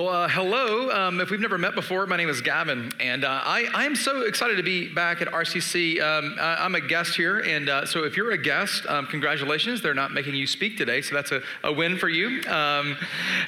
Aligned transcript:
Well, 0.00 0.08
uh, 0.08 0.28
hello. 0.28 0.90
Um, 0.90 1.20
if 1.20 1.28
we've 1.28 1.40
never 1.40 1.58
met 1.58 1.74
before, 1.74 2.06
my 2.06 2.16
name 2.16 2.30
is 2.30 2.40
Gavin, 2.40 2.90
and 3.00 3.22
uh, 3.22 3.42
I, 3.44 3.84
am 3.84 3.94
so 3.94 4.22
excited 4.22 4.56
to 4.56 4.62
be 4.62 4.88
back 4.88 5.20
at 5.20 5.28
RCC. 5.28 6.00
Um, 6.00 6.36
I, 6.40 6.64
am 6.64 6.74
a 6.74 6.80
guest 6.80 7.16
here, 7.16 7.40
and 7.40 7.68
uh, 7.68 7.84
so 7.84 8.04
if 8.04 8.16
you're 8.16 8.30
a 8.30 8.38
guest, 8.38 8.86
um, 8.86 9.06
congratulations. 9.06 9.82
They're 9.82 9.92
not 9.92 10.10
making 10.10 10.36
you 10.36 10.46
speak 10.46 10.78
today, 10.78 11.02
so 11.02 11.14
that's 11.14 11.32
a, 11.32 11.42
a 11.64 11.70
win 11.70 11.98
for 11.98 12.08
you. 12.08 12.40
Um, 12.48 12.96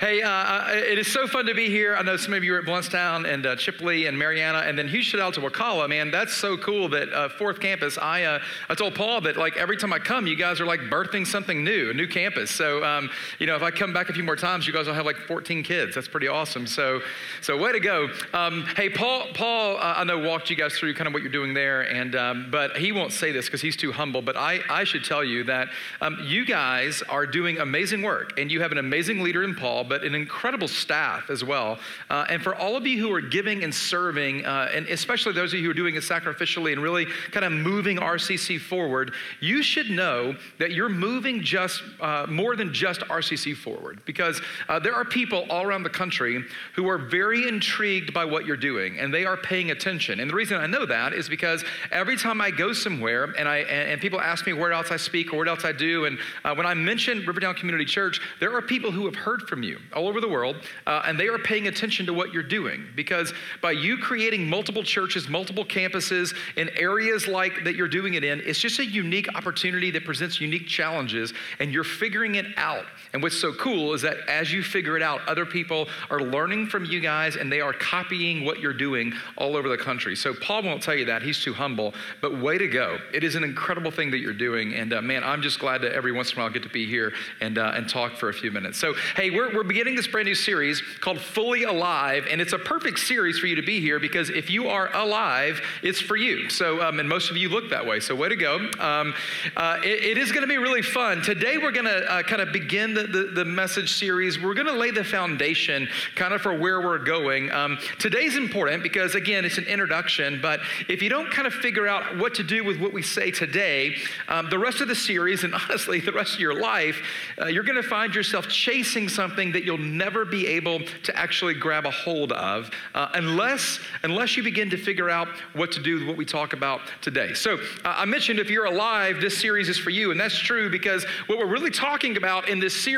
hey, 0.01 0.21
uh, 0.21 0.29
uh, 0.29 0.73
it 0.75 0.99
is 0.99 1.11
so 1.11 1.27
fun 1.27 1.47
to 1.47 1.55
be 1.55 1.71
here. 1.71 1.97
I 1.97 2.03
know 2.03 2.19
some 2.19 2.35
of 2.35 2.45
you 2.45 2.55
are 2.55 2.59
at 2.59 2.67
Blountstown 2.67 3.27
and 3.27 3.47
uh, 3.47 3.57
Chipley 3.57 4.07
and 4.07 4.19
Marianna, 4.19 4.59
and 4.59 4.79
then 4.79 4.89
huge 4.89 5.07
shout 5.07 5.23
out 5.23 5.33
to 5.35 5.41
Wakulla, 5.41 5.89
Man, 5.89 6.11
that's 6.11 6.35
so 6.35 6.59
cool 6.59 6.91
that 6.91 7.33
Fourth 7.39 7.61
Campus. 7.61 7.97
I 7.97 8.41
I 8.69 8.75
told 8.75 8.95
Paul 8.95 9.23
that 9.23 9.39
like 9.39 9.57
every 9.57 9.79
time 9.79 9.95
I 9.95 10.01
come, 10.01 10.27
you 10.27 10.37
guys 10.37 10.61
are 10.61 10.67
like 10.67 10.81
birthing 10.81 11.27
something 11.27 11.65
new, 11.65 11.89
a 11.89 11.95
new 11.95 12.07
campus. 12.07 12.51
So 12.51 12.85
um, 12.85 13.09
you 13.39 13.47
know, 13.47 13.57
if 13.57 13.63
I 13.63 13.71
come 13.71 13.95
back 13.95 14.11
a 14.11 14.13
few 14.13 14.23
more 14.23 14.37
times, 14.37 14.67
you 14.67 14.75
guys 14.75 14.87
will 14.87 14.93
have 14.93 15.07
like 15.07 15.17
14 15.17 15.63
kids. 15.63 15.95
That's 15.95 16.09
pretty 16.09 16.29
awesome. 16.29 16.42
So, 16.45 17.01
so 17.41 17.57
way 17.57 17.73
to 17.73 17.81
go. 17.81 18.09
Um, 18.33 18.67
hey, 18.77 18.89
Paul, 18.89 19.27
Paul, 19.35 19.77
uh, 19.77 19.95
I 19.97 20.05
know 20.05 20.19
walked 20.19 20.51
you 20.51 20.57
guys 20.57 20.77
through 20.77 20.95
kind 20.95 21.07
of 21.07 21.13
what 21.13 21.23
you're 21.23 21.33
doing 21.33 21.55
there, 21.55 21.83
and 21.83 22.17
um, 22.17 22.49
but 22.51 22.77
he 22.77 22.93
won't 22.93 23.13
say 23.13 23.33
this 23.33 23.47
because 23.47 23.61
he's 23.61 23.77
too 23.77 23.93
humble. 23.93 24.23
But 24.23 24.37
I, 24.37 24.61
I 24.69 24.85
should 24.85 25.05
tell 25.05 25.23
you 25.23 25.45
that 25.45 25.69
um, 26.01 26.19
you 26.23 26.45
guys 26.45 27.03
are 27.09 27.27
doing 27.27 27.59
amazing 27.59 28.03
work, 28.03 28.39
and 28.39 28.51
you 28.51 28.61
have 28.61 28.73
an 28.73 28.79
amazing 28.79 29.21
leader 29.21 29.45
in 29.45 29.55
Paul, 29.55 29.85
but 29.85 30.03
an 30.03 30.15
incredible 30.15 30.69
staff 30.69 31.31
as 31.31 31.45
well. 31.45 31.79
Uh, 32.11 32.27
and 32.29 32.43
for 32.43 32.55
all 32.55 32.77
of 32.77 32.87
you 32.87 32.99
who 32.99 33.13
are 33.13 33.21
giving 33.21 33.63
and 33.65 33.75
serving, 33.75 34.45
uh, 34.45 34.71
and 34.75 34.87
especially 34.89 35.33
those 35.33 35.53
of 35.53 35.61
you 35.61 35.67
who 35.67 35.71
are 35.71 35.75
doing 35.75 35.95
it 35.95 36.03
sacrificially 36.03 36.73
and 36.73 36.83
really 36.83 37.07
kind 37.31 37.45
of 37.45 37.53
moving 37.53 37.99
RCC 37.99 38.61
forward, 38.61 39.13
you 39.41 39.63
should 39.63 39.91
know 39.91 40.35
that 40.59 40.73
you're 40.73 40.89
moving 40.89 41.43
just 41.43 41.83
uh, 42.01 42.27
more 42.29 42.57
than 42.57 42.73
just 42.73 43.01
RCC 43.03 43.57
forward 43.57 44.01
because 44.05 44.41
uh, 44.69 44.79
there 44.79 44.95
are 44.95 45.05
people 45.05 45.47
all 45.51 45.63
around 45.63 45.83
the 45.83 45.91
country 45.91 46.32
who 46.75 46.89
are 46.89 46.99
very 46.99 47.49
intrigued 47.49 48.13
by 48.13 48.25
what 48.25 48.47
you're 48.47 48.57
doing 48.57 48.99
and 48.99 49.13
they 49.13 49.25
are 49.25 49.37
paying 49.37 49.71
attention. 49.71 50.21
And 50.21 50.31
the 50.31 50.35
reason 50.35 50.59
I 50.59 50.67
know 50.67 50.87
that 50.87 51.13
is 51.13 51.29
because 51.29 51.65
every 51.91 52.17
time 52.17 52.41
I 52.41 52.51
go 52.51 52.73
somewhere 52.73 53.25
and, 53.39 53.49
I, 53.49 53.59
and, 53.59 54.01
people 54.01 54.21
ask 54.21 54.47
me 54.47 54.53
where 54.53 54.73
else 54.73 54.91
I 54.91 54.97
speak 54.97 55.33
or 55.33 55.37
what 55.37 55.49
else 55.49 55.65
I 55.65 55.71
do, 55.73 56.07
and 56.07 56.19
uh, 56.45 56.55
when 56.55 56.67
I 56.67 56.75
mention 56.75 57.25
Riverdale 57.25 57.55
Community 57.55 57.85
Church, 57.85 58.21
there 58.41 58.55
are 58.57 58.63
people 58.63 58.91
who 58.91 59.05
have 59.05 59.15
heard 59.15 59.43
from 59.43 59.63
you 59.63 59.79
all 59.95 60.09
over 60.09 60.21
the 60.21 60.29
world 60.29 60.57
uh, 60.87 61.03
and 61.07 61.19
they 61.19 61.29
are 61.29 61.39
paying 61.39 61.69
attention 61.69 62.05
to 62.07 62.13
what 62.13 62.33
you're 62.33 62.43
doing 62.43 62.85
because 62.97 63.33
by 63.61 63.73
you 63.73 63.97
creating 63.97 64.49
multiple 64.49 64.83
churches, 64.83 65.29
multiple 65.29 65.65
campuses 65.65 66.35
in 66.57 66.69
areas 66.71 67.29
like 67.29 67.65
that 67.65 67.77
you're 67.77 67.89
doing 67.89 68.15
it 68.15 68.25
in, 68.25 68.41
it's 68.45 68.59
just 68.59 68.79
a 68.79 68.87
unique 68.87 69.29
opportunity 69.37 69.91
that 69.91 70.05
presents 70.05 70.41
unique 70.41 70.67
challenges 70.67 71.33
and 71.61 71.73
you're 71.73 71.85
figuring 71.85 72.35
it 72.37 72.47
out. 72.57 72.87
And 73.13 73.23
what's 73.23 73.39
so 73.39 73.53
cool 73.53 73.93
is 73.93 74.03
that 74.03 74.17
as 74.27 74.53
you 74.53 74.63
figure 74.63 74.97
it 74.97 75.03
out, 75.03 75.21
other 75.29 75.45
people 75.45 75.89
are 76.11 76.21
learning 76.21 76.67
from 76.67 76.87
you 76.87 77.01
guys 77.01 77.37
and 77.37 77.53
they 77.53 77.61
are 77.61 77.73
copying 77.75 78.45
what 78.45 78.61
you're 78.61 78.73
doing 78.73 79.13
all 79.37 79.55
over 79.55 79.69
the 79.69 79.77
country. 79.77 80.17
So 80.17 80.33
Paul 80.33 80.63
won't 80.63 80.83
tell 80.83 80.95
you 80.95 81.05
that. 81.07 81.23
He's 81.23 81.43
too 81.43 81.53
humble. 81.53 81.93
But 82.23 82.39
way 82.39 82.57
to 82.57 82.67
go. 82.67 82.99
It 83.13 83.23
is 83.23 83.35
an 83.35 83.45
incredible 83.45 83.91
thing 83.91 84.11
that 84.13 84.19
you're 84.19 84.33
doing. 84.33 84.75
And 84.75 84.95
uh, 84.95 85.03
man, 85.03 85.25
I'm 85.25 85.43
just 85.43 85.59
glad 85.59 85.83
that 85.83 85.93
every 85.93 86.13
once 86.13 86.33
in 86.33 86.39
a 86.39 86.41
while 86.41 86.51
I 86.51 86.53
get 86.53 86.63
to 86.63 86.71
be 86.71 86.87
here 86.87 87.13
and, 87.41 87.59
uh, 87.59 87.73
and 87.75 87.89
talk 87.89 88.17
for 88.17 88.31
a 88.31 88.35
few 88.35 88.51
minutes. 88.51 88.79
So, 88.79 88.95
hey, 89.17 89.31
we're, 89.31 89.55
we're 89.55 89.63
beginning 89.63 89.95
this 89.95 90.07
brand 90.07 90.27
new 90.27 90.35
series 90.35 90.83
called 91.01 91.21
Fully 91.21 91.65
Alive. 91.65 92.27
And 92.31 92.41
it's 92.41 92.55
a 92.55 92.59
perfect 92.59 92.99
series 92.99 93.39
for 93.39 93.47
you 93.47 93.57
to 93.57 93.63
be 93.63 93.81
here 93.81 94.01
because 94.01 94.31
if 94.31 94.51
you 94.51 94.69
are 94.69 94.95
alive, 94.95 95.61
it's 95.83 96.01
for 96.01 96.17
you. 96.17 96.49
So, 96.49 96.83
um, 96.83 96.99
and 96.99 97.09
most 97.09 97.31
of 97.31 97.37
you 97.37 97.51
look 97.51 97.69
that 97.71 97.87
way. 97.87 98.01
So, 98.01 98.15
way 98.15 98.31
to 98.31 98.37
go. 98.37 98.71
Um, 98.81 99.15
uh, 99.55 99.81
it, 99.85 100.17
it 100.17 100.19
is 100.19 100.33
going 100.33 100.43
to 100.43 100.49
be 100.49 100.59
really 100.59 100.83
fun. 100.83 101.21
Today, 101.21 101.59
we're 101.59 101.73
going 101.73 101.85
to 101.85 102.11
uh, 102.11 102.23
kind 102.23 102.41
of 102.41 102.53
begin 102.53 102.95
the, 102.95 103.02
the, 103.07 103.31
the 103.35 103.45
message 103.45 103.93
series. 103.93 104.41
We're 104.41 104.55
going 104.55 104.67
to 104.67 104.73
lay 104.73 104.91
the 104.91 105.05
foundation 105.05 105.89
kind 106.15 106.33
of 106.33 106.41
for 106.41 106.57
where 106.57 106.81
we're 106.81 106.99
going. 106.99 107.51
Um, 107.51 107.79
today's 107.99 108.37
important 108.37 108.83
because, 108.83 109.15
again, 109.15 109.45
it's 109.45 109.59
an 109.59 109.65
introduction, 109.65 110.41
but 110.41 110.61
if 110.89 111.03
you 111.03 111.09
don't 111.09 111.31
kind 111.31 111.47
of 111.47 111.55
figure 111.55 111.87
out 111.87 112.19
what 112.19 112.35
to 112.35 112.43
do 112.43 112.65
with 112.65 112.81
what 112.81 112.93
we 112.93 113.03
say 113.03 113.31
today, 113.31 113.97
um, 114.29 114.49
the 114.51 114.59
rest 114.59 114.81
of 114.81 114.89
the 114.89 114.95
series, 114.95 115.45
and 115.45 115.55
honestly, 115.69 116.01
the 116.01 116.13
rest 116.13 116.35
of 116.35 116.41
your 116.41 116.59
life, 116.59 117.03
uh, 117.41 117.47
you're 117.47 117.65
going 117.65 117.81
to 117.81 117.89
find 117.89 118.15
yourself 118.15 118.49
chasing 118.49 119.09
something 119.09 119.53
that 119.53 119.65
you'll 119.65 119.79
never 119.79 120.25
be 120.25 120.47
able 120.47 120.81
to 121.03 121.17
actually 121.17 121.55
grab 121.55 121.87
a 121.87 121.91
hold 121.91 122.33
of 122.33 122.71
uh, 122.95 123.09
unless, 123.15 123.81
unless 124.03 124.37
you 124.37 124.43
begin 124.43 124.71
to 124.71 124.77
figure 124.77 125.11
out 125.11 125.29
what 125.55 125.73
to 125.73 125.83
do 125.83 125.99
with 125.99 126.09
what 126.09 126.17
we 126.17 126.25
talk 126.25 126.53
about 126.53 126.81
today. 127.01 127.35
So, 127.35 127.59
uh, 127.85 127.95
I 127.97 128.05
mentioned 128.05 128.39
if 128.39 128.49
you're 128.49 128.67
alive, 128.67 129.21
this 129.21 129.37
series 129.37 129.69
is 129.69 129.79
for 129.79 129.91
you, 129.91 130.11
and 130.11 130.21
that's 130.21 130.39
true 130.39 130.71
because 130.71 131.05
what 131.27 131.39
we're 131.39 131.47
really 131.47 131.71
talking 131.71 132.17
about 132.17 132.49
in 132.49 132.59
this 132.59 132.75
series 132.75 132.92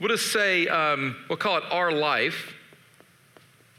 we'll 0.00 0.08
just 0.08 0.32
say, 0.32 0.66
um, 0.68 1.16
we'll 1.28 1.38
call 1.38 1.58
it 1.58 1.64
our 1.70 1.92
life. 1.92 2.54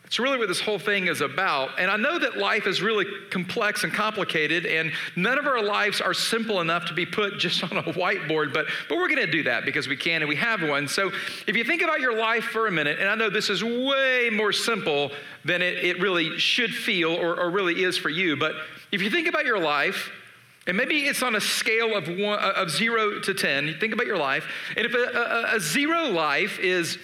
It's 0.05 0.19
really 0.19 0.37
what 0.37 0.49
this 0.49 0.59
whole 0.59 0.77
thing 0.77 1.07
is 1.07 1.21
about. 1.21 1.79
And 1.79 1.89
I 1.89 1.95
know 1.95 2.19
that 2.19 2.37
life 2.37 2.67
is 2.67 2.81
really 2.81 3.05
complex 3.29 3.85
and 3.85 3.93
complicated, 3.93 4.65
and 4.65 4.91
none 5.15 5.37
of 5.37 5.47
our 5.47 5.63
lives 5.63 6.01
are 6.01 6.13
simple 6.13 6.59
enough 6.59 6.83
to 6.87 6.93
be 6.93 7.05
put 7.05 7.39
just 7.39 7.63
on 7.71 7.77
a 7.77 7.83
whiteboard, 7.83 8.53
but, 8.53 8.65
but 8.89 8.97
we're 8.97 9.07
going 9.07 9.25
to 9.25 9.31
do 9.31 9.43
that 9.43 9.63
because 9.63 9.87
we 9.87 9.95
can 9.95 10.21
and 10.21 10.27
we 10.27 10.35
have 10.35 10.61
one. 10.67 10.89
So 10.89 11.11
if 11.47 11.55
you 11.55 11.63
think 11.63 11.81
about 11.81 12.01
your 12.01 12.19
life 12.19 12.43
for 12.43 12.67
a 12.67 12.71
minute, 12.71 12.99
and 12.99 13.07
I 13.07 13.15
know 13.15 13.29
this 13.29 13.49
is 13.49 13.63
way 13.63 14.29
more 14.33 14.51
simple 14.51 15.11
than 15.45 15.61
it, 15.61 15.77
it 15.77 16.01
really 16.01 16.37
should 16.37 16.75
feel 16.75 17.11
or, 17.11 17.39
or 17.39 17.49
really 17.49 17.81
is 17.83 17.97
for 17.97 18.09
you, 18.09 18.35
but 18.35 18.55
if 18.91 19.01
you 19.01 19.09
think 19.09 19.29
about 19.29 19.45
your 19.45 19.59
life, 19.59 20.11
and 20.67 20.77
maybe 20.77 21.05
it's 21.05 21.23
on 21.23 21.35
a 21.35 21.41
scale 21.41 21.95
of, 21.95 22.07
one, 22.07 22.37
of 22.39 22.69
zero 22.69 23.19
to 23.19 23.33
10. 23.33 23.67
You 23.67 23.73
think 23.73 23.93
about 23.93 24.05
your 24.05 24.17
life. 24.17 24.45
And 24.77 24.85
if 24.85 24.93
a, 24.93 24.97
a, 24.97 25.55
a 25.55 25.59
zero 25.59 26.07
life 26.09 26.59
is 26.59 26.99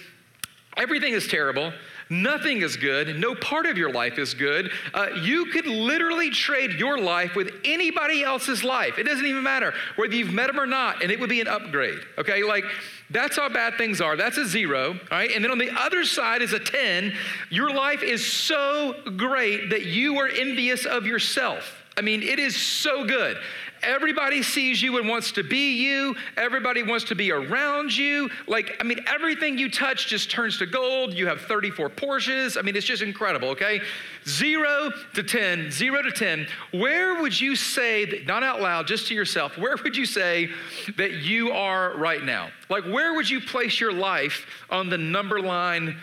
everything 0.76 1.12
is 1.12 1.26
terrible, 1.26 1.72
nothing 2.08 2.62
is 2.62 2.76
good, 2.76 3.18
no 3.18 3.34
part 3.34 3.66
of 3.66 3.76
your 3.76 3.92
life 3.92 4.16
is 4.16 4.32
good, 4.32 4.70
uh, 4.94 5.08
you 5.22 5.46
could 5.46 5.66
literally 5.66 6.30
trade 6.30 6.74
your 6.74 6.98
life 6.98 7.34
with 7.34 7.52
anybody 7.64 8.22
else's 8.22 8.62
life. 8.62 8.96
It 8.96 9.02
doesn't 9.02 9.26
even 9.26 9.42
matter 9.42 9.74
whether 9.96 10.14
you've 10.14 10.32
met 10.32 10.46
them 10.46 10.60
or 10.60 10.66
not, 10.66 11.02
and 11.02 11.10
it 11.10 11.18
would 11.18 11.28
be 11.28 11.40
an 11.40 11.48
upgrade. 11.48 11.98
Okay, 12.16 12.44
like 12.44 12.64
that's 13.10 13.36
how 13.36 13.48
bad 13.48 13.76
things 13.76 14.00
are. 14.00 14.16
That's 14.16 14.38
a 14.38 14.46
zero, 14.46 14.90
all 14.92 14.98
right? 15.10 15.32
And 15.32 15.42
then 15.42 15.50
on 15.50 15.58
the 15.58 15.70
other 15.70 16.04
side 16.04 16.42
is 16.42 16.52
a 16.52 16.60
10. 16.60 17.12
Your 17.50 17.74
life 17.74 18.04
is 18.04 18.24
so 18.24 18.94
great 19.16 19.70
that 19.70 19.84
you 19.86 20.18
are 20.18 20.28
envious 20.28 20.86
of 20.86 21.06
yourself. 21.06 21.77
I 21.98 22.00
mean, 22.00 22.22
it 22.22 22.38
is 22.38 22.56
so 22.56 23.04
good. 23.04 23.36
Everybody 23.82 24.40
sees 24.42 24.80
you 24.80 24.98
and 24.98 25.08
wants 25.08 25.32
to 25.32 25.42
be 25.42 25.82
you. 25.82 26.14
Everybody 26.36 26.84
wants 26.84 27.04
to 27.06 27.16
be 27.16 27.32
around 27.32 27.96
you. 27.96 28.30
Like, 28.46 28.76
I 28.80 28.84
mean, 28.84 29.00
everything 29.08 29.58
you 29.58 29.68
touch 29.68 30.06
just 30.06 30.30
turns 30.30 30.58
to 30.58 30.66
gold. 30.66 31.12
You 31.12 31.26
have 31.26 31.40
34 31.40 31.90
Porsches. 31.90 32.56
I 32.56 32.62
mean, 32.62 32.76
it's 32.76 32.86
just 32.86 33.02
incredible, 33.02 33.48
okay? 33.48 33.80
Zero 34.28 34.92
to 35.14 35.22
10, 35.24 35.72
zero 35.72 36.00
to 36.02 36.12
10. 36.12 36.46
Where 36.70 37.20
would 37.20 37.38
you 37.38 37.56
say, 37.56 38.04
that, 38.04 38.26
not 38.26 38.44
out 38.44 38.60
loud, 38.60 38.86
just 38.86 39.08
to 39.08 39.14
yourself, 39.14 39.58
where 39.58 39.76
would 39.82 39.96
you 39.96 40.06
say 40.06 40.50
that 40.96 41.14
you 41.14 41.50
are 41.50 41.96
right 41.96 42.22
now? 42.22 42.50
Like, 42.68 42.84
where 42.84 43.14
would 43.14 43.28
you 43.28 43.40
place 43.40 43.80
your 43.80 43.92
life 43.92 44.46
on 44.70 44.88
the 44.88 44.98
number 44.98 45.40
line 45.40 45.96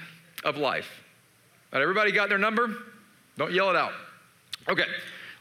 of 0.43 0.57
life? 0.57 1.03
Everybody 1.71 2.11
got 2.11 2.27
their 2.27 2.37
number? 2.37 2.75
Don't 3.37 3.53
yell 3.53 3.69
it 3.69 3.77
out. 3.77 3.93
Okay. 4.67 4.85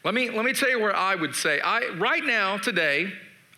Let 0.05 0.13
me, 0.13 0.29
let 0.29 0.45
me 0.45 0.53
tell 0.53 0.69
you 0.69 0.79
where 0.79 0.95
I 0.95 1.15
would 1.15 1.35
say. 1.35 1.61
I, 1.61 1.89
right 1.97 2.23
now, 2.23 2.59
today, 2.59 3.11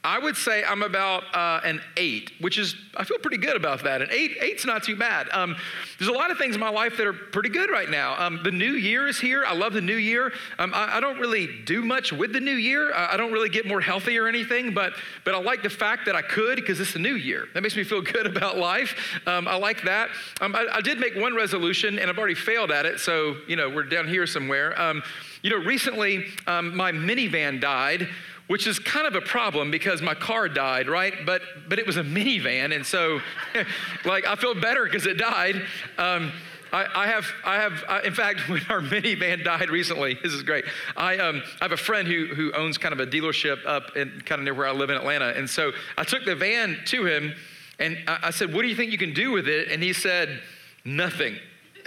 I 0.06 0.20
would 0.20 0.36
say 0.36 0.62
I'm 0.62 0.84
about 0.84 1.24
uh, 1.34 1.60
an 1.64 1.80
eight, 1.96 2.30
which 2.38 2.58
is, 2.58 2.76
I 2.96 3.02
feel 3.02 3.18
pretty 3.18 3.38
good 3.38 3.56
about 3.56 3.82
that. 3.82 4.02
An 4.02 4.08
eight, 4.12 4.36
eight's 4.40 4.64
not 4.64 4.84
too 4.84 4.94
bad. 4.94 5.28
Um, 5.32 5.56
there's 5.98 6.08
a 6.08 6.12
lot 6.12 6.30
of 6.30 6.38
things 6.38 6.54
in 6.54 6.60
my 6.60 6.68
life 6.68 6.96
that 6.98 7.08
are 7.08 7.12
pretty 7.12 7.48
good 7.48 7.70
right 7.70 7.90
now. 7.90 8.14
Um, 8.16 8.38
the 8.44 8.52
new 8.52 8.74
year 8.74 9.08
is 9.08 9.18
here. 9.18 9.44
I 9.44 9.52
love 9.52 9.72
the 9.72 9.80
new 9.80 9.96
year. 9.96 10.32
Um, 10.60 10.72
I, 10.72 10.98
I, 10.98 11.00
don't 11.00 11.18
really 11.18 11.48
do 11.64 11.82
much 11.84 12.12
with 12.12 12.32
the 12.32 12.38
new 12.38 12.54
year. 12.54 12.94
I, 12.94 13.14
I, 13.14 13.16
don't 13.16 13.32
really 13.32 13.48
get 13.48 13.66
more 13.66 13.80
healthy 13.80 14.16
or 14.16 14.28
anything, 14.28 14.72
but, 14.72 14.92
but 15.24 15.34
I 15.34 15.40
like 15.40 15.64
the 15.64 15.70
fact 15.70 16.06
that 16.06 16.14
I 16.14 16.22
could 16.22 16.54
because 16.54 16.78
it's 16.78 16.92
the 16.92 17.00
new 17.00 17.16
year. 17.16 17.48
That 17.54 17.64
makes 17.64 17.74
me 17.74 17.82
feel 17.82 18.00
good 18.12 18.26
about 18.26 18.58
life. 18.58 19.20
Um, 19.26 19.48
I 19.48 19.56
like 19.56 19.82
that. 19.82 20.10
Um, 20.40 20.54
I, 20.54 20.68
I, 20.74 20.80
did 20.82 21.00
make 21.00 21.16
one 21.16 21.34
resolution 21.34 21.98
and 21.98 22.08
I've 22.08 22.18
already 22.18 22.36
failed 22.36 22.70
at 22.70 22.86
it, 22.86 23.00
so, 23.00 23.38
you 23.48 23.56
know, 23.56 23.68
we're 23.68 23.82
down 23.82 24.06
here 24.06 24.24
somewhere. 24.28 24.80
Um, 24.80 25.02
you 25.42 25.50
know, 25.50 25.64
recently 25.64 26.26
my 26.46 26.92
minivan 26.92 27.60
died, 27.60 28.08
which 28.46 28.66
is 28.66 28.78
kind 28.78 29.06
of 29.06 29.14
a 29.14 29.20
problem 29.20 29.70
because 29.70 30.00
my 30.00 30.14
car 30.14 30.48
died, 30.48 30.88
right? 30.88 31.14
But 31.24 31.42
but 31.68 31.78
it 31.78 31.86
was 31.86 31.96
a 31.96 32.02
minivan, 32.04 32.74
and 32.74 32.84
so 32.84 33.20
like 34.04 34.26
I 34.26 34.36
feel 34.36 34.54
better 34.54 34.84
because 34.84 35.06
it 35.06 35.18
died. 35.18 35.62
Um, 35.98 36.32
I, 36.72 37.06
have, 37.06 37.26
I 37.44 37.56
have. 37.56 38.04
In 38.04 38.12
fact, 38.12 38.40
when 38.48 38.60
our 38.68 38.80
minivan 38.80 39.44
died 39.44 39.70
recently, 39.70 40.18
this 40.22 40.32
is 40.32 40.42
great. 40.42 40.64
I, 40.96 41.16
um, 41.18 41.42
I 41.60 41.64
have 41.64 41.72
a 41.72 41.76
friend 41.76 42.06
who 42.06 42.26
who 42.34 42.52
owns 42.52 42.78
kind 42.78 42.92
of 42.92 43.00
a 43.00 43.06
dealership 43.06 43.58
up 43.66 43.96
in 43.96 44.20
kind 44.26 44.40
of 44.40 44.44
near 44.44 44.54
where 44.54 44.66
I 44.66 44.72
live 44.72 44.90
in 44.90 44.96
Atlanta, 44.96 45.30
and 45.30 45.48
so 45.48 45.72
I 45.96 46.04
took 46.04 46.24
the 46.24 46.34
van 46.34 46.78
to 46.86 47.06
him, 47.06 47.34
and 47.78 47.98
I 48.06 48.30
said, 48.30 48.52
"What 48.52 48.62
do 48.62 48.68
you 48.68 48.76
think 48.76 48.92
you 48.92 48.98
can 48.98 49.14
do 49.14 49.32
with 49.32 49.48
it?" 49.48 49.68
And 49.70 49.82
he 49.82 49.92
said, 49.92 50.42
"Nothing." 50.84 51.36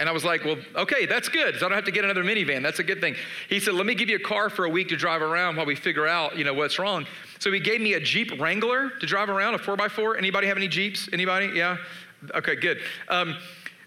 And 0.00 0.08
I 0.08 0.12
was 0.12 0.24
like, 0.24 0.44
well, 0.44 0.56
okay, 0.74 1.04
that's 1.04 1.28
good. 1.28 1.56
So 1.56 1.66
I 1.66 1.68
don't 1.68 1.76
have 1.76 1.84
to 1.84 1.92
get 1.92 2.04
another 2.04 2.24
minivan. 2.24 2.62
That's 2.62 2.78
a 2.78 2.82
good 2.82 3.00
thing. 3.00 3.14
He 3.48 3.60
said, 3.60 3.74
let 3.74 3.84
me 3.84 3.94
give 3.94 4.08
you 4.08 4.16
a 4.16 4.20
car 4.20 4.48
for 4.48 4.64
a 4.64 4.68
week 4.68 4.88
to 4.88 4.96
drive 4.96 5.20
around 5.20 5.56
while 5.56 5.66
we 5.66 5.76
figure 5.76 6.08
out, 6.08 6.38
you 6.38 6.42
know, 6.42 6.54
what's 6.54 6.78
wrong. 6.78 7.06
So 7.38 7.52
he 7.52 7.60
gave 7.60 7.80
me 7.82 7.92
a 7.92 8.00
Jeep 8.00 8.40
Wrangler 8.40 8.90
to 8.98 9.06
drive 9.06 9.28
around, 9.28 9.54
a 9.54 9.58
four 9.58 9.76
by 9.76 9.88
four. 9.88 10.16
Anybody 10.16 10.46
have 10.46 10.56
any 10.56 10.68
Jeeps? 10.68 11.10
Anybody? 11.12 11.50
Yeah? 11.54 11.76
Okay, 12.34 12.56
good. 12.56 12.80
Um, 13.08 13.36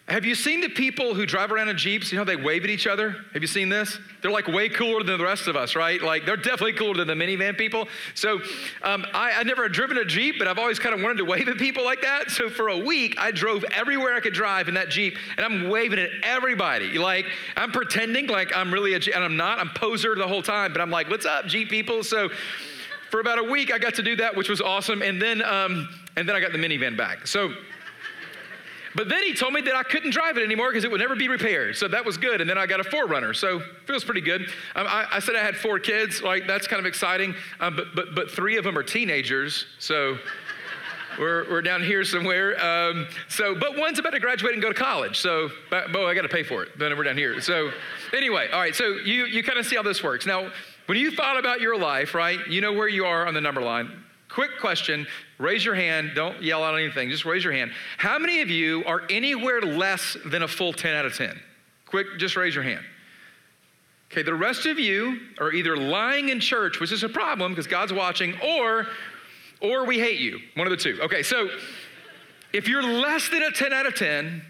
Have 0.09 0.25
you 0.25 0.35
seen 0.35 0.59
the 0.59 0.67
people 0.67 1.15
who 1.15 1.25
drive 1.25 1.53
around 1.53 1.69
in 1.69 1.77
Jeeps? 1.77 2.11
You 2.11 2.17
know, 2.17 2.25
they 2.25 2.35
wave 2.35 2.65
at 2.65 2.69
each 2.69 2.88
other. 2.88 3.15
Have 3.31 3.41
you 3.41 3.47
seen 3.47 3.69
this? 3.69 3.97
They're 4.21 4.31
like 4.31 4.47
way 4.47 4.67
cooler 4.67 5.01
than 5.01 5.17
the 5.17 5.23
rest 5.23 5.47
of 5.47 5.55
us, 5.55 5.77
right? 5.77 6.01
Like 6.01 6.25
they're 6.25 6.35
definitely 6.35 6.73
cooler 6.73 6.94
than 6.95 7.07
the 7.07 7.13
minivan 7.13 7.57
people. 7.57 7.88
So 8.13 8.41
um, 8.81 9.05
I, 9.13 9.31
I 9.38 9.44
never 9.44 9.69
driven 9.69 9.97
a 9.97 10.03
Jeep, 10.03 10.35
but 10.38 10.47
I've 10.50 10.59
always 10.59 10.77
kind 10.77 10.94
of 10.94 11.01
wanted 11.01 11.19
to 11.19 11.25
wave 11.25 11.47
at 11.47 11.57
people 11.57 11.85
like 11.85 12.01
that. 12.01 12.31
So 12.31 12.50
for 12.50 12.67
a 12.67 12.77
week, 12.77 13.17
I 13.17 13.31
drove 13.31 13.63
everywhere 13.71 14.13
I 14.13 14.19
could 14.19 14.33
drive 14.33 14.67
in 14.67 14.73
that 14.73 14.89
Jeep, 14.89 15.17
and 15.38 15.45
I'm 15.45 15.69
waving 15.69 16.00
at 16.00 16.09
everybody. 16.21 16.97
Like 16.97 17.25
I'm 17.55 17.71
pretending 17.71 18.27
like 18.27 18.53
I'm 18.53 18.73
really 18.73 18.95
a 18.95 19.00
Jeep, 19.00 19.15
and 19.15 19.23
I'm 19.23 19.38
not. 19.38 19.57
I'm 19.57 19.69
poser 19.69 20.15
the 20.15 20.27
whole 20.27 20.44
time, 20.44 20.73
but 20.73 20.81
I'm 20.81 20.91
like, 20.91 21.09
what's 21.09 21.25
up, 21.25 21.45
Jeep 21.45 21.69
people? 21.69 22.03
So 22.03 22.29
for 23.09 23.21
about 23.21 23.39
a 23.39 23.44
week, 23.44 23.71
I 23.71 23.77
got 23.77 23.94
to 23.95 24.03
do 24.03 24.17
that, 24.17 24.35
which 24.35 24.50
was 24.50 24.59
awesome. 24.59 25.01
And 25.01 25.21
then, 25.21 25.41
um, 25.44 25.88
and 26.17 26.27
then 26.27 26.35
I 26.35 26.41
got 26.41 26.51
the 26.51 26.57
minivan 26.57 26.97
back. 26.97 27.25
So 27.25 27.53
but 28.95 29.09
then 29.09 29.23
he 29.23 29.33
told 29.33 29.53
me 29.53 29.61
that 29.61 29.75
I 29.75 29.83
couldn't 29.83 30.11
drive 30.11 30.37
it 30.37 30.43
anymore 30.43 30.69
because 30.69 30.83
it 30.83 30.91
would 30.91 31.01
never 31.01 31.15
be 31.15 31.27
repaired. 31.27 31.75
So 31.75 31.87
that 31.87 32.05
was 32.05 32.17
good. 32.17 32.41
And 32.41 32.49
then 32.49 32.57
I 32.57 32.65
got 32.65 32.79
a 32.79 32.83
4Runner. 32.83 33.35
So 33.35 33.61
feels 33.85 34.03
pretty 34.03 34.21
good. 34.21 34.41
Um, 34.75 34.87
I, 34.87 35.07
I, 35.13 35.19
said 35.19 35.35
I 35.35 35.43
had 35.43 35.55
four 35.55 35.79
kids. 35.79 36.21
Like 36.21 36.47
that's 36.47 36.67
kind 36.67 36.79
of 36.79 36.85
exciting. 36.85 37.35
Um, 37.59 37.75
but, 37.75 37.95
but, 37.95 38.15
but 38.15 38.31
three 38.31 38.57
of 38.57 38.63
them 38.63 38.77
are 38.77 38.83
teenagers. 38.83 39.65
So 39.79 40.17
we're, 41.19 41.49
we're 41.49 41.61
down 41.61 41.83
here 41.83 42.03
somewhere. 42.03 42.63
Um, 42.63 43.07
so, 43.29 43.55
but 43.55 43.77
one's 43.77 43.99
about 43.99 44.11
to 44.11 44.19
graduate 44.19 44.53
and 44.53 44.61
go 44.61 44.69
to 44.71 44.79
college. 44.79 45.19
So, 45.19 45.49
but 45.69 45.95
I 45.95 46.13
got 46.13 46.21
to 46.21 46.29
pay 46.29 46.43
for 46.43 46.63
it. 46.63 46.77
Then 46.77 46.95
we're 46.95 47.03
down 47.03 47.17
here. 47.17 47.41
So 47.41 47.71
anyway, 48.13 48.49
all 48.51 48.59
right. 48.59 48.75
So 48.75 48.97
you, 48.97 49.25
you 49.25 49.43
kind 49.43 49.57
of 49.57 49.65
see 49.65 49.75
how 49.75 49.83
this 49.83 50.03
works. 50.03 50.25
Now, 50.25 50.51
when 50.85 50.97
you 50.97 51.11
thought 51.11 51.39
about 51.39 51.61
your 51.61 51.77
life, 51.77 52.13
right, 52.13 52.45
you 52.47 52.61
know 52.61 52.73
where 52.73 52.89
you 52.89 53.05
are 53.05 53.25
on 53.25 53.33
the 53.33 53.41
number 53.41 53.61
line. 53.61 54.02
Quick 54.33 54.59
question, 54.59 55.06
raise 55.38 55.63
your 55.63 55.75
hand, 55.75 56.13
don't 56.15 56.41
yell 56.41 56.63
out 56.63 56.74
anything, 56.74 57.07
just 57.12 57.24
raise 57.24 57.44
your 57.44 57.53
hand. 57.53 57.71
How 57.97 58.18
many 58.18 58.41
of 58.41 58.50
you 58.50 58.83
are 58.85 59.03
anywhere 59.07 59.62
less 59.62 60.18
than 60.25 60.41
a 60.41 60.47
full 60.47 60.74
10 60.74 60.95
out 60.95 61.06
of 61.06 61.15
10? 61.15 61.39
Quick, 61.85 62.07
just 62.18 62.35
raise 62.35 62.56
your 62.56 62.63
hand. 62.63 62.83
Okay, 64.12 64.24
the 64.24 64.33
rest 64.33 64.65
of 64.65 64.80
you 64.80 65.19
are 65.39 65.51
either 65.51 65.77
lying 65.77 66.30
in 66.30 66.39
church, 66.39 66.80
which 66.80 66.91
is 66.91 67.03
a 67.03 67.09
problem 67.09 67.51
because 67.51 67.68
God's 67.68 67.94
watching, 67.94 68.33
or 68.44 68.88
or 69.62 69.85
we 69.85 70.00
hate 70.00 70.19
you. 70.19 70.39
One 70.56 70.65
of 70.65 70.71
the 70.71 70.77
two. 70.77 71.00
Okay, 71.03 71.21
so 71.21 71.50
if 72.53 72.68
you're 72.68 72.83
less 72.83 73.29
than 73.29 73.44
a 73.44 73.51
10 73.51 73.71
out 73.71 73.86
of 73.86 73.95
10, 73.95 74.41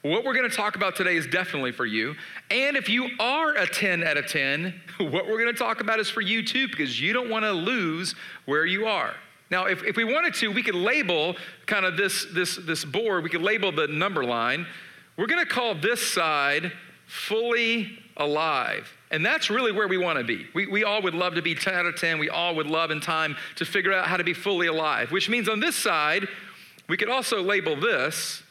what 0.00 0.24
we're 0.24 0.34
going 0.34 0.48
to 0.48 0.56
talk 0.56 0.76
about 0.76 0.96
today 0.96 1.16
is 1.16 1.26
definitely 1.26 1.72
for 1.72 1.84
you. 1.84 2.14
And 2.50 2.76
if 2.76 2.88
you 2.88 3.10
are 3.20 3.54
a 3.54 3.66
10 3.66 4.02
out 4.02 4.16
of 4.16 4.26
10, 4.28 4.80
what 4.98 5.28
we're 5.28 5.38
going 5.38 5.52
to 5.52 5.58
talk 5.58 5.80
about 5.80 6.00
is 6.00 6.08
for 6.08 6.22
you 6.22 6.42
too 6.42 6.68
because 6.68 6.98
you 6.98 7.12
don't 7.12 7.28
want 7.28 7.44
to 7.44 7.52
lose 7.52 8.14
where 8.46 8.64
you 8.64 8.86
are. 8.86 9.14
Now, 9.50 9.66
if, 9.66 9.84
if 9.84 9.96
we 9.96 10.04
wanted 10.04 10.34
to, 10.34 10.48
we 10.48 10.62
could 10.62 10.74
label 10.74 11.36
kind 11.66 11.84
of 11.84 11.96
this, 11.96 12.26
this, 12.32 12.56
this 12.56 12.84
board, 12.84 13.22
we 13.22 13.30
could 13.30 13.42
label 13.42 13.70
the 13.70 13.86
number 13.86 14.24
line. 14.24 14.66
We're 15.16 15.26
going 15.26 15.44
to 15.44 15.50
call 15.50 15.74
this 15.74 16.00
side 16.00 16.72
fully 17.06 17.98
alive. 18.16 18.92
And 19.10 19.24
that's 19.24 19.50
really 19.50 19.70
where 19.70 19.86
we 19.86 19.98
want 19.98 20.18
to 20.18 20.24
be. 20.24 20.46
We, 20.52 20.66
we 20.66 20.84
all 20.84 21.00
would 21.02 21.14
love 21.14 21.36
to 21.36 21.42
be 21.42 21.54
10 21.54 21.74
out 21.74 21.86
of 21.86 21.96
10. 21.96 22.18
We 22.18 22.28
all 22.28 22.56
would 22.56 22.66
love 22.66 22.90
in 22.90 23.00
time 23.00 23.36
to 23.56 23.64
figure 23.64 23.92
out 23.92 24.06
how 24.08 24.16
to 24.16 24.24
be 24.24 24.34
fully 24.34 24.66
alive, 24.66 25.12
which 25.12 25.28
means 25.28 25.48
on 25.48 25.60
this 25.60 25.76
side, 25.76 26.26
we 26.88 26.96
could 26.96 27.08
also 27.08 27.40
label 27.40 27.76
this. 27.78 28.42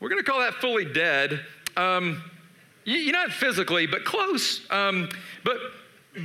We're 0.00 0.08
going 0.08 0.22
to 0.24 0.28
call 0.28 0.40
that 0.40 0.54
fully 0.54 0.86
dead. 0.86 1.44
Um, 1.76 2.22
you're 2.84 3.12
not 3.12 3.30
physically, 3.30 3.86
but 3.86 4.04
close. 4.04 4.60
Um, 4.70 5.08
but 5.44 5.58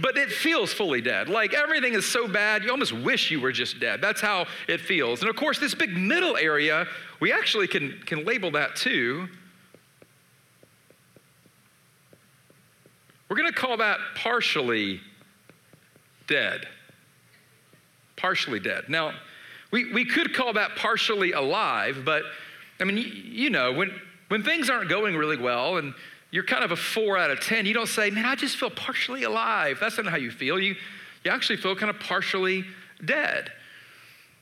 but 0.01 0.17
it 0.17 0.29
feels 0.29 0.74
fully 0.74 1.01
dead. 1.01 1.29
Like 1.29 1.53
everything 1.53 1.94
is 1.94 2.06
so 2.06 2.27
bad, 2.27 2.63
you 2.63 2.72
almost 2.72 2.94
wish 2.94 3.32
you 3.32 3.39
were 3.39 3.51
just 3.51 3.79
dead. 3.79 4.01
That's 4.01 4.20
how 4.20 4.46
it 4.67 4.82
feels. 4.82 5.22
And 5.22 5.29
of 5.29 5.36
course, 5.36 5.60
this 5.60 5.74
big 5.74 5.96
middle 5.96 6.36
area, 6.36 6.88
we 7.20 7.32
actually 7.32 7.67
can, 7.67 8.00
can 8.06 8.25
label 8.25 8.51
that 8.51 8.75
too. 8.75 9.27
We're 13.29 13.38
going 13.38 13.51
to 13.51 13.58
call 13.58 13.77
that 13.77 14.00
partially 14.15 15.01
dead. 16.27 16.67
Partially 18.15 18.60
dead. 18.60 18.86
Now, 18.89 19.13
we, 19.72 19.94
we 19.94 20.06
could 20.06 20.34
call 20.34 20.53
that 20.53 20.75
partially 20.75 21.34
alive, 21.34 22.03
but 22.06 22.24
I 22.79 22.84
mean, 22.84 22.98
you, 22.98 23.03
you 23.03 23.50
know, 23.50 23.74
when, 23.74 23.91
when 24.29 24.44
things 24.44 24.70
aren't 24.70 24.89
going 24.89 25.15
really 25.15 25.38
well 25.38 25.77
and 25.77 25.94
you're 26.31 26.43
kind 26.43 26.63
of 26.63 26.72
a 26.72 26.75
four 26.75 27.17
out 27.17 27.31
of 27.31 27.39
10, 27.39 27.65
you 27.65 27.74
don't 27.74 27.88
say, 27.88 28.10
man, 28.10 28.25
I 28.25 28.36
just 28.36 28.57
feel 28.57 28.69
partially 28.69 29.24
alive. 29.24 29.77
That's 29.79 29.98
not 29.98 30.07
how 30.07 30.17
you 30.17 30.31
feel. 30.31 30.60
You, 30.60 30.75
you 31.24 31.31
actually 31.31 31.57
feel 31.57 31.75
kind 31.75 31.89
of 31.89 32.00
partially 32.00 32.65
dead. 33.03 33.51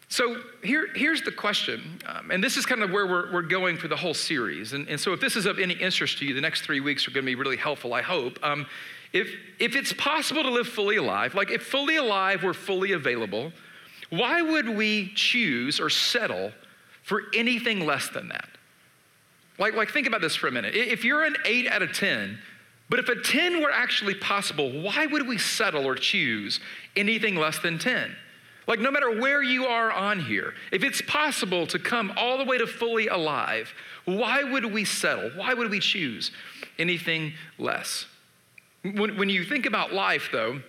So 0.07 0.41
here, 0.63 0.87
here's 0.95 1.21
the 1.23 1.31
question, 1.31 1.99
um, 2.05 2.29
and 2.29 2.43
this 2.43 2.57
is 2.57 2.65
kind 2.65 2.83
of 2.83 2.91
where 2.91 3.07
we're, 3.07 3.33
we're 3.33 3.41
going 3.41 3.75
for 3.75 3.87
the 3.87 3.95
whole 3.95 4.13
series. 4.13 4.73
And, 4.73 4.87
and 4.87 4.99
so 4.99 5.13
if 5.13 5.19
this 5.19 5.35
is 5.35 5.45
of 5.45 5.57
any 5.57 5.73
interest 5.73 6.19
to 6.19 6.25
you, 6.25 6.33
the 6.33 6.41
next 6.41 6.61
three 6.61 6.79
weeks 6.79 7.07
are 7.07 7.11
going 7.11 7.25
to 7.25 7.31
be 7.31 7.35
really 7.35 7.57
helpful, 7.57 7.93
I 7.93 8.01
hope. 8.01 8.37
Um, 8.43 8.67
if, 9.13 9.29
if 9.59 9.75
it's 9.75 9.93
possible 9.93 10.43
to 10.43 10.49
live 10.49 10.67
fully 10.67 10.97
alive, 10.97 11.33
like 11.33 11.49
if 11.49 11.63
fully 11.63 11.95
alive 11.95 12.43
were 12.43 12.53
fully 12.53 12.91
available, 12.91 13.51
why 14.09 14.41
would 14.41 14.69
we 14.69 15.11
choose 15.15 15.79
or 15.79 15.89
settle 15.89 16.51
for 17.01 17.23
anything 17.33 17.85
less 17.85 18.09
than 18.09 18.29
that? 18.29 18.47
Like, 19.57 19.73
like 19.73 19.91
think 19.91 20.07
about 20.07 20.21
this 20.21 20.35
for 20.35 20.47
a 20.47 20.51
minute. 20.51 20.75
If 20.75 21.03
you're 21.03 21.23
an 21.23 21.35
8 21.45 21.67
out 21.67 21.81
of 21.81 21.93
10, 21.93 22.39
but 22.89 22.99
if 22.99 23.09
a 23.09 23.19
10 23.19 23.61
were 23.61 23.71
actually 23.71 24.15
possible, 24.15 24.81
why 24.81 25.05
would 25.05 25.27
we 25.27 25.37
settle 25.37 25.85
or 25.85 25.95
choose 25.95 26.59
anything 26.95 27.35
less 27.35 27.59
than 27.59 27.79
10? 27.79 28.15
Like, 28.67 28.79
no 28.79 28.91
matter 28.91 29.19
where 29.19 29.43
you 29.43 29.65
are 29.65 29.91
on 29.91 30.19
here, 30.19 30.53
if 30.71 30.83
it's 30.83 31.01
possible 31.01 31.67
to 31.67 31.77
come 31.77 32.11
all 32.17 32.37
the 32.37 32.45
way 32.45 32.57
to 32.57 32.65
fully 32.65 33.07
alive, 33.07 33.71
why 34.05 34.43
would 34.43 34.65
we 34.65 34.85
settle? 34.85 35.29
Why 35.35 35.53
would 35.53 35.69
we 35.69 35.79
choose 35.79 36.31
anything 36.79 37.33
less? 37.59 38.07
When, 38.81 39.17
when 39.17 39.29
you 39.29 39.43
think 39.43 39.65
about 39.65 39.93
life, 39.93 40.29
though, 40.31 40.61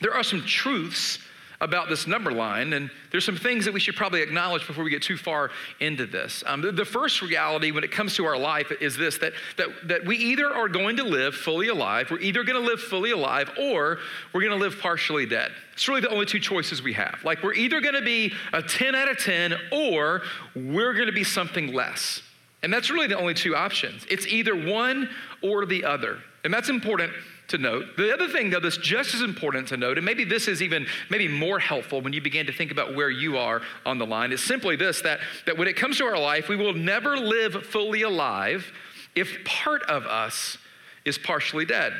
there 0.00 0.14
are 0.14 0.22
some 0.22 0.42
truths 0.42 1.18
about 1.60 1.88
this 1.88 2.06
number 2.06 2.32
line, 2.32 2.72
and 2.72 2.90
there's 3.10 3.24
some 3.24 3.36
things 3.36 3.64
that 3.64 3.72
we 3.72 3.80
should 3.80 3.96
probably 3.96 4.22
acknowledge 4.22 4.66
before 4.66 4.84
we 4.84 4.90
get 4.90 5.02
too 5.02 5.16
far 5.16 5.50
into 5.80 6.06
this. 6.06 6.42
Um, 6.46 6.60
the, 6.60 6.72
the, 6.72 6.84
first 6.84 7.22
reality 7.22 7.70
when 7.70 7.84
it 7.84 7.90
comes 7.90 8.14
to 8.16 8.24
our 8.24 8.36
life 8.36 8.70
is 8.80 8.96
this 8.96 9.18
that, 9.18 9.32
that, 9.56 9.68
that 9.84 10.04
we 10.04 10.16
either 10.16 10.52
are 10.52 10.68
going 10.68 10.96
to 10.98 11.04
live 11.04 11.34
fully 11.34 11.68
alive, 11.68 12.10
we're 12.10 12.20
either 12.20 12.44
going 12.44 12.60
to 12.60 12.66
live 12.66 12.80
fully 12.80 13.10
alive, 13.10 13.50
or 13.58 13.98
we're 14.32 14.40
going 14.40 14.52
to 14.52 14.58
live 14.58 14.78
partially 14.80 15.26
dead. 15.26 15.52
It's 15.72 15.88
really 15.88 16.00
the 16.00 16.10
only 16.10 16.26
two 16.26 16.40
choices 16.40 16.82
we 16.82 16.92
have. 16.92 17.18
Like, 17.24 17.42
we're 17.42 17.54
either 17.54 17.80
going 17.80 17.94
to 17.94 18.02
be 18.02 18.32
a 18.52 18.62
10 18.62 18.94
out 18.94 19.10
of 19.10 19.18
10, 19.18 19.54
or 19.72 20.22
we're 20.54 20.94
going 20.94 21.06
to 21.06 21.12
be 21.12 21.24
something 21.24 21.72
less. 21.72 22.22
And 22.62 22.72
that's 22.72 22.90
really 22.90 23.08
the 23.08 23.18
only 23.18 23.34
two 23.34 23.54
options. 23.54 24.06
It's 24.08 24.26
either 24.26 24.54
one 24.54 25.10
or 25.42 25.66
the 25.66 25.84
other. 25.84 26.18
And 26.44 26.52
that's 26.52 26.68
important 26.68 27.12
to 27.48 27.58
note. 27.58 27.96
The 27.96 28.12
other 28.12 28.28
thing, 28.28 28.50
though, 28.50 28.60
that's 28.60 28.76
just 28.78 29.14
as 29.14 29.20
important 29.20 29.68
to 29.68 29.76
note, 29.76 29.98
and 29.98 30.04
maybe 30.04 30.24
this 30.24 30.48
is 30.48 30.62
even 30.62 30.86
maybe 31.10 31.28
more 31.28 31.58
helpful 31.58 32.00
when 32.00 32.12
you 32.12 32.20
begin 32.20 32.46
to 32.46 32.52
think 32.52 32.70
about 32.70 32.94
where 32.94 33.10
you 33.10 33.36
are 33.36 33.62
on 33.84 33.98
the 33.98 34.06
line, 34.06 34.32
is 34.32 34.42
simply 34.42 34.76
this 34.76 35.02
that, 35.02 35.20
that 35.46 35.58
when 35.58 35.68
it 35.68 35.76
comes 35.76 35.98
to 35.98 36.04
our 36.04 36.18
life, 36.18 36.48
we 36.48 36.56
will 36.56 36.74
never 36.74 37.16
live 37.16 37.66
fully 37.66 38.02
alive 38.02 38.72
if 39.14 39.44
part 39.44 39.82
of 39.82 40.06
us 40.06 40.58
is 41.04 41.18
partially 41.18 41.64
dead. 41.64 41.92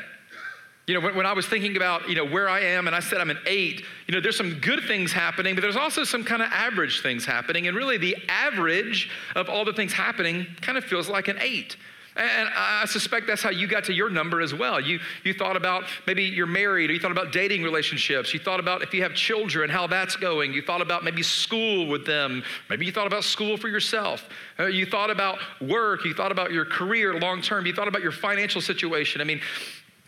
You 0.87 0.93
know, 0.93 0.99
when, 0.99 1.15
when, 1.15 1.25
I 1.25 1.33
was 1.33 1.47
thinking 1.47 1.77
about, 1.77 2.09
you 2.09 2.15
know, 2.15 2.25
where 2.25 2.47
I 2.47 2.59
am 2.59 2.85
and 2.85 2.95
I 2.95 2.99
said 2.99 3.19
I'm 3.19 3.31
an 3.31 3.39
eight, 3.47 3.83
you 4.07 4.13
know, 4.13 4.21
there's 4.21 4.37
some 4.37 4.59
good 4.59 4.83
things 4.83 5.11
happening, 5.11 5.55
but 5.55 5.61
there's 5.61 5.75
also 5.75 6.03
some 6.03 6.23
kind 6.23 6.43
of 6.43 6.49
average 6.51 7.01
things 7.01 7.25
happening. 7.25 7.67
And 7.67 7.75
really, 7.75 7.97
the 7.97 8.15
average 8.29 9.09
of 9.35 9.49
all 9.49 9.65
the 9.65 9.73
things 9.73 9.93
happening 9.93 10.45
kind 10.61 10.77
of 10.77 10.83
feels 10.83 11.09
like 11.09 11.27
an 11.27 11.37
eight. 11.39 11.75
And 12.17 12.49
I 12.55 12.85
suspect 12.85 13.27
that's 13.27 13.41
how 13.41 13.49
you 13.49 13.67
got 13.67 13.83
to 13.85 13.93
your 13.93 14.09
number 14.09 14.39
as 14.39 14.53
well. 14.53 14.79
You, 14.79 14.99
you 15.25 15.33
thought 15.33 15.57
about 15.57 15.83
maybe 16.07 16.23
you're 16.23 16.47
married, 16.47 16.89
or 16.89 16.93
you 16.93 16.99
thought 16.99 17.11
about 17.11 17.33
dating 17.33 17.61
relationships. 17.61 18.33
You 18.33 18.39
thought 18.39 18.61
about 18.61 18.81
if 18.83 18.93
you 18.93 19.03
have 19.03 19.13
children, 19.13 19.69
how 19.69 19.85
that's 19.87 20.15
going. 20.15 20.53
You 20.53 20.61
thought 20.61 20.81
about 20.81 21.03
maybe 21.03 21.23
school 21.23 21.87
with 21.87 22.05
them. 22.05 22.41
Maybe 22.69 22.85
you 22.85 22.93
thought 22.93 23.07
about 23.07 23.25
school 23.25 23.57
for 23.57 23.67
yourself. 23.67 24.29
Uh, 24.57 24.67
you 24.67 24.85
thought 24.85 25.09
about 25.09 25.39
work. 25.59 26.05
You 26.05 26.13
thought 26.13 26.31
about 26.31 26.53
your 26.53 26.63
career 26.63 27.19
long 27.19 27.41
term. 27.41 27.65
You 27.65 27.73
thought 27.73 27.89
about 27.89 28.01
your 28.01 28.13
financial 28.13 28.61
situation. 28.61 29.19
I 29.19 29.25
mean, 29.25 29.41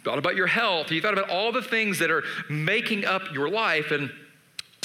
thought 0.06 0.18
about 0.18 0.38
your 0.38 0.48
health. 0.48 0.92
You 0.92 1.02
thought 1.02 1.14
about 1.14 1.30
all 1.30 1.52
the 1.52 1.62
things 1.62 2.00
that 2.00 2.10
are 2.10 2.24
making 2.50 3.04
up 3.04 3.24
your 3.34 3.50
life. 3.50 3.92
And 3.92 4.10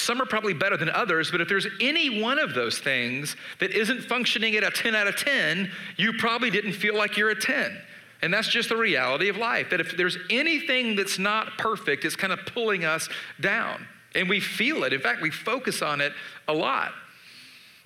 some 0.03 0.21
are 0.21 0.27
probably 0.27 0.55
better 0.55 0.77
than 0.77 0.91
others, 0.91 1.31
but 1.31 1.41
if 1.41 1.49
there's 1.49 1.67
any 1.81 2.21
one 2.21 2.39
of 2.39 2.55
those 2.55 2.79
things 2.79 3.37
that 3.61 3.71
isn't 3.71 4.03
functioning 4.03 4.57
at 4.57 4.65
a 4.65 4.71
10 4.71 4.95
out 4.95 5.07
of 5.07 5.17
10, 5.17 5.71
you 5.97 6.13
probably 6.15 6.51
didn't 6.51 6.73
feel 6.73 6.97
like 6.97 7.17
you're 7.17 7.31
a 7.31 7.41
10. 7.41 7.79
And 8.23 8.33
that's 8.33 8.49
just 8.49 8.69
the 8.69 8.77
reality 8.77 9.29
of 9.29 9.37
life. 9.37 9.71
That 9.71 9.81
if 9.81 9.97
there's 9.97 10.17
anything 10.31 10.95
that's 10.95 11.19
not 11.19 11.59
perfect, 11.59 12.05
it's 12.05 12.17
kind 12.17 12.33
of 12.33 12.41
pulling 12.47 12.85
us 12.85 13.09
down. 13.41 13.87
And 14.15 14.29
we 14.29 14.41
feel 14.41 14.85
it. 14.85 14.93
In 14.93 15.01
fact, 15.01 15.23
we 15.23 15.31
focus 15.31 15.83
on 15.83 16.01
it 16.01 16.13
a 16.47 16.53
lot. 16.53 16.93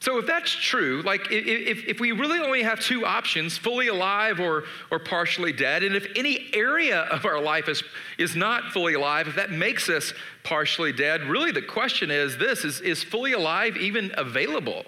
So 0.07 0.19
if 0.19 0.27
that's 0.27 0.53
true, 0.53 1.03
like 1.03 1.33
if, 1.33 1.85
if 1.85 1.99
we 1.99 2.13
really 2.13 2.39
only 2.39 2.63
have 2.63 2.79
two 2.79 3.05
options, 3.05 3.59
fully 3.59 3.89
alive 3.89 4.39
or, 4.39 4.63
or 4.93 5.01
partially 5.01 5.53
dead, 5.53 5.83
and 5.83 5.97
if 5.97 6.07
any 6.15 6.49
area 6.53 7.01
of 7.11 7.25
our 7.25 7.43
life 7.43 7.69
is, 7.69 7.83
is 8.17 8.37
not 8.37 8.71
fully 8.71 8.95
alive, 8.95 9.27
if 9.27 9.35
that 9.35 9.51
makes 9.51 9.89
us 9.89 10.15
partially 10.45 10.93
dead, 10.93 11.23
really 11.23 11.51
the 11.51 11.61
question 11.61 12.13
is 12.13 12.37
this, 12.37 12.65
is, 12.65 12.81
is 12.83 13.03
fully 13.03 13.33
alive 13.33 13.77
even 13.79 14.13
available? 14.17 14.85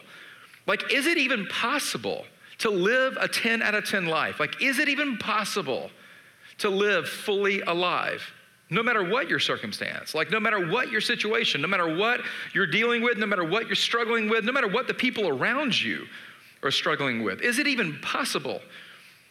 Like, 0.69 0.93
is 0.93 1.09
it 1.09 1.19
even 1.19 1.47
possible 1.47 2.25
to 2.59 2.71
live 2.71 3.19
a 3.21 3.27
10 3.27 3.61
out 3.61 3.75
of 3.75 3.87
10 3.87 4.07
life? 4.07 4.39
Like, 4.39 4.63
is 4.63 4.79
it 4.79 4.89
even 4.89 5.17
possible 5.17 5.91
to 6.59 6.71
live 6.71 7.09
fully 7.09 7.61
alive? 7.63 8.23
No 8.71 8.83
matter 8.83 9.03
what 9.03 9.29
your 9.29 9.39
circumstance, 9.39 10.15
like 10.15 10.31
no 10.31 10.39
matter 10.39 10.69
what 10.71 10.91
your 10.91 11.01
situation, 11.01 11.63
no 11.63 11.69
matter 11.69 11.97
what 11.97 12.21
you're 12.53 12.67
dealing 12.67 13.03
with, 13.03 13.17
no 13.17 13.27
matter 13.27 13.45
what 13.45 13.67
you're 13.67 13.75
struggling 13.75 14.29
with, 14.29 14.45
no 14.45 14.53
matter 14.53 14.69
what 14.69 14.87
the 14.87 14.95
people 14.95 15.29
around 15.29 15.81
you 15.81 16.07
are 16.63 16.71
struggling 16.71 17.23
with. 17.23 17.41
Is 17.41 17.59
it 17.59 17.67
even 17.67 17.99
possible? 18.01 18.61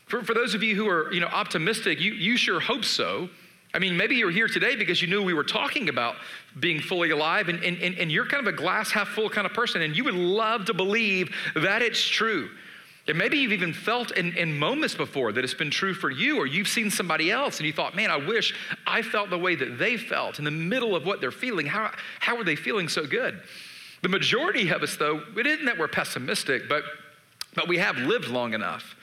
For, 0.07 0.23
for 0.23 0.33
those 0.33 0.55
of 0.55 0.63
you 0.63 0.75
who 0.75 0.87
are 0.89 1.13
you 1.13 1.19
know, 1.19 1.27
optimistic, 1.27 1.99
you, 1.99 2.13
you 2.13 2.37
sure 2.37 2.59
hope 2.59 2.85
so. 2.85 3.29
I 3.73 3.79
mean, 3.79 3.95
maybe 3.97 4.15
you're 4.15 4.31
here 4.31 4.47
today 4.47 4.75
because 4.75 5.01
you 5.01 5.07
knew 5.07 5.21
we 5.21 5.33
were 5.33 5.43
talking 5.43 5.89
about 5.89 6.15
being 6.59 6.79
fully 6.79 7.11
alive, 7.11 7.49
and, 7.49 7.61
and, 7.63 7.77
and 7.79 7.95
and 7.99 8.11
you're 8.11 8.25
kind 8.25 8.47
of 8.47 8.51
a 8.51 8.57
glass 8.57 8.89
half 8.91 9.09
full 9.09 9.29
kind 9.29 9.45
of 9.45 9.53
person, 9.53 9.81
and 9.81 9.95
you 9.95 10.05
would 10.05 10.15
love 10.15 10.65
to 10.65 10.73
believe 10.73 11.35
that 11.53 11.81
it's 11.81 12.01
true. 12.01 12.49
And 13.07 13.17
maybe 13.17 13.37
you've 13.37 13.53
even 13.53 13.73
felt 13.73 14.11
in, 14.11 14.35
in, 14.35 14.57
moments 14.57 14.93
before 14.93 15.31
that 15.31 15.43
it's 15.43 15.53
been 15.53 15.71
true 15.71 15.93
for 15.93 16.09
you, 16.09 16.37
or 16.37 16.45
you've 16.45 16.67
seen 16.67 16.91
somebody 16.91 17.31
else 17.31 17.57
and 17.57 17.65
you 17.65 17.71
thought, 17.71 17.95
man, 17.95 18.11
I 18.11 18.17
wish 18.17 18.53
I 18.85 19.01
felt 19.01 19.29
the 19.29 19.37
way 19.37 19.55
that 19.55 19.79
they 19.79 19.95
felt 19.95 20.39
in 20.39 20.45
the 20.45 20.51
middle 20.51 20.93
of 20.93 21.05
what 21.05 21.21
they're 21.21 21.31
feeling. 21.31 21.67
How, 21.67 21.91
how 22.19 22.35
are 22.35 22.43
they 22.43 22.57
feeling 22.57 22.89
so 22.89 23.05
good? 23.05 23.41
The 24.01 24.09
majority 24.09 24.69
of 24.69 24.83
us, 24.83 24.97
though, 24.97 25.21
it 25.37 25.47
isn't 25.47 25.65
that 25.65 25.77
we're 25.77 25.87
pessimistic, 25.87 26.67
but, 26.67 26.83
but 27.55 27.69
we 27.69 27.77
have 27.77 27.95
lived 27.97 28.27
long 28.27 28.53
enough 28.53 28.95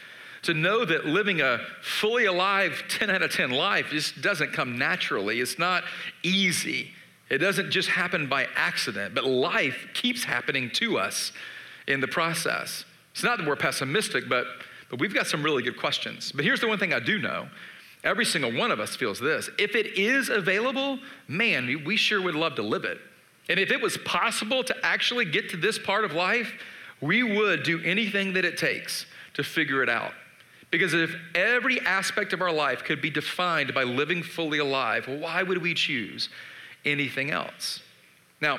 to 0.42 0.52
know 0.52 0.84
that 0.84 1.06
living 1.06 1.40
a 1.40 1.58
fully 1.82 2.26
alive 2.26 2.84
10 2.88 3.08
out 3.08 3.22
of 3.22 3.32
10 3.32 3.50
life 3.50 3.86
just 3.90 4.20
doesn't 4.20 4.52
come 4.52 4.78
naturally. 4.78 5.40
It's 5.40 5.58
not 5.58 5.82
easy. 6.22 6.90
It 7.30 7.38
doesn't 7.38 7.70
just 7.70 7.88
happen 7.88 8.28
by 8.28 8.48
accident, 8.54 9.14
but 9.14 9.24
life 9.24 9.88
keeps 9.94 10.24
happening 10.24 10.70
to 10.74 10.98
us 10.98 11.32
in 11.88 12.00
the 12.00 12.08
process. 12.08 12.84
It's 13.14 13.22
not 13.22 13.38
that 13.38 13.46
we're 13.46 13.56
pessimistic, 13.56 14.28
but, 14.28 14.44
but 14.90 14.98
we've 14.98 15.14
got 15.14 15.28
some 15.28 15.42
really 15.42 15.62
good 15.62 15.78
questions. 15.78 16.32
But 16.32 16.44
here's 16.44 16.60
the 16.60 16.66
one 16.66 16.78
thing 16.78 16.92
I 16.92 17.00
do 17.00 17.18
know 17.18 17.48
every 18.02 18.24
single 18.24 18.52
one 18.52 18.70
of 18.70 18.80
us 18.80 18.94
feels 18.96 19.18
this. 19.18 19.48
If 19.58 19.74
it 19.74 19.98
is 19.98 20.28
available, 20.28 20.98
man, 21.26 21.84
we 21.86 21.96
sure 21.96 22.20
would 22.20 22.34
love 22.34 22.56
to 22.56 22.62
live 22.62 22.84
it. 22.84 22.98
And 23.48 23.58
if 23.58 23.70
it 23.70 23.80
was 23.80 23.96
possible 23.98 24.62
to 24.64 24.74
actually 24.82 25.24
get 25.24 25.48
to 25.50 25.56
this 25.56 25.78
part 25.78 26.04
of 26.04 26.12
life, 26.12 26.52
we 27.00 27.22
would 27.22 27.62
do 27.62 27.80
anything 27.82 28.34
that 28.34 28.44
it 28.44 28.58
takes 28.58 29.06
to 29.34 29.44
figure 29.44 29.82
it 29.82 29.88
out. 29.88 30.12
Because 30.70 30.92
if 30.92 31.14
every 31.34 31.80
aspect 31.80 32.32
of 32.32 32.42
our 32.42 32.52
life 32.52 32.82
could 32.82 33.00
be 33.00 33.10
defined 33.10 33.72
by 33.72 33.84
living 33.84 34.22
fully 34.22 34.58
alive, 34.58 35.06
why 35.06 35.42
would 35.42 35.62
we 35.62 35.72
choose 35.72 36.28
anything 36.84 37.30
else? 37.30 37.80
Now, 38.40 38.58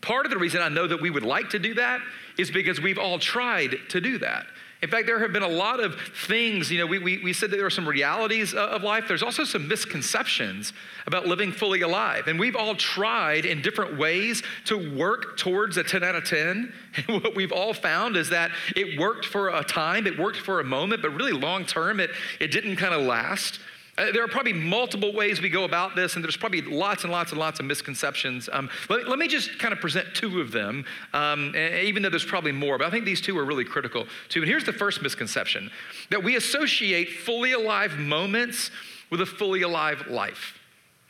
part 0.00 0.26
of 0.26 0.30
the 0.30 0.38
reason 0.38 0.60
I 0.60 0.68
know 0.68 0.86
that 0.86 1.00
we 1.00 1.10
would 1.10 1.24
like 1.24 1.50
to 1.50 1.58
do 1.58 1.74
that 1.74 2.02
is 2.38 2.50
because 2.50 2.80
we've 2.80 2.98
all 2.98 3.18
tried 3.18 3.76
to 3.90 4.00
do 4.00 4.18
that. 4.18 4.46
In 4.82 4.88
fact, 4.88 5.06
there 5.06 5.20
have 5.20 5.32
been 5.32 5.44
a 5.44 5.48
lot 5.48 5.78
of 5.78 5.94
things, 6.26 6.68
you 6.68 6.78
know, 6.78 6.86
we, 6.86 6.98
we, 6.98 7.22
we 7.22 7.32
said 7.32 7.52
that 7.52 7.56
there 7.56 7.66
are 7.66 7.70
some 7.70 7.88
realities 7.88 8.52
uh, 8.52 8.66
of 8.66 8.82
life. 8.82 9.04
There's 9.06 9.22
also 9.22 9.44
some 9.44 9.68
misconceptions 9.68 10.72
about 11.06 11.28
living 11.28 11.52
fully 11.52 11.82
alive. 11.82 12.26
And 12.26 12.38
we've 12.38 12.56
all 12.56 12.74
tried 12.74 13.44
in 13.44 13.62
different 13.62 13.96
ways 13.96 14.42
to 14.64 14.96
work 14.96 15.36
towards 15.36 15.76
a 15.76 15.84
10 15.84 16.02
out 16.02 16.16
of 16.16 16.24
10. 16.24 16.72
And 16.94 17.22
what 17.22 17.34
we've 17.34 17.52
all 17.52 17.72
found 17.72 18.16
is 18.16 18.28
that 18.30 18.50
it 18.76 19.00
worked 19.00 19.24
for 19.24 19.48
a 19.48 19.64
time, 19.64 20.06
it 20.06 20.18
worked 20.18 20.38
for 20.38 20.60
a 20.60 20.64
moment, 20.64 21.00
but 21.00 21.10
really 21.10 21.32
long 21.32 21.64
term, 21.64 22.00
it, 22.00 22.10
it 22.38 22.48
didn't 22.48 22.76
kind 22.76 22.92
of 22.92 23.00
last. 23.02 23.60
Uh, 23.98 24.10
there 24.10 24.24
are 24.24 24.28
probably 24.28 24.54
multiple 24.54 25.12
ways 25.12 25.42
we 25.42 25.50
go 25.50 25.64
about 25.64 25.94
this, 25.94 26.14
and 26.14 26.24
there's 26.24 26.36
probably 26.36 26.62
lots 26.62 27.04
and 27.04 27.12
lots 27.12 27.30
and 27.32 27.38
lots 27.38 27.60
of 27.60 27.66
misconceptions. 27.66 28.48
Um, 28.50 28.70
let, 28.88 29.06
let, 29.06 29.18
me 29.18 29.28
just 29.28 29.58
kind 29.58 29.74
of 29.74 29.80
present 29.80 30.08
two 30.14 30.40
of 30.40 30.50
them, 30.50 30.86
um, 31.12 31.54
even 31.54 32.02
though 32.02 32.08
there's 32.08 32.24
probably 32.24 32.52
more, 32.52 32.78
but 32.78 32.86
I 32.86 32.90
think 32.90 33.04
these 33.04 33.20
two 33.20 33.38
are 33.38 33.44
really 33.44 33.66
critical 33.66 34.06
too. 34.30 34.40
And 34.40 34.48
here's 34.48 34.64
the 34.64 34.72
first 34.72 35.02
misconception 35.02 35.70
that 36.10 36.24
we 36.24 36.36
associate 36.36 37.10
fully 37.10 37.52
alive 37.52 37.98
moments 37.98 38.70
with 39.10 39.20
a 39.20 39.26
fully 39.26 39.60
alive 39.60 40.06
life. 40.08 40.58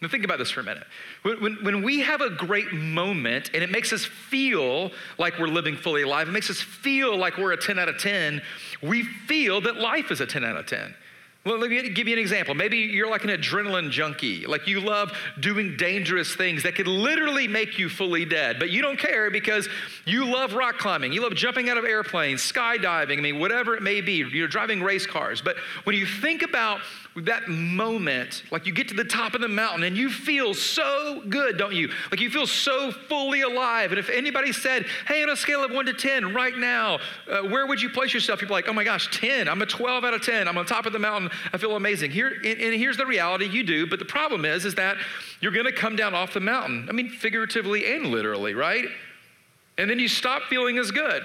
Now, 0.00 0.08
think 0.08 0.24
about 0.24 0.38
this 0.38 0.50
for 0.50 0.58
a 0.58 0.64
minute. 0.64 0.84
When, 1.22 1.40
when, 1.40 1.64
when, 1.64 1.82
we 1.84 2.00
have 2.00 2.20
a 2.20 2.30
great 2.30 2.72
moment 2.72 3.52
and 3.54 3.62
it 3.62 3.70
makes 3.70 3.92
us 3.92 4.04
feel 4.04 4.90
like 5.16 5.38
we're 5.38 5.46
living 5.46 5.76
fully 5.76 6.02
alive, 6.02 6.28
it 6.28 6.32
makes 6.32 6.50
us 6.50 6.60
feel 6.60 7.16
like 7.16 7.38
we're 7.38 7.52
a 7.52 7.56
10 7.56 7.78
out 7.78 7.88
of 7.88 7.98
10, 7.98 8.42
we 8.82 9.04
feel 9.04 9.60
that 9.60 9.76
life 9.76 10.10
is 10.10 10.20
a 10.20 10.26
10 10.26 10.44
out 10.44 10.56
of 10.56 10.66
10. 10.66 10.92
Well, 11.44 11.58
let 11.58 11.70
me 11.70 11.88
give 11.88 12.06
you 12.06 12.12
an 12.12 12.20
example. 12.20 12.54
Maybe 12.54 12.76
you're 12.78 13.10
like 13.10 13.24
an 13.24 13.30
adrenaline 13.30 13.90
junkie, 13.90 14.46
like 14.46 14.68
you 14.68 14.78
love 14.78 15.10
doing 15.40 15.76
dangerous 15.76 16.36
things 16.36 16.62
that 16.62 16.76
could 16.76 16.86
literally 16.86 17.48
make 17.48 17.80
you 17.80 17.88
fully 17.88 18.24
dead, 18.24 18.60
but 18.60 18.70
you 18.70 18.80
don't 18.80 18.96
care 18.96 19.28
because 19.28 19.68
you 20.04 20.24
love 20.24 20.54
rock 20.54 20.78
climbing, 20.78 21.12
you 21.12 21.20
love 21.20 21.34
jumping 21.34 21.68
out 21.68 21.78
of 21.78 21.84
airplanes, 21.84 22.40
skydiving, 22.40 23.18
I 23.18 23.20
mean, 23.20 23.40
whatever 23.40 23.74
it 23.74 23.82
may 23.82 24.00
be, 24.00 24.24
you're 24.32 24.46
driving 24.46 24.84
race 24.84 25.04
cars. 25.04 25.42
But 25.42 25.56
when 25.82 25.96
you 25.96 26.06
think 26.06 26.42
about 26.42 26.80
that 27.16 27.48
moment, 27.48 28.42
like 28.50 28.66
you 28.66 28.72
get 28.72 28.88
to 28.88 28.94
the 28.94 29.04
top 29.04 29.34
of 29.34 29.42
the 29.42 29.48
mountain 29.48 29.82
and 29.82 29.96
you 29.96 30.08
feel 30.08 30.54
so 30.54 31.22
good, 31.28 31.58
don't 31.58 31.74
you? 31.74 31.90
Like 32.10 32.20
you 32.20 32.30
feel 32.30 32.46
so 32.46 32.90
fully 32.90 33.42
alive. 33.42 33.92
And 33.92 33.98
if 33.98 34.08
anybody 34.08 34.52
said, 34.52 34.86
hey, 35.06 35.22
on 35.22 35.28
a 35.28 35.36
scale 35.36 35.62
of 35.62 35.70
one 35.70 35.84
to 35.86 35.92
10 35.92 36.32
right 36.32 36.56
now, 36.56 37.00
uh, 37.30 37.42
where 37.42 37.66
would 37.66 37.82
you 37.82 37.90
place 37.90 38.14
yourself? 38.14 38.40
You'd 38.40 38.48
be 38.48 38.54
like, 38.54 38.68
oh 38.68 38.72
my 38.72 38.84
gosh, 38.84 39.10
10. 39.18 39.46
I'm 39.46 39.60
a 39.60 39.66
12 39.66 40.04
out 40.04 40.14
of 40.14 40.22
10. 40.22 40.48
I'm 40.48 40.56
on 40.56 40.64
top 40.64 40.86
of 40.86 40.94
the 40.94 40.98
mountain. 40.98 41.30
I 41.52 41.58
feel 41.58 41.76
amazing. 41.76 42.10
Here, 42.10 42.28
and, 42.28 42.60
and 42.60 42.74
here's 42.74 42.96
the 42.96 43.06
reality 43.06 43.46
you 43.46 43.62
do. 43.62 43.86
But 43.86 43.98
the 43.98 44.06
problem 44.06 44.46
is, 44.46 44.64
is 44.64 44.74
that 44.76 44.96
you're 45.40 45.52
going 45.52 45.66
to 45.66 45.72
come 45.72 45.96
down 45.96 46.14
off 46.14 46.32
the 46.32 46.40
mountain. 46.40 46.86
I 46.88 46.92
mean, 46.92 47.10
figuratively 47.10 47.94
and 47.94 48.06
literally, 48.06 48.54
right? 48.54 48.86
And 49.76 49.90
then 49.90 49.98
you 49.98 50.08
stop 50.08 50.44
feeling 50.44 50.78
as 50.78 50.90
good. 50.90 51.22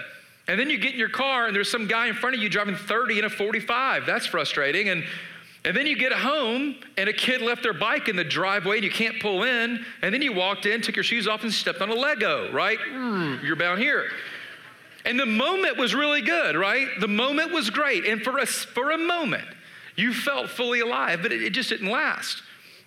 And 0.50 0.60
then 0.60 0.70
you 0.70 0.78
get 0.78 0.94
in 0.94 1.00
your 1.00 1.10
car 1.10 1.46
and 1.48 1.56
there's 1.56 1.70
some 1.70 1.88
guy 1.88 2.08
in 2.08 2.14
front 2.14 2.36
of 2.36 2.42
you 2.42 2.50
driving 2.50 2.76
30 2.76 3.20
in 3.20 3.26
a 3.26 3.30
45. 3.30 4.06
That's 4.06 4.26
frustrating. 4.26 4.90
And 4.90 5.04
and 5.66 5.76
then 5.76 5.86
you 5.86 5.98
get 5.98 6.14
home 6.14 6.76
and 6.98 7.10
a 7.10 7.14
kid 7.14 7.42
left 7.42 7.64
their 7.64 7.74
bike 7.74 8.08
in 8.08 8.16
the 8.16 8.24
driveway 8.24 8.78
and 8.78 8.86
you 8.86 8.92
can't 8.92 9.20
pull 9.20 9.44
in. 9.44 9.84
And 10.02 10.14
then 10.14 10.22
you 10.22 10.34
walked 10.34 10.66
in, 10.66 10.82
took 10.82 10.96
your 10.96 11.04
shoes 11.04 11.28
off, 11.28 11.44
and 11.44 11.52
stepped 11.52 11.82
on 11.82 11.90
a 11.90 11.94
Lego, 11.96 12.52
right? 12.54 12.80
You're 13.44 13.56
bound 13.56 13.82
here. 13.82 14.10
And 15.06 15.20
the 15.20 15.26
moment 15.26 15.78
was 15.78 15.96
really 15.96 16.22
good, 16.22 16.56
right? 16.56 16.88
The 17.00 17.08
moment 17.08 17.52
was 17.52 17.70
great. 17.70 18.06
And 18.06 18.22
for 18.22 18.38
a, 18.38 18.46
for 18.46 18.92
a 18.92 18.98
moment, 18.98 19.48
you 19.96 20.14
felt 20.14 20.50
fully 20.50 20.82
alive, 20.82 21.20
but 21.22 21.32
it, 21.32 21.42
it 21.42 21.52
just 21.52 21.70
didn't 21.70 21.90
last. 21.90 22.44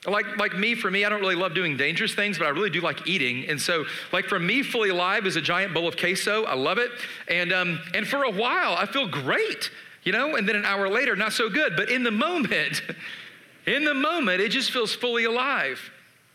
Like, 0.07 0.39
like 0.39 0.57
me, 0.57 0.75
for 0.75 0.91
me, 0.91 1.05
I 1.05 1.11
don't 1.11 1.21
really 1.21 1.35
love 1.35 1.55
doing 1.55 1.77
dangerous 1.77 2.15
things, 2.15 2.39
but 2.39 2.47
I 2.47 2.51
really 2.51 2.71
do 2.71 2.81
like 2.81 3.07
eating. 3.07 3.47
And 3.49 3.61
so, 3.61 3.85
like 4.13 4.27
for 4.27 4.39
me, 4.39 4.63
fully 4.63 4.89
alive 4.89 5.27
is 5.27 5.37
a 5.37 5.43
giant 5.43 5.75
bowl 5.75 5.87
of 5.87 5.99
queso. 5.99 6.45
I 6.45 6.55
love 6.55 6.79
it. 6.79 6.91
And, 7.29 7.53
um, 7.53 7.79
and 7.93 8.07
for 8.09 8.23
a 8.25 8.31
while, 8.31 8.75
I 8.75 8.87
feel 8.87 9.07
great 9.07 9.71
you 10.03 10.13
know, 10.13 10.37
and 10.37 10.49
then 10.49 10.57
an 10.57 10.65
hour 10.65 10.89
later, 10.89 11.15
not 11.17 11.33
so 11.33 11.49
good. 11.49 11.75
But 11.77 11.91
in 11.91 12.03
the 12.03 12.11
moment, 12.11 12.83
in 13.67 13.85
the 13.85 13.95
moment, 13.95 14.41
it 14.41 14.51
just 14.51 14.71
feels 14.71 14.95
fully 14.95 15.25
alive. 15.25 15.81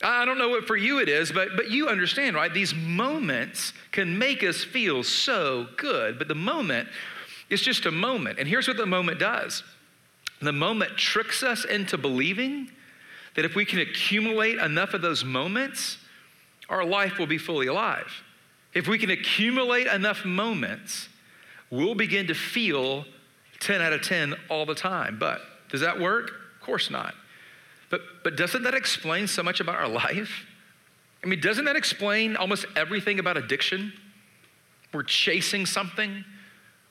I 0.03 0.25
don't 0.25 0.37
know 0.37 0.49
what 0.49 0.67
for 0.67 0.75
you 0.75 0.99
it 0.99 1.09
is, 1.09 1.31
but, 1.31 1.49
but 1.55 1.71
you 1.71 1.87
understand, 1.87 2.35
right? 2.35 2.53
These 2.53 2.75
moments 2.75 3.73
can 3.91 4.17
make 4.17 4.43
us 4.43 4.63
feel 4.63 5.03
so 5.03 5.67
good, 5.77 6.19
but 6.19 6.27
the 6.27 6.35
moment 6.35 6.89
is 7.49 7.61
just 7.61 7.85
a 7.85 7.91
moment. 7.91 8.39
And 8.39 8.47
here's 8.47 8.67
what 8.67 8.77
the 8.77 8.85
moment 8.85 9.19
does 9.19 9.63
the 10.41 10.51
moment 10.51 10.97
tricks 10.97 11.43
us 11.43 11.63
into 11.65 11.97
believing 11.97 12.69
that 13.35 13.45
if 13.45 13.55
we 13.55 13.65
can 13.65 13.79
accumulate 13.79 14.57
enough 14.57 14.93
of 14.93 15.01
those 15.01 15.23
moments, 15.23 15.97
our 16.69 16.85
life 16.85 17.17
will 17.17 17.27
be 17.27 17.37
fully 17.37 17.67
alive. 17.67 18.11
If 18.73 18.87
we 18.87 18.97
can 18.97 19.09
accumulate 19.09 19.87
enough 19.87 20.25
moments, 20.25 21.07
we'll 21.69 21.95
begin 21.95 22.27
to 22.27 22.33
feel 22.33 23.05
10 23.65 23.81
out 23.81 23.93
of 23.93 24.01
10 24.03 24.35
all 24.49 24.65
the 24.65 24.75
time. 24.75 25.17
But 25.19 25.41
does 25.69 25.81
that 25.81 25.99
work? 25.99 26.29
Of 26.29 26.61
course 26.61 26.91
not. 26.91 27.15
But, 27.89 28.01
but 28.23 28.35
doesn't 28.35 28.63
that 28.63 28.75
explain 28.75 29.27
so 29.27 29.41
much 29.41 29.59
about 29.59 29.75
our 29.75 29.87
life? 29.87 30.45
I 31.23 31.27
mean, 31.27 31.41
doesn't 31.41 31.65
that 31.65 31.75
explain 31.75 32.35
almost 32.35 32.65
everything 32.75 33.19
about 33.19 33.37
addiction? 33.37 33.91
We're 34.93 35.03
chasing 35.03 35.65
something, 35.65 36.23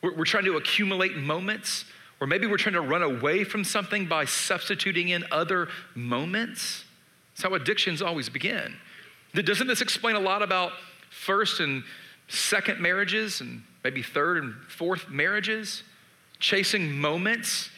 we're, 0.03 0.15
we're 0.17 0.25
trying 0.25 0.45
to 0.45 0.57
accumulate 0.57 1.17
moments, 1.17 1.85
or 2.21 2.27
maybe 2.27 2.47
we're 2.47 2.57
trying 2.57 2.75
to 2.75 2.81
run 2.81 3.03
away 3.03 3.45
from 3.45 3.63
something 3.63 4.07
by 4.07 4.25
substituting 4.25 5.11
in 5.11 5.25
other 5.31 5.69
moments. 5.95 6.85
That's 7.35 7.45
how 7.45 7.55
addictions 7.55 8.03
always 8.03 8.29
begin. 8.29 8.77
Doesn't 9.35 9.67
this 9.67 9.81
explain 9.81 10.17
a 10.17 10.21
lot 10.21 10.43
about 10.43 10.73
first 11.11 11.61
and 11.61 11.85
second 12.29 12.81
marriages 12.81 13.41
and 13.41 13.63
maybe 13.83 14.03
third 14.03 14.43
and 14.43 14.55
fourth 14.69 15.09
marriages? 15.09 15.85
Chasing 16.45 16.93
moments 16.93 17.71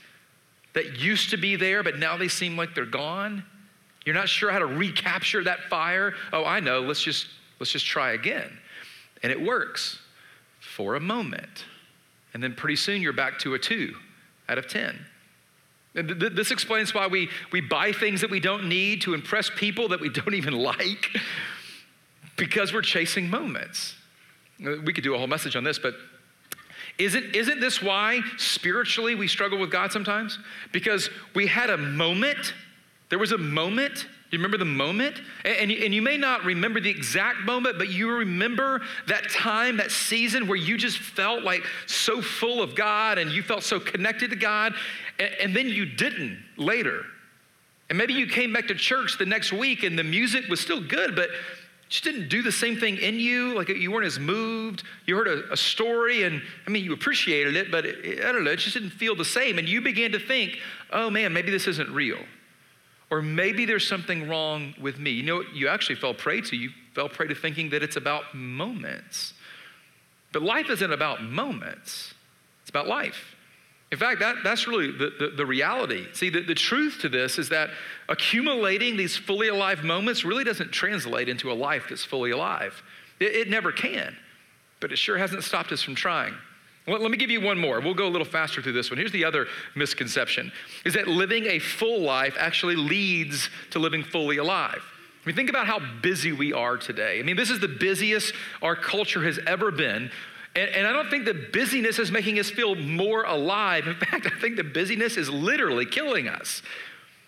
that 0.74 0.98
used 0.98 1.30
to 1.30 1.36
be 1.36 1.56
there, 1.56 1.82
but 1.82 1.98
now 1.98 2.16
they 2.16 2.28
seem 2.28 2.56
like 2.56 2.74
they're 2.74 2.84
gone. 2.84 3.44
You're 4.04 4.14
not 4.14 4.28
sure 4.28 4.50
how 4.50 4.58
to 4.58 4.66
recapture 4.66 5.44
that 5.44 5.60
fire. 5.70 6.14
Oh, 6.32 6.44
I 6.44 6.60
know. 6.60 6.80
Let's 6.80 7.02
just 7.02 7.28
let's 7.60 7.72
just 7.72 7.86
try 7.86 8.12
again. 8.12 8.50
And 9.22 9.32
it 9.32 9.40
works 9.40 10.00
for 10.60 10.96
a 10.96 11.00
moment. 11.00 11.64
And 12.34 12.42
then 12.42 12.54
pretty 12.54 12.76
soon 12.76 13.00
you're 13.00 13.14
back 13.14 13.38
to 13.40 13.54
a 13.54 13.58
2 13.58 13.94
out 14.48 14.58
of 14.58 14.68
10. 14.68 14.98
And 15.94 16.20
th- 16.20 16.32
this 16.32 16.50
explains 16.50 16.92
why 16.92 17.06
we, 17.06 17.30
we 17.52 17.62
buy 17.62 17.92
things 17.92 18.20
that 18.20 18.30
we 18.30 18.40
don't 18.40 18.68
need 18.68 19.00
to 19.02 19.14
impress 19.14 19.48
people 19.48 19.88
that 19.88 20.00
we 20.00 20.10
don't 20.10 20.34
even 20.34 20.52
like 20.52 21.16
because 22.36 22.74
we're 22.74 22.82
chasing 22.82 23.30
moments. 23.30 23.94
We 24.60 24.92
could 24.92 25.02
do 25.02 25.14
a 25.14 25.18
whole 25.18 25.26
message 25.26 25.56
on 25.56 25.64
this, 25.64 25.78
but 25.78 25.94
Isn't, 26.98 27.34
isn't 27.34 27.60
this 27.60 27.82
why 27.82 28.20
spiritually 28.38 29.14
we 29.14 29.28
struggle 29.28 29.58
with 29.58 29.70
God 29.70 29.92
sometimes? 29.92 30.38
Because 30.72 31.10
we 31.34 31.46
had 31.46 31.68
a 31.68 31.76
moment, 31.76 32.54
there 33.10 33.18
was 33.18 33.32
a 33.32 33.38
moment. 33.38 33.94
Do 33.94 34.36
you 34.36 34.38
remember 34.38 34.58
the 34.58 34.64
moment? 34.64 35.20
And, 35.44 35.56
and, 35.56 35.70
you, 35.70 35.84
and 35.84 35.94
you 35.94 36.02
may 36.02 36.16
not 36.16 36.44
remember 36.44 36.80
the 36.80 36.90
exact 36.90 37.40
moment, 37.40 37.78
but 37.78 37.90
you 37.90 38.10
remember 38.10 38.82
that 39.06 39.30
time, 39.30 39.76
that 39.76 39.90
season 39.92 40.48
where 40.48 40.56
you 40.56 40.76
just 40.76 40.98
felt 40.98 41.44
like 41.44 41.62
so 41.86 42.20
full 42.22 42.62
of 42.62 42.74
God 42.74 43.18
and 43.18 43.30
you 43.30 43.42
felt 43.42 43.62
so 43.62 43.78
connected 43.78 44.30
to 44.30 44.36
God, 44.36 44.74
and, 45.18 45.30
and 45.40 45.56
then 45.56 45.68
you 45.68 45.84
didn't 45.86 46.38
later. 46.56 47.04
And 47.88 47.96
maybe 47.96 48.14
you 48.14 48.26
came 48.26 48.52
back 48.52 48.66
to 48.68 48.74
church 48.74 49.16
the 49.16 49.26
next 49.26 49.52
week 49.52 49.84
and 49.84 49.98
the 49.98 50.04
music 50.04 50.48
was 50.48 50.60
still 50.60 50.80
good, 50.80 51.14
but 51.14 51.28
just 51.88 52.04
didn't 52.04 52.28
do 52.28 52.42
the 52.42 52.52
same 52.52 52.76
thing 52.76 52.96
in 52.96 53.14
you. 53.20 53.54
Like 53.54 53.68
you 53.68 53.92
weren't 53.92 54.06
as 54.06 54.18
moved. 54.18 54.82
You 55.06 55.16
heard 55.16 55.28
a, 55.28 55.52
a 55.52 55.56
story, 55.56 56.24
and 56.24 56.42
I 56.66 56.70
mean, 56.70 56.84
you 56.84 56.92
appreciated 56.92 57.54
it, 57.54 57.70
but 57.70 57.86
it, 57.86 58.24
I 58.24 58.32
don't 58.32 58.44
know, 58.44 58.50
it 58.50 58.56
just 58.56 58.74
didn't 58.74 58.90
feel 58.90 59.14
the 59.14 59.24
same. 59.24 59.58
And 59.58 59.68
you 59.68 59.80
began 59.80 60.12
to 60.12 60.18
think, 60.18 60.58
oh 60.92 61.10
man, 61.10 61.32
maybe 61.32 61.50
this 61.50 61.66
isn't 61.68 61.90
real. 61.90 62.18
Or 63.08 63.22
maybe 63.22 63.66
there's 63.66 63.86
something 63.86 64.28
wrong 64.28 64.74
with 64.80 64.98
me. 64.98 65.10
You 65.12 65.22
know, 65.22 65.44
you 65.54 65.68
actually 65.68 65.94
fell 65.94 66.12
prey 66.12 66.40
to. 66.40 66.56
You 66.56 66.70
fell 66.92 67.08
prey 67.08 67.28
to 67.28 67.36
thinking 67.36 67.70
that 67.70 67.84
it's 67.84 67.96
about 67.96 68.34
moments. 68.34 69.32
But 70.32 70.42
life 70.42 70.68
isn't 70.70 70.92
about 70.92 71.22
moments, 71.22 72.14
it's 72.62 72.70
about 72.70 72.88
life. 72.88 73.35
In 73.96 74.00
fact, 74.00 74.20
that, 74.20 74.36
that's 74.44 74.68
really 74.68 74.90
the, 74.90 75.10
the, 75.18 75.28
the, 75.28 75.46
reality. 75.46 76.06
See, 76.12 76.28
the, 76.28 76.42
the 76.42 76.54
truth 76.54 76.98
to 77.00 77.08
this 77.08 77.38
is 77.38 77.48
that 77.48 77.70
accumulating 78.10 78.98
these 78.98 79.16
fully 79.16 79.48
alive 79.48 79.84
moments 79.84 80.22
really 80.22 80.44
doesn't 80.44 80.70
translate 80.70 81.30
into 81.30 81.50
a 81.50 81.54
life 81.54 81.86
that's 81.88 82.04
fully 82.04 82.30
alive. 82.30 82.82
It, 83.20 83.34
it 83.34 83.48
never 83.48 83.72
can, 83.72 84.14
but 84.80 84.92
it 84.92 84.98
sure 84.98 85.16
hasn't 85.16 85.44
stopped 85.44 85.72
us 85.72 85.80
from 85.80 85.94
trying. 85.94 86.34
Well, 86.86 87.00
let 87.00 87.10
me 87.10 87.16
give 87.16 87.30
you 87.30 87.40
one 87.40 87.58
more. 87.58 87.80
We'll 87.80 87.94
go 87.94 88.06
a 88.06 88.10
little 88.10 88.26
faster 88.26 88.60
through 88.60 88.74
this 88.74 88.90
one. 88.90 88.98
Here's 88.98 89.12
the 89.12 89.24
other 89.24 89.46
misconception 89.74 90.52
is 90.84 90.92
that 90.92 91.08
living 91.08 91.46
a 91.46 91.58
full 91.58 92.02
life 92.02 92.36
actually 92.38 92.76
leads 92.76 93.48
to 93.70 93.78
living 93.78 94.04
fully 94.04 94.36
alive. 94.36 94.82
I 95.24 95.26
mean, 95.26 95.36
think 95.36 95.48
about 95.48 95.66
how 95.66 95.80
busy 96.02 96.32
we 96.32 96.52
are 96.52 96.76
today. 96.76 97.18
I 97.18 97.22
mean, 97.22 97.36
this 97.36 97.48
is 97.48 97.60
the 97.60 97.68
busiest 97.68 98.34
our 98.60 98.76
culture 98.76 99.24
has 99.24 99.40
ever 99.46 99.70
been. 99.70 100.10
And, 100.56 100.70
and, 100.70 100.86
I 100.86 100.92
don't 100.92 101.10
think 101.10 101.26
the 101.26 101.34
busyness 101.52 101.98
is 101.98 102.10
making 102.10 102.38
us 102.38 102.50
feel 102.50 102.74
more 102.74 103.24
alive. 103.24 103.86
In 103.86 103.94
fact, 104.10 104.26
I 104.26 104.40
think 104.40 104.56
the 104.56 104.64
busyness 104.64 105.16
is 105.16 105.28
literally 105.28 105.84
killing 105.84 106.28
us. 106.28 106.62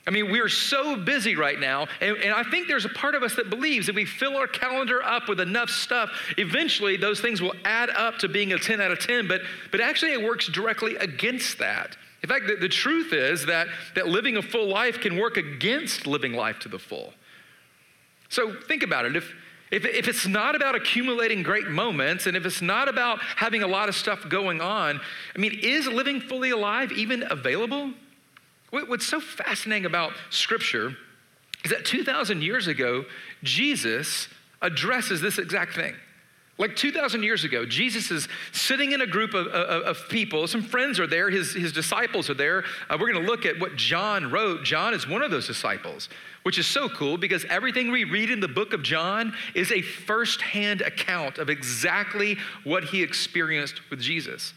I 0.06 0.10
mean, 0.10 0.32
we 0.32 0.40
are 0.40 0.48
so 0.48 0.96
busy 0.96 1.36
right 1.36 1.60
now, 1.60 1.86
and, 2.00 2.16
and, 2.16 2.32
I 2.32 2.42
think 2.42 2.66
there's 2.66 2.86
a 2.86 2.90
part 2.90 3.14
of 3.14 3.22
us 3.22 3.34
that 3.34 3.50
believes 3.50 3.90
if 3.90 3.94
we 3.94 4.06
fill 4.06 4.38
our 4.38 4.46
calendar 4.46 5.02
up 5.02 5.28
with 5.28 5.38
enough 5.38 5.68
stuff, 5.68 6.08
eventually 6.38 6.96
those 6.96 7.20
things 7.20 7.42
will 7.42 7.52
add 7.66 7.90
up 7.90 8.16
to 8.20 8.28
being 8.28 8.54
a 8.54 8.58
10 8.58 8.80
out 8.80 8.90
of 8.90 9.00
10, 9.00 9.28
but, 9.28 9.42
but 9.70 9.82
actually 9.82 10.12
it 10.12 10.22
works 10.22 10.48
directly 10.48 10.96
against 10.96 11.58
that. 11.58 11.98
In 12.22 12.28
fact, 12.30 12.46
the, 12.46 12.56
the 12.56 12.70
truth 12.70 13.12
is 13.12 13.44
that, 13.46 13.68
that 13.96 14.08
living 14.08 14.38
a 14.38 14.42
full 14.42 14.66
life 14.66 14.98
can 14.98 15.18
work 15.18 15.36
against 15.36 16.06
living 16.06 16.32
life 16.32 16.58
to 16.60 16.70
the 16.70 16.78
full. 16.78 17.12
So 18.30 18.54
think 18.66 18.82
about 18.82 19.04
it. 19.04 19.14
If, 19.14 19.34
if, 19.70 19.84
if 19.84 20.08
it's 20.08 20.26
not 20.26 20.54
about 20.54 20.74
accumulating 20.74 21.42
great 21.42 21.68
moments 21.68 22.26
and 22.26 22.36
if 22.36 22.46
it's 22.46 22.62
not 22.62 22.88
about 22.88 23.20
having 23.20 23.62
a 23.62 23.66
lot 23.66 23.88
of 23.88 23.94
stuff 23.94 24.28
going 24.28 24.60
on, 24.60 25.00
I 25.34 25.38
mean, 25.38 25.58
is 25.62 25.86
living 25.86 26.20
fully 26.20 26.50
alive 26.50 26.90
even 26.92 27.24
available? 27.30 27.92
What's 28.70 29.06
so 29.06 29.20
fascinating 29.20 29.86
about 29.86 30.12
Scripture 30.30 30.96
is 31.64 31.70
that 31.70 31.84
2,000 31.84 32.42
years 32.42 32.66
ago, 32.66 33.04
Jesus 33.42 34.28
addresses 34.62 35.20
this 35.20 35.38
exact 35.38 35.74
thing. 35.74 35.94
Like 36.58 36.74
2,000 36.74 37.22
years 37.22 37.44
ago, 37.44 37.64
Jesus 37.64 38.10
is 38.10 38.26
sitting 38.50 38.90
in 38.90 39.00
a 39.00 39.06
group 39.06 39.32
of, 39.32 39.46
of, 39.46 39.82
of 39.96 40.08
people. 40.08 40.48
Some 40.48 40.62
friends 40.62 40.98
are 40.98 41.06
there, 41.06 41.30
his, 41.30 41.54
his 41.54 41.72
disciples 41.72 42.28
are 42.28 42.34
there. 42.34 42.64
Uh, 42.90 42.98
we're 43.00 43.12
going 43.12 43.24
to 43.24 43.30
look 43.30 43.46
at 43.46 43.60
what 43.60 43.76
John 43.76 44.32
wrote. 44.32 44.64
John 44.64 44.92
is 44.92 45.06
one 45.06 45.22
of 45.22 45.30
those 45.30 45.46
disciples, 45.46 46.08
which 46.42 46.58
is 46.58 46.66
so 46.66 46.88
cool 46.88 47.16
because 47.16 47.44
everything 47.44 47.92
we 47.92 48.02
read 48.02 48.28
in 48.28 48.40
the 48.40 48.48
book 48.48 48.72
of 48.72 48.82
John 48.82 49.34
is 49.54 49.70
a 49.70 49.82
firsthand 49.82 50.80
account 50.80 51.38
of 51.38 51.48
exactly 51.48 52.36
what 52.64 52.82
he 52.82 53.04
experienced 53.04 53.88
with 53.88 54.00
Jesus. 54.00 54.52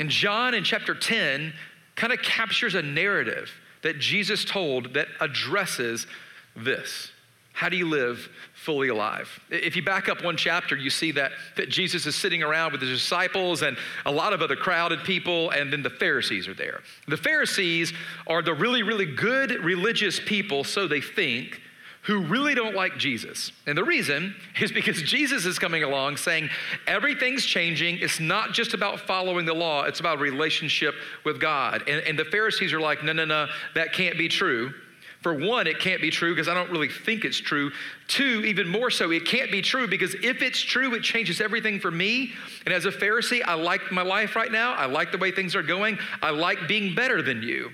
And 0.00 0.10
John 0.10 0.54
in 0.54 0.64
chapter 0.64 0.96
10 0.96 1.52
kind 1.94 2.12
of 2.12 2.20
captures 2.22 2.74
a 2.74 2.82
narrative 2.82 3.52
that 3.82 4.00
Jesus 4.00 4.44
told 4.44 4.94
that 4.94 5.06
addresses 5.20 6.08
this. 6.56 7.12
How 7.52 7.68
do 7.68 7.76
you 7.76 7.88
live 7.88 8.28
fully 8.54 8.88
alive? 8.88 9.28
If 9.50 9.76
you 9.76 9.82
back 9.82 10.08
up 10.08 10.24
one 10.24 10.36
chapter, 10.36 10.76
you 10.76 10.88
see 10.88 11.12
that, 11.12 11.32
that 11.56 11.68
Jesus 11.68 12.06
is 12.06 12.14
sitting 12.14 12.42
around 12.42 12.72
with 12.72 12.80
his 12.80 12.90
disciples 12.90 13.62
and 13.62 13.76
a 14.06 14.10
lot 14.10 14.32
of 14.32 14.40
other 14.40 14.56
crowded 14.56 15.00
people, 15.00 15.50
and 15.50 15.72
then 15.72 15.82
the 15.82 15.90
Pharisees 15.90 16.48
are 16.48 16.54
there. 16.54 16.80
The 17.06 17.16
Pharisees 17.16 17.92
are 18.26 18.40
the 18.40 18.54
really, 18.54 18.82
really 18.82 19.04
good 19.04 19.50
religious 19.62 20.20
people, 20.20 20.64
so 20.64 20.86
they 20.86 21.00
think, 21.00 21.60
who 22.02 22.22
really 22.22 22.54
don't 22.54 22.74
like 22.74 22.96
Jesus. 22.96 23.52
And 23.66 23.76
the 23.76 23.84
reason 23.84 24.34
is 24.58 24.72
because 24.72 25.02
Jesus 25.02 25.44
is 25.44 25.58
coming 25.58 25.82
along 25.84 26.16
saying 26.16 26.48
everything's 26.86 27.44
changing. 27.44 27.98
It's 27.98 28.18
not 28.18 28.52
just 28.52 28.72
about 28.72 29.00
following 29.00 29.44
the 29.44 29.52
law, 29.52 29.84
it's 29.84 30.00
about 30.00 30.18
relationship 30.18 30.94
with 31.24 31.40
God. 31.40 31.82
And, 31.86 32.02
and 32.06 32.18
the 32.18 32.24
Pharisees 32.24 32.72
are 32.72 32.80
like, 32.80 33.04
no, 33.04 33.12
no, 33.12 33.26
no, 33.26 33.48
that 33.74 33.92
can't 33.92 34.16
be 34.16 34.28
true. 34.28 34.72
For 35.20 35.34
one, 35.34 35.66
it 35.66 35.78
can't 35.78 36.00
be 36.00 36.10
true 36.10 36.34
because 36.34 36.48
I 36.48 36.54
don't 36.54 36.70
really 36.70 36.88
think 36.88 37.26
it's 37.26 37.38
true. 37.38 37.70
Two, 38.08 38.42
even 38.46 38.66
more 38.66 38.90
so, 38.90 39.10
it 39.10 39.26
can't 39.26 39.50
be 39.50 39.60
true 39.60 39.86
because 39.86 40.14
if 40.14 40.40
it's 40.40 40.60
true, 40.60 40.94
it 40.94 41.02
changes 41.02 41.42
everything 41.42 41.78
for 41.78 41.90
me. 41.90 42.32
And 42.64 42.72
as 42.72 42.86
a 42.86 42.90
Pharisee, 42.90 43.42
I 43.44 43.54
like 43.54 43.92
my 43.92 44.02
life 44.02 44.34
right 44.34 44.50
now. 44.50 44.72
I 44.72 44.86
like 44.86 45.12
the 45.12 45.18
way 45.18 45.30
things 45.30 45.54
are 45.54 45.62
going. 45.62 45.98
I 46.22 46.30
like 46.30 46.66
being 46.66 46.94
better 46.94 47.20
than 47.20 47.42
you. 47.42 47.70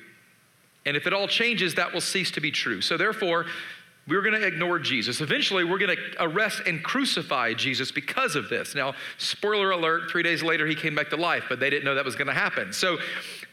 And 0.87 0.97
if 0.97 1.07
it 1.07 1.13
all 1.13 1.29
changes, 1.29 1.75
that 1.75 1.93
will 1.93 2.01
cease 2.01 2.33
to 2.33 2.41
be 2.41 2.51
true. 2.51 2.81
So 2.81 2.97
therefore, 2.97 3.47
we're 4.09 4.23
going 4.23 4.41
to 4.41 4.47
ignore 4.47 4.79
Jesus. 4.79 5.21
Eventually, 5.21 5.65
we're 5.65 5.79
going 5.79 5.97
to 5.97 6.03
arrest 6.21 6.63
and 6.67 6.83
crucify 6.83 7.55
Jesus 7.55 7.91
because 7.93 8.37
of 8.37 8.49
this. 8.49 8.75
Now, 8.75 8.95
spoiler 9.19 9.73
alert, 9.73 10.11
three 10.11 10.23
days 10.23 10.43
later, 10.43 10.67
he 10.67 10.77
came 10.77 10.95
back 10.95 11.11
to 11.11 11.17
life, 11.17 11.45
but 11.49 11.59
they 11.59 11.71
didn't 11.71 11.85
know 11.85 11.95
that 11.95 12.05
was 12.05 12.15
going 12.15 12.29
to 12.29 12.35
happen. 12.35 12.73
So 12.73 12.99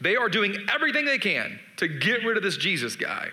they 0.00 0.14
are 0.16 0.28
doing 0.28 0.56
everything 0.72 1.04
they 1.04 1.18
can 1.18 1.58
to 1.76 1.88
get 1.88 2.24
rid 2.24 2.36
of 2.36 2.42
this 2.42 2.56
Jesus 2.56 2.94
guy. 2.94 3.30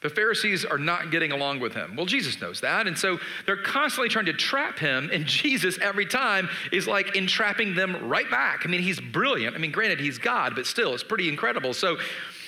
The 0.00 0.08
Pharisees 0.08 0.64
are 0.64 0.78
not 0.78 1.10
getting 1.10 1.32
along 1.32 1.58
with 1.58 1.74
him. 1.74 1.96
Well, 1.96 2.06
Jesus 2.06 2.40
knows 2.40 2.60
that. 2.60 2.86
And 2.86 2.96
so 2.96 3.18
they're 3.46 3.62
constantly 3.62 4.08
trying 4.08 4.26
to 4.26 4.32
trap 4.32 4.78
him. 4.78 5.10
And 5.12 5.26
Jesus, 5.26 5.78
every 5.80 6.06
time, 6.06 6.48
is 6.70 6.86
like 6.86 7.16
entrapping 7.16 7.74
them 7.74 8.08
right 8.08 8.30
back. 8.30 8.62
I 8.64 8.68
mean, 8.68 8.82
he's 8.82 9.00
brilliant. 9.00 9.56
I 9.56 9.58
mean, 9.58 9.72
granted, 9.72 10.00
he's 10.00 10.18
God, 10.18 10.54
but 10.54 10.66
still, 10.66 10.94
it's 10.94 11.02
pretty 11.02 11.28
incredible. 11.28 11.74
So, 11.74 11.98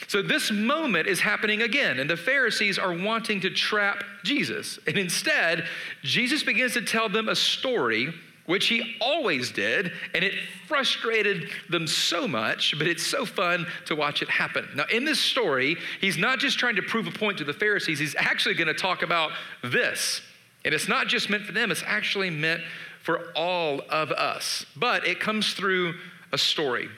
so 0.06 0.22
this 0.22 0.50
moment 0.50 1.08
is 1.08 1.20
happening 1.20 1.62
again. 1.62 1.98
And 1.98 2.08
the 2.08 2.16
Pharisees 2.16 2.78
are 2.78 2.92
wanting 2.92 3.40
to 3.40 3.50
trap 3.50 4.04
Jesus. 4.22 4.78
And 4.86 4.96
instead, 4.96 5.66
Jesus 6.02 6.44
begins 6.44 6.74
to 6.74 6.82
tell 6.82 7.08
them 7.08 7.28
a 7.28 7.36
story 7.36 8.14
which 8.50 8.66
he 8.66 8.96
always 9.00 9.52
did, 9.52 9.92
and 10.12 10.24
it 10.24 10.34
frustrated 10.66 11.48
them 11.68 11.86
so 11.86 12.26
much, 12.26 12.76
but 12.76 12.88
it's 12.88 13.06
so 13.06 13.24
fun 13.24 13.64
to 13.86 13.94
watch 13.94 14.22
it 14.22 14.28
happen. 14.28 14.68
Now, 14.74 14.86
in 14.92 15.04
this 15.04 15.20
story, 15.20 15.76
he's 16.00 16.18
not 16.18 16.40
just 16.40 16.58
trying 16.58 16.74
to 16.74 16.82
prove 16.82 17.06
a 17.06 17.12
point 17.12 17.38
to 17.38 17.44
the 17.44 17.52
Pharisees, 17.52 18.00
he's 18.00 18.16
actually 18.18 18.56
going 18.56 18.66
to 18.66 18.74
talk 18.74 19.02
about 19.02 19.30
this. 19.62 20.20
And 20.64 20.74
it's 20.74 20.88
not 20.88 21.06
just 21.06 21.30
meant 21.30 21.44
for 21.44 21.52
them, 21.52 21.70
it's 21.70 21.84
actually 21.86 22.28
meant 22.28 22.60
for 23.04 23.30
all 23.36 23.82
of 23.88 24.10
us. 24.10 24.66
But 24.74 25.06
it 25.06 25.20
comes 25.20 25.54
through 25.54 25.94
a 26.32 26.38
story 26.38 26.88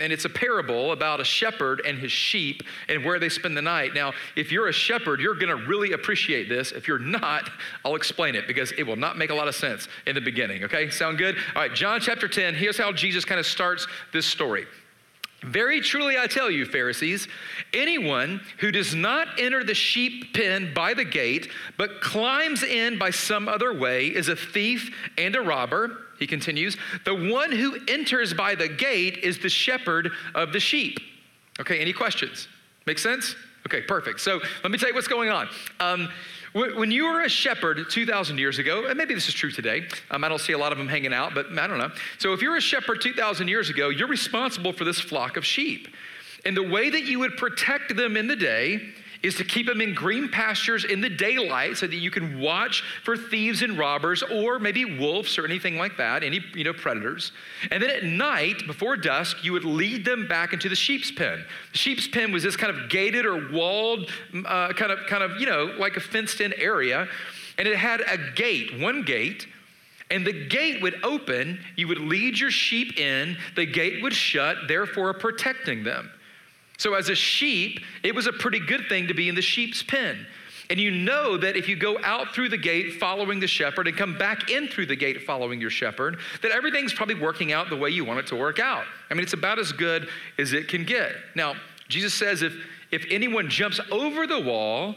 and 0.00 0.12
it's 0.12 0.24
a 0.24 0.28
parable 0.28 0.92
about 0.92 1.20
a 1.20 1.24
shepherd 1.24 1.82
and 1.84 1.98
his 1.98 2.12
sheep 2.12 2.62
and 2.88 3.04
where 3.04 3.18
they 3.18 3.28
spend 3.28 3.56
the 3.56 3.62
night. 3.62 3.94
Now, 3.94 4.12
if 4.36 4.52
you're 4.52 4.68
a 4.68 4.72
shepherd, 4.72 5.20
you're 5.20 5.34
going 5.34 5.56
to 5.56 5.66
really 5.66 5.92
appreciate 5.92 6.48
this. 6.48 6.72
If 6.72 6.86
you're 6.86 6.98
not, 6.98 7.50
I'll 7.84 7.96
explain 7.96 8.34
it 8.34 8.46
because 8.46 8.72
it 8.72 8.82
will 8.84 8.96
not 8.96 9.16
make 9.16 9.30
a 9.30 9.34
lot 9.34 9.48
of 9.48 9.54
sense 9.54 9.88
in 10.06 10.14
the 10.14 10.20
beginning. 10.20 10.64
Okay, 10.64 10.90
sound 10.90 11.18
good? 11.18 11.36
All 11.54 11.62
right, 11.62 11.74
John 11.74 12.00
chapter 12.00 12.28
10, 12.28 12.54
here's 12.54 12.78
how 12.78 12.92
Jesus 12.92 13.24
kind 13.24 13.40
of 13.40 13.46
starts 13.46 13.86
this 14.12 14.26
story. 14.26 14.66
Very 15.42 15.80
truly, 15.80 16.18
I 16.18 16.26
tell 16.26 16.50
you, 16.50 16.66
Pharisees, 16.66 17.28
anyone 17.72 18.40
who 18.58 18.72
does 18.72 18.92
not 18.92 19.28
enter 19.38 19.62
the 19.62 19.74
sheep 19.74 20.34
pen 20.34 20.74
by 20.74 20.94
the 20.94 21.04
gate, 21.04 21.48
but 21.76 22.00
climbs 22.00 22.64
in 22.64 22.98
by 22.98 23.10
some 23.10 23.48
other 23.48 23.72
way, 23.72 24.08
is 24.08 24.28
a 24.28 24.34
thief 24.34 24.92
and 25.16 25.36
a 25.36 25.40
robber. 25.40 26.07
He 26.18 26.26
continues, 26.26 26.76
the 27.04 27.14
one 27.14 27.52
who 27.52 27.78
enters 27.88 28.34
by 28.34 28.54
the 28.54 28.68
gate 28.68 29.18
is 29.18 29.38
the 29.38 29.48
shepherd 29.48 30.10
of 30.34 30.52
the 30.52 30.60
sheep. 30.60 30.98
Okay, 31.60 31.78
any 31.78 31.92
questions? 31.92 32.48
Make 32.86 32.98
sense? 32.98 33.34
Okay, 33.66 33.82
perfect. 33.82 34.20
So 34.20 34.40
let 34.62 34.70
me 34.70 34.78
tell 34.78 34.88
you 34.88 34.94
what's 34.94 35.08
going 35.08 35.30
on. 35.30 35.48
Um, 35.80 36.08
when 36.52 36.90
you 36.90 37.04
were 37.04 37.22
a 37.22 37.28
shepherd 37.28 37.78
2,000 37.90 38.38
years 38.38 38.58
ago, 38.58 38.86
and 38.86 38.96
maybe 38.96 39.14
this 39.14 39.28
is 39.28 39.34
true 39.34 39.50
today, 39.50 39.86
um, 40.10 40.24
I 40.24 40.28
don't 40.28 40.40
see 40.40 40.54
a 40.54 40.58
lot 40.58 40.72
of 40.72 40.78
them 40.78 40.88
hanging 40.88 41.12
out, 41.12 41.34
but 41.34 41.46
I 41.56 41.66
don't 41.66 41.78
know. 41.78 41.90
So 42.18 42.32
if 42.32 42.40
you're 42.40 42.56
a 42.56 42.60
shepherd 42.60 43.02
2,000 43.02 43.48
years 43.48 43.68
ago, 43.68 43.90
you're 43.90 44.08
responsible 44.08 44.72
for 44.72 44.84
this 44.84 44.98
flock 44.98 45.36
of 45.36 45.44
sheep. 45.44 45.88
And 46.44 46.56
the 46.56 46.62
way 46.62 46.88
that 46.88 47.04
you 47.04 47.18
would 47.18 47.36
protect 47.36 47.94
them 47.94 48.16
in 48.16 48.26
the 48.26 48.36
day 48.36 48.80
is 49.22 49.34
to 49.34 49.44
keep 49.44 49.66
them 49.66 49.80
in 49.80 49.94
green 49.94 50.28
pastures 50.28 50.84
in 50.84 51.00
the 51.00 51.08
daylight 51.08 51.76
so 51.76 51.86
that 51.86 51.96
you 51.96 52.10
can 52.10 52.38
watch 52.38 52.84
for 53.04 53.16
thieves 53.16 53.62
and 53.62 53.76
robbers 53.76 54.22
or 54.22 54.58
maybe 54.58 54.84
wolves 54.84 55.38
or 55.38 55.44
anything 55.44 55.76
like 55.76 55.96
that, 55.96 56.22
any 56.22 56.40
you 56.54 56.64
know 56.64 56.72
predators. 56.72 57.32
And 57.70 57.82
then 57.82 57.90
at 57.90 58.04
night, 58.04 58.66
before 58.66 58.96
dusk, 58.96 59.42
you 59.42 59.52
would 59.52 59.64
lead 59.64 60.04
them 60.04 60.28
back 60.28 60.52
into 60.52 60.68
the 60.68 60.76
sheep's 60.76 61.10
pen. 61.10 61.44
The 61.72 61.78
sheep's 61.78 62.06
pen 62.06 62.32
was 62.32 62.42
this 62.42 62.56
kind 62.56 62.76
of 62.76 62.88
gated 62.88 63.26
or 63.26 63.50
walled, 63.50 64.10
uh, 64.34 64.72
kind 64.72 64.92
of 64.92 65.00
kind 65.08 65.22
of 65.22 65.40
you 65.40 65.46
know 65.46 65.74
like 65.78 65.96
a 65.96 66.00
fenced-in 66.00 66.52
area, 66.54 67.08
and 67.58 67.66
it 67.66 67.76
had 67.76 68.00
a 68.02 68.18
gate, 68.34 68.78
one 68.80 69.02
gate. 69.02 69.46
And 70.10 70.26
the 70.26 70.46
gate 70.48 70.80
would 70.80 71.04
open, 71.04 71.60
you 71.76 71.86
would 71.88 71.98
lead 71.98 72.38
your 72.38 72.50
sheep 72.50 72.98
in, 72.98 73.36
the 73.56 73.66
gate 73.66 74.02
would 74.02 74.14
shut, 74.14 74.56
therefore 74.66 75.12
protecting 75.12 75.84
them. 75.84 76.10
So, 76.78 76.94
as 76.94 77.08
a 77.08 77.14
sheep, 77.14 77.80
it 78.02 78.14
was 78.14 78.26
a 78.26 78.32
pretty 78.32 78.60
good 78.60 78.88
thing 78.88 79.08
to 79.08 79.14
be 79.14 79.28
in 79.28 79.34
the 79.34 79.42
sheep's 79.42 79.82
pen. 79.82 80.26
And 80.70 80.78
you 80.78 80.90
know 80.90 81.36
that 81.38 81.56
if 81.56 81.68
you 81.68 81.76
go 81.76 81.98
out 82.02 82.34
through 82.34 82.50
the 82.50 82.58
gate 82.58 82.94
following 83.00 83.40
the 83.40 83.46
shepherd 83.46 83.88
and 83.88 83.96
come 83.96 84.18
back 84.18 84.50
in 84.50 84.68
through 84.68 84.86
the 84.86 84.96
gate 84.96 85.22
following 85.22 85.60
your 85.60 85.70
shepherd, 85.70 86.18
that 86.42 86.52
everything's 86.52 86.92
probably 86.92 87.14
working 87.14 87.52
out 87.52 87.70
the 87.70 87.76
way 87.76 87.90
you 87.90 88.04
want 88.04 88.20
it 88.20 88.26
to 88.28 88.36
work 88.36 88.58
out. 88.58 88.84
I 89.10 89.14
mean, 89.14 89.22
it's 89.22 89.32
about 89.32 89.58
as 89.58 89.72
good 89.72 90.08
as 90.38 90.52
it 90.52 90.68
can 90.68 90.84
get. 90.84 91.12
Now, 91.34 91.54
Jesus 91.88 92.12
says 92.12 92.42
if, 92.42 92.54
if 92.90 93.06
anyone 93.10 93.48
jumps 93.48 93.80
over 93.90 94.26
the 94.26 94.40
wall 94.40 94.94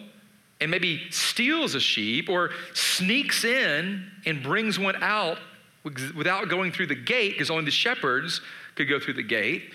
and 0.59 0.69
maybe 0.69 1.09
steals 1.09 1.73
a 1.73 1.79
sheep 1.79 2.29
or 2.29 2.51
sneaks 2.73 3.45
in 3.45 4.05
and 4.25 4.43
brings 4.43 4.77
one 4.77 5.01
out 5.01 5.39
without 5.83 6.49
going 6.49 6.73
through 6.73 6.87
the 6.87 6.95
gate, 6.95 7.31
because 7.31 7.49
only 7.49 7.65
the 7.65 7.71
shepherds 7.71 8.41
could 8.75 8.89
go 8.89 8.99
through 8.99 9.13
the 9.13 9.23
gate, 9.23 9.71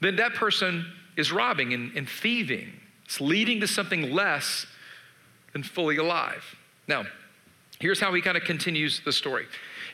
then 0.00 0.16
that 0.16 0.34
person 0.34 0.86
is 1.16 1.32
robbing 1.32 1.72
and, 1.72 1.96
and 1.96 2.08
thieving. 2.08 2.72
It's 3.04 3.20
leading 3.20 3.60
to 3.60 3.66
something 3.66 4.12
less 4.12 4.66
than 5.52 5.62
fully 5.62 5.96
alive. 5.96 6.44
Now, 6.88 7.04
here's 7.78 8.00
how 8.00 8.12
he 8.14 8.22
kind 8.22 8.36
of 8.36 8.44
continues 8.44 9.00
the 9.04 9.12
story. 9.12 9.46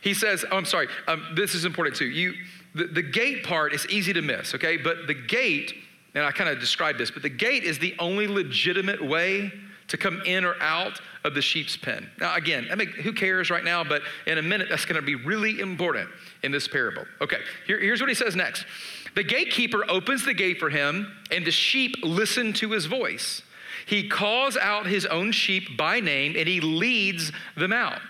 He 0.02 0.14
says, 0.14 0.44
oh, 0.50 0.56
I'm 0.56 0.64
sorry, 0.64 0.88
um, 1.08 1.24
this 1.34 1.54
is 1.54 1.64
important 1.64 1.96
too. 1.96 2.06
You, 2.06 2.34
the, 2.74 2.84
the 2.84 3.02
gate 3.02 3.44
part 3.44 3.72
is 3.72 3.86
easy 3.88 4.12
to 4.12 4.22
miss, 4.22 4.54
okay? 4.54 4.76
But 4.76 5.06
the 5.06 5.14
gate, 5.14 5.74
and 6.14 6.24
I 6.24 6.30
kind 6.30 6.48
of 6.48 6.60
described 6.60 6.98
this, 6.98 7.10
but 7.10 7.22
the 7.22 7.28
gate 7.28 7.64
is 7.64 7.78
the 7.78 7.96
only 7.98 8.28
legitimate 8.28 9.04
way 9.04 9.52
to 9.88 9.96
come 9.96 10.22
in 10.26 10.44
or 10.44 10.54
out 10.60 11.00
of 11.24 11.34
the 11.34 11.42
sheep's 11.42 11.76
pen. 11.76 12.08
Now, 12.20 12.36
again, 12.36 12.68
I 12.70 12.74
mean, 12.74 12.88
who 12.88 13.12
cares 13.12 13.50
right 13.50 13.64
now, 13.64 13.82
but 13.82 14.02
in 14.26 14.38
a 14.38 14.42
minute, 14.42 14.68
that's 14.70 14.84
going 14.84 15.00
to 15.00 15.02
be 15.02 15.14
really 15.14 15.60
important 15.60 16.08
in 16.42 16.52
this 16.52 16.68
parable. 16.68 17.04
Okay, 17.20 17.38
here, 17.66 17.80
here's 17.80 18.00
what 18.00 18.08
he 18.08 18.14
says 18.14 18.36
next 18.36 18.66
The 19.14 19.24
gatekeeper 19.24 19.84
opens 19.88 20.24
the 20.24 20.34
gate 20.34 20.58
for 20.58 20.70
him, 20.70 21.12
and 21.30 21.46
the 21.46 21.50
sheep 21.50 21.96
listen 22.02 22.52
to 22.54 22.70
his 22.70 22.86
voice. 22.86 23.42
He 23.86 24.08
calls 24.08 24.56
out 24.56 24.86
his 24.86 25.06
own 25.06 25.32
sheep 25.32 25.76
by 25.76 26.00
name, 26.00 26.34
and 26.36 26.46
he 26.46 26.60
leads 26.60 27.32
them 27.56 27.72
out. 27.72 28.00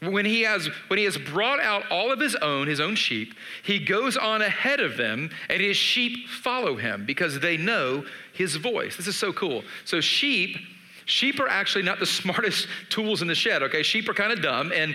When 0.00 0.24
he, 0.24 0.42
has, 0.42 0.68
when 0.86 0.98
he 0.98 1.04
has 1.04 1.18
brought 1.18 1.60
out 1.60 1.82
all 1.90 2.12
of 2.12 2.20
his 2.20 2.36
own, 2.36 2.68
his 2.68 2.80
own 2.80 2.94
sheep, 2.94 3.34
he 3.64 3.80
goes 3.80 4.16
on 4.16 4.42
ahead 4.42 4.80
of 4.80 4.96
them, 4.96 5.30
and 5.48 5.60
his 5.60 5.76
sheep 5.76 6.28
follow 6.28 6.76
him 6.76 7.04
because 7.04 7.40
they 7.40 7.56
know 7.56 8.04
his 8.32 8.56
voice. 8.56 8.96
This 8.96 9.08
is 9.08 9.16
so 9.16 9.32
cool. 9.32 9.64
So, 9.84 10.00
sheep 10.00 10.56
Sheep 11.08 11.40
are 11.40 11.48
actually 11.48 11.84
not 11.84 11.98
the 11.98 12.06
smartest 12.20 12.68
tools 12.90 13.22
in 13.22 13.28
the 13.28 13.34
shed, 13.34 13.62
okay? 13.64 13.82
Sheep 13.82 14.08
are 14.08 14.14
kind 14.14 14.30
of 14.30 14.42
dumb. 14.42 14.72
And, 14.74 14.94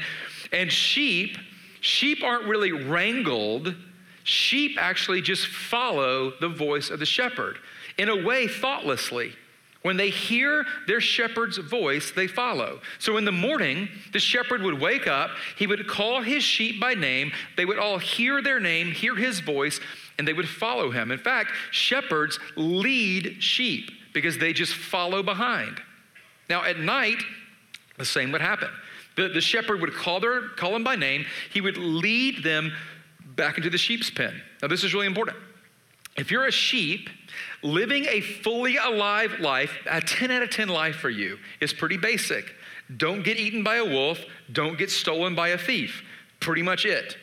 and 0.51 0.71
sheep, 0.71 1.37
sheep 1.81 2.23
aren't 2.23 2.45
really 2.45 2.71
wrangled. 2.71 3.75
Sheep 4.23 4.77
actually 4.79 5.21
just 5.21 5.47
follow 5.47 6.33
the 6.39 6.49
voice 6.49 6.89
of 6.89 6.99
the 6.99 7.05
shepherd 7.05 7.57
in 7.97 8.09
a 8.09 8.23
way 8.23 8.47
thoughtlessly. 8.47 9.33
When 9.83 9.97
they 9.97 10.09
hear 10.09 10.65
their 10.87 11.01
shepherd's 11.01 11.57
voice, 11.57 12.11
they 12.11 12.27
follow. 12.27 12.79
So 12.99 13.17
in 13.17 13.25
the 13.25 13.33
morning, 13.33 13.89
the 14.13 14.19
shepherd 14.19 14.61
would 14.61 14.79
wake 14.79 15.07
up, 15.07 15.31
he 15.57 15.67
would 15.67 15.87
call 15.87 16.21
his 16.21 16.41
sheep 16.41 16.79
by 16.79 16.93
name, 16.93 17.33
they 17.57 17.65
would 17.65 17.77
all 17.77 17.97
hear 17.97 18.41
their 18.41 18.61
name, 18.61 18.91
hear 18.91 19.13
his 19.13 19.41
voice, 19.41 19.81
and 20.17 20.25
they 20.25 20.31
would 20.31 20.47
follow 20.47 20.89
him. 20.89 21.11
In 21.11 21.19
fact, 21.19 21.51
shepherds 21.71 22.39
lead 22.55 23.43
sheep 23.43 23.91
because 24.13 24.37
they 24.37 24.53
just 24.53 24.73
follow 24.73 25.21
behind. 25.21 25.81
Now, 26.49 26.63
at 26.63 26.79
night, 26.79 27.21
the 27.97 28.05
same 28.05 28.31
would 28.31 28.41
happen. 28.41 28.69
The, 29.17 29.27
the 29.27 29.41
shepherd 29.41 29.81
would 29.81 29.93
call, 29.93 30.19
their, 30.19 30.49
call 30.49 30.71
them 30.71 30.83
by 30.83 30.95
name, 30.95 31.25
he 31.51 31.59
would 31.59 31.77
lead 31.77 32.43
them 32.43 32.71
back 33.35 33.57
into 33.57 33.69
the 33.69 33.77
sheep's 33.77 34.09
pen. 34.09 34.41
Now, 34.61 34.67
this 34.67 34.83
is 34.83 34.93
really 34.93 35.07
important. 35.07 35.37
If 36.15 36.29
you're 36.29 36.45
a 36.45 36.51
sheep, 36.51 37.09
living 37.63 38.05
a 38.05 38.21
fully 38.21 38.77
alive 38.77 39.39
life, 39.39 39.75
a 39.89 39.99
10 39.99 40.29
out 40.29 40.43
of 40.43 40.51
10 40.51 40.69
life 40.69 40.97
for 40.97 41.09
you 41.09 41.39
is 41.59 41.73
pretty 41.73 41.97
basic. 41.97 42.53
Don't 42.97 43.23
get 43.23 43.37
eaten 43.37 43.63
by 43.63 43.77
a 43.77 43.85
wolf, 43.85 44.19
don't 44.51 44.77
get 44.77 44.91
stolen 44.91 45.33
by 45.33 45.49
a 45.49 45.57
thief. 45.57 46.03
Pretty 46.39 46.61
much 46.61 46.85
it 46.85 47.17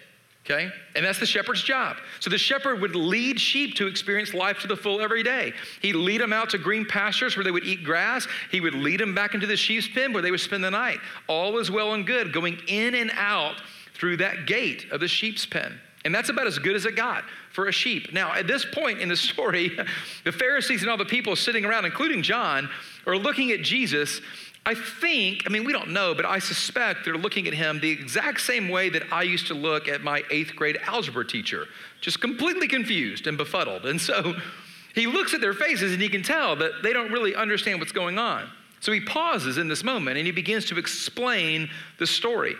okay? 0.51 0.70
And 0.94 1.05
that's 1.05 1.18
the 1.18 1.27
shepherd's 1.27 1.62
job. 1.62 1.96
So 2.18 2.31
the 2.31 2.38
shepherd 2.38 2.81
would 2.81 2.96
lead 2.96 3.40
sheep 3.40 3.75
to 3.77 3.87
experience 3.87 4.35
life 4.35 4.61
to 4.61 4.66
the 4.66 4.77
full 4.77 5.01
every 5.01 5.23
day. 5.23 5.53
He'd 5.81 5.94
lead 5.94 6.20
them 6.20 6.33
out 6.33 6.51
to 6.51 6.59
green 6.59 6.85
pastures 6.85 7.37
where 7.37 7.44
they 7.44 7.51
would 7.51 7.64
eat 7.64 7.85
grass. 7.85 8.27
He 8.51 8.61
would 8.61 8.75
lead 8.75 9.01
them 9.01 9.14
back 9.14 9.35
into 9.35 9.46
the 9.46 9.57
sheep's 9.57 9.88
pen 9.88 10.12
where 10.12 10.23
they 10.23 10.31
would 10.31 10.40
spend 10.40 10.64
the 10.64 10.70
night. 10.70 10.99
All 11.27 11.59
is 11.59 11.70
well 11.70 11.94
and 11.94 12.07
good, 12.07 12.33
going 12.33 12.59
in 12.66 12.94
and 12.94 13.11
out 13.14 13.62
through 13.94 14.18
that 14.18 14.46
gate 14.46 14.87
of 14.90 15.01
the 15.01 15.09
sheep's 15.09 15.46
pen. 15.46 15.79
And 16.04 16.14
that's 16.14 16.30
about 16.30 16.46
as 16.46 16.58
good 16.58 16.76
as 16.76 16.86
it 16.86 16.96
got 16.96 17.24
for 17.52 17.68
a 17.68 17.72
sheep. 17.72 18.12
Now, 18.12 18.32
at 18.32 18.46
this 18.46 18.64
point 18.64 19.00
in 19.00 19.08
the 19.08 19.16
story, 19.16 19.70
the 20.24 20.32
Pharisees 20.32 20.80
and 20.82 20.90
all 20.90 20.96
the 20.96 21.04
people 21.04 21.36
sitting 21.36 21.64
around, 21.64 21.84
including 21.84 22.22
John, 22.22 22.70
are 23.06 23.16
looking 23.16 23.50
at 23.50 23.62
Jesus 23.62 24.20
I 24.66 24.74
think, 24.74 25.44
I 25.46 25.48
mean, 25.48 25.64
we 25.64 25.72
don't 25.72 25.90
know, 25.90 26.14
but 26.14 26.26
I 26.26 26.38
suspect 26.38 27.04
they're 27.04 27.16
looking 27.16 27.46
at 27.46 27.54
him 27.54 27.80
the 27.80 27.90
exact 27.90 28.42
same 28.42 28.68
way 28.68 28.90
that 28.90 29.04
I 29.10 29.22
used 29.22 29.46
to 29.46 29.54
look 29.54 29.88
at 29.88 30.02
my 30.02 30.22
eighth 30.30 30.54
grade 30.54 30.78
algebra 30.86 31.26
teacher, 31.26 31.66
just 32.00 32.20
completely 32.20 32.68
confused 32.68 33.26
and 33.26 33.38
befuddled. 33.38 33.86
And 33.86 34.00
so 34.00 34.34
he 34.94 35.06
looks 35.06 35.32
at 35.32 35.40
their 35.40 35.54
faces 35.54 35.92
and 35.92 36.02
he 36.02 36.08
can 36.10 36.22
tell 36.22 36.56
that 36.56 36.82
they 36.82 36.92
don't 36.92 37.10
really 37.10 37.34
understand 37.34 37.80
what's 37.80 37.92
going 37.92 38.18
on. 38.18 38.50
So 38.80 38.92
he 38.92 39.00
pauses 39.00 39.56
in 39.56 39.68
this 39.68 39.82
moment 39.82 40.18
and 40.18 40.26
he 40.26 40.32
begins 40.32 40.66
to 40.66 40.78
explain 40.78 41.70
the 41.98 42.06
story. 42.06 42.54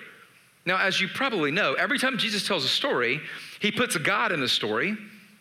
Now, 0.66 0.79
as 0.79 1.01
you 1.01 1.09
probably 1.09 1.51
know, 1.51 1.75
every 1.75 1.99
time 1.99 2.18
Jesus 2.18 2.46
tells 2.46 2.64
a 2.64 2.68
story, 2.68 3.20
he 3.61 3.73
puts 3.73 3.96
God 3.96 4.33
in 4.33 4.40
the 4.40 4.49
story 4.49 4.96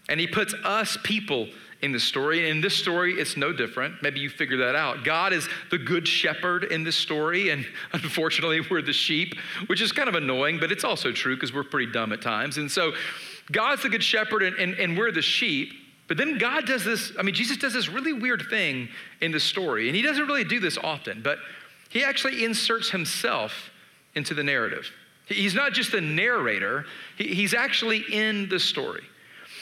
and 0.07 0.19
he 0.19 0.27
puts 0.27 0.53
us 0.63 0.97
people 1.03 1.47
in 1.81 1.91
the 1.91 1.99
story. 1.99 2.39
And 2.39 2.57
in 2.57 2.61
this 2.61 2.75
story, 2.75 3.13
it's 3.13 3.37
no 3.37 3.53
different. 3.53 4.01
Maybe 4.01 4.19
you 4.19 4.29
figure 4.29 4.57
that 4.57 4.75
out. 4.75 5.03
God 5.03 5.33
is 5.33 5.47
the 5.71 5.77
good 5.77 6.07
shepherd 6.07 6.65
in 6.65 6.83
this 6.83 6.95
story, 6.95 7.49
and 7.49 7.65
unfortunately, 7.93 8.61
we're 8.69 8.81
the 8.81 8.93
sheep, 8.93 9.35
which 9.67 9.81
is 9.81 9.91
kind 9.91 10.09
of 10.09 10.15
annoying, 10.15 10.59
but 10.59 10.71
it's 10.71 10.83
also 10.83 11.11
true 11.11 11.35
because 11.35 11.53
we're 11.53 11.63
pretty 11.63 11.91
dumb 11.91 12.11
at 12.11 12.21
times. 12.21 12.57
And 12.57 12.69
so, 12.69 12.93
God's 13.51 13.83
the 13.83 13.89
good 13.89 14.03
shepherd, 14.03 14.43
and, 14.43 14.55
and, 14.57 14.73
and 14.75 14.97
we're 14.97 15.11
the 15.11 15.21
sheep. 15.21 15.73
But 16.07 16.17
then 16.17 16.37
God 16.37 16.65
does 16.65 16.83
this, 16.83 17.13
I 17.19 17.23
mean, 17.23 17.35
Jesus 17.35 17.57
does 17.57 17.73
this 17.73 17.87
really 17.87 18.13
weird 18.13 18.43
thing 18.49 18.89
in 19.21 19.31
the 19.31 19.39
story, 19.39 19.87
and 19.87 19.95
he 19.95 20.01
doesn't 20.01 20.25
really 20.25 20.43
do 20.43 20.59
this 20.59 20.77
often, 20.77 21.21
but 21.21 21.37
he 21.89 22.03
actually 22.03 22.43
inserts 22.43 22.89
himself 22.89 23.69
into 24.15 24.33
the 24.33 24.43
narrative. 24.43 24.91
He's 25.29 25.53
not 25.53 25.73
just 25.73 25.91
the 25.91 26.01
narrator, 26.01 26.85
he's 27.17 27.53
actually 27.53 28.03
in 28.11 28.49
the 28.49 28.59
story. 28.59 29.03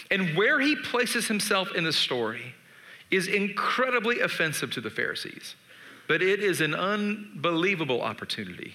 And 0.10 0.36
where 0.38 0.60
he 0.60 0.76
places 0.76 1.28
himself 1.28 1.74
in 1.76 1.84
the 1.84 1.94
story 1.94 2.56
is 3.12 3.28
incredibly 3.28 4.22
offensive 4.22 4.72
to 4.72 4.82
the 4.82 4.90
Pharisees, 4.90 5.56
but 6.08 6.22
it 6.22 6.42
is 6.42 6.62
an 6.62 6.74
unbelievable 6.74 8.02
opportunity 8.02 8.74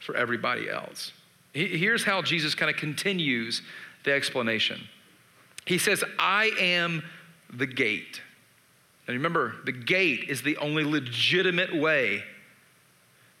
for 0.00 0.16
everybody 0.16 0.68
else. 0.68 1.12
Here's 1.52 2.02
how 2.02 2.20
Jesus 2.20 2.54
kind 2.54 2.70
of 2.70 2.76
continues 2.76 3.62
the 4.02 4.12
explanation. 4.12 4.80
He 5.66 5.78
says, 5.78 6.02
I 6.18 6.50
am 6.58 7.02
the 7.52 7.66
gate. 7.66 8.20
And 9.06 9.16
remember, 9.16 9.54
the 9.64 9.72
gate 9.72 10.28
is 10.28 10.42
the 10.42 10.56
only 10.56 10.82
legitimate 10.82 11.74
way 11.74 12.24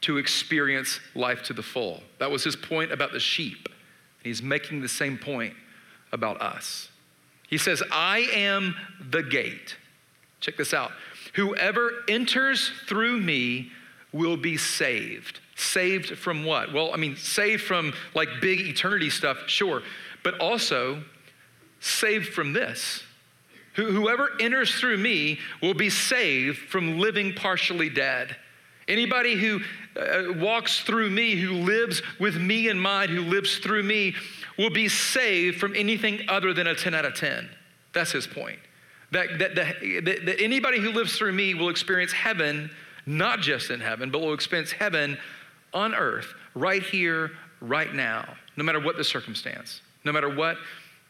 to 0.04 0.18
experience 0.18 1.00
life 1.14 1.42
to 1.44 1.52
the 1.52 1.62
full. 1.62 2.02
That 2.18 2.30
was 2.30 2.44
his 2.44 2.56
point 2.56 2.92
about 2.92 3.12
the 3.12 3.20
sheep. 3.20 3.68
He's 4.22 4.42
making 4.42 4.80
the 4.80 4.88
same 4.88 5.18
point 5.18 5.54
about 6.12 6.40
us. 6.40 6.90
He 7.48 7.58
says, 7.58 7.82
I 7.90 8.28
am 8.32 8.74
the 9.10 9.22
gate. 9.22 9.76
Check 10.40 10.56
this 10.56 10.74
out. 10.74 10.92
Whoever 11.34 11.90
enters 12.08 12.70
through 12.86 13.20
me 13.20 13.70
will 14.12 14.36
be 14.36 14.56
saved. 14.56 15.40
Saved 15.56 16.18
from 16.18 16.44
what? 16.44 16.72
Well, 16.72 16.92
I 16.92 16.96
mean, 16.96 17.16
saved 17.16 17.62
from 17.62 17.92
like 18.14 18.28
big 18.40 18.60
eternity 18.60 19.10
stuff, 19.10 19.38
sure, 19.46 19.82
but 20.22 20.38
also 20.38 21.02
saved 21.80 22.28
from 22.28 22.52
this. 22.52 23.02
Whoever 23.74 24.30
enters 24.38 24.74
through 24.74 24.98
me 24.98 25.40
will 25.60 25.74
be 25.74 25.90
saved 25.90 26.58
from 26.58 26.98
living 26.98 27.32
partially 27.34 27.88
dead. 27.88 28.36
Anybody 28.86 29.36
who 29.36 29.60
uh, 29.98 30.32
walks 30.34 30.80
through 30.80 31.10
me, 31.10 31.36
who 31.36 31.52
lives 31.52 32.02
with 32.20 32.36
me 32.36 32.68
in 32.68 32.78
mind, 32.78 33.10
who 33.10 33.22
lives 33.22 33.58
through 33.58 33.82
me, 33.82 34.14
will 34.58 34.70
be 34.70 34.88
saved 34.88 35.58
from 35.58 35.74
anything 35.74 36.20
other 36.28 36.52
than 36.52 36.66
a 36.66 36.74
10 36.74 36.94
out 36.94 37.04
of 37.04 37.14
10. 37.14 37.48
That's 37.92 38.12
his 38.12 38.26
point. 38.26 38.58
That, 39.12 39.38
that, 39.38 39.54
that, 39.54 39.80
that 40.26 40.40
anybody 40.40 40.80
who 40.80 40.90
lives 40.90 41.16
through 41.16 41.32
me 41.32 41.54
will 41.54 41.68
experience 41.68 42.12
heaven, 42.12 42.70
not 43.06 43.40
just 43.40 43.70
in 43.70 43.80
heaven, 43.80 44.10
but 44.10 44.20
will 44.20 44.34
experience 44.34 44.72
heaven 44.72 45.16
on 45.72 45.94
earth, 45.94 46.34
right 46.54 46.82
here, 46.82 47.32
right 47.60 47.92
now, 47.94 48.34
no 48.56 48.64
matter 48.64 48.80
what 48.80 48.96
the 48.96 49.04
circumstance, 49.04 49.80
no 50.04 50.12
matter 50.12 50.34
what, 50.34 50.56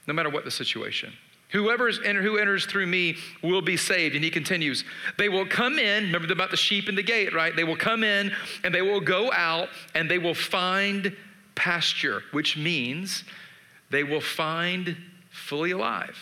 no 0.07 0.15
matter 0.15 0.31
what 0.31 0.45
the 0.45 0.51
situation. 0.51 1.13
Whoever 1.55 1.89
who 1.93 2.37
enters 2.37 2.67
through 2.67 2.89
me 2.89 3.17
will 3.41 3.63
be 3.63 3.77
saved. 3.77 4.17
And 4.17 4.25
he 4.25 4.31
continues, 4.31 4.85
they 5.17 5.29
will 5.29 5.47
come 5.47 5.79
in, 5.79 6.07
remember 6.07 6.33
about 6.33 6.51
the 6.51 6.57
sheep 6.57 6.89
in 6.89 6.97
the 6.97 7.03
gate, 7.03 7.33
right? 7.33 7.55
They 7.55 7.63
will 7.63 7.77
come 7.77 8.03
in 8.03 8.33
and 8.65 8.75
they 8.75 8.83
will 8.83 9.01
go 9.01 9.31
out 9.33 9.69
and 9.95 10.11
they 10.11 10.19
will 10.19 10.35
find 10.35 11.17
pasture, 11.55 12.25
which 12.33 12.57
means 12.57 13.23
they 13.91 14.03
will 14.03 14.21
find 14.21 14.97
fully 15.31 15.71
alive. 15.71 16.19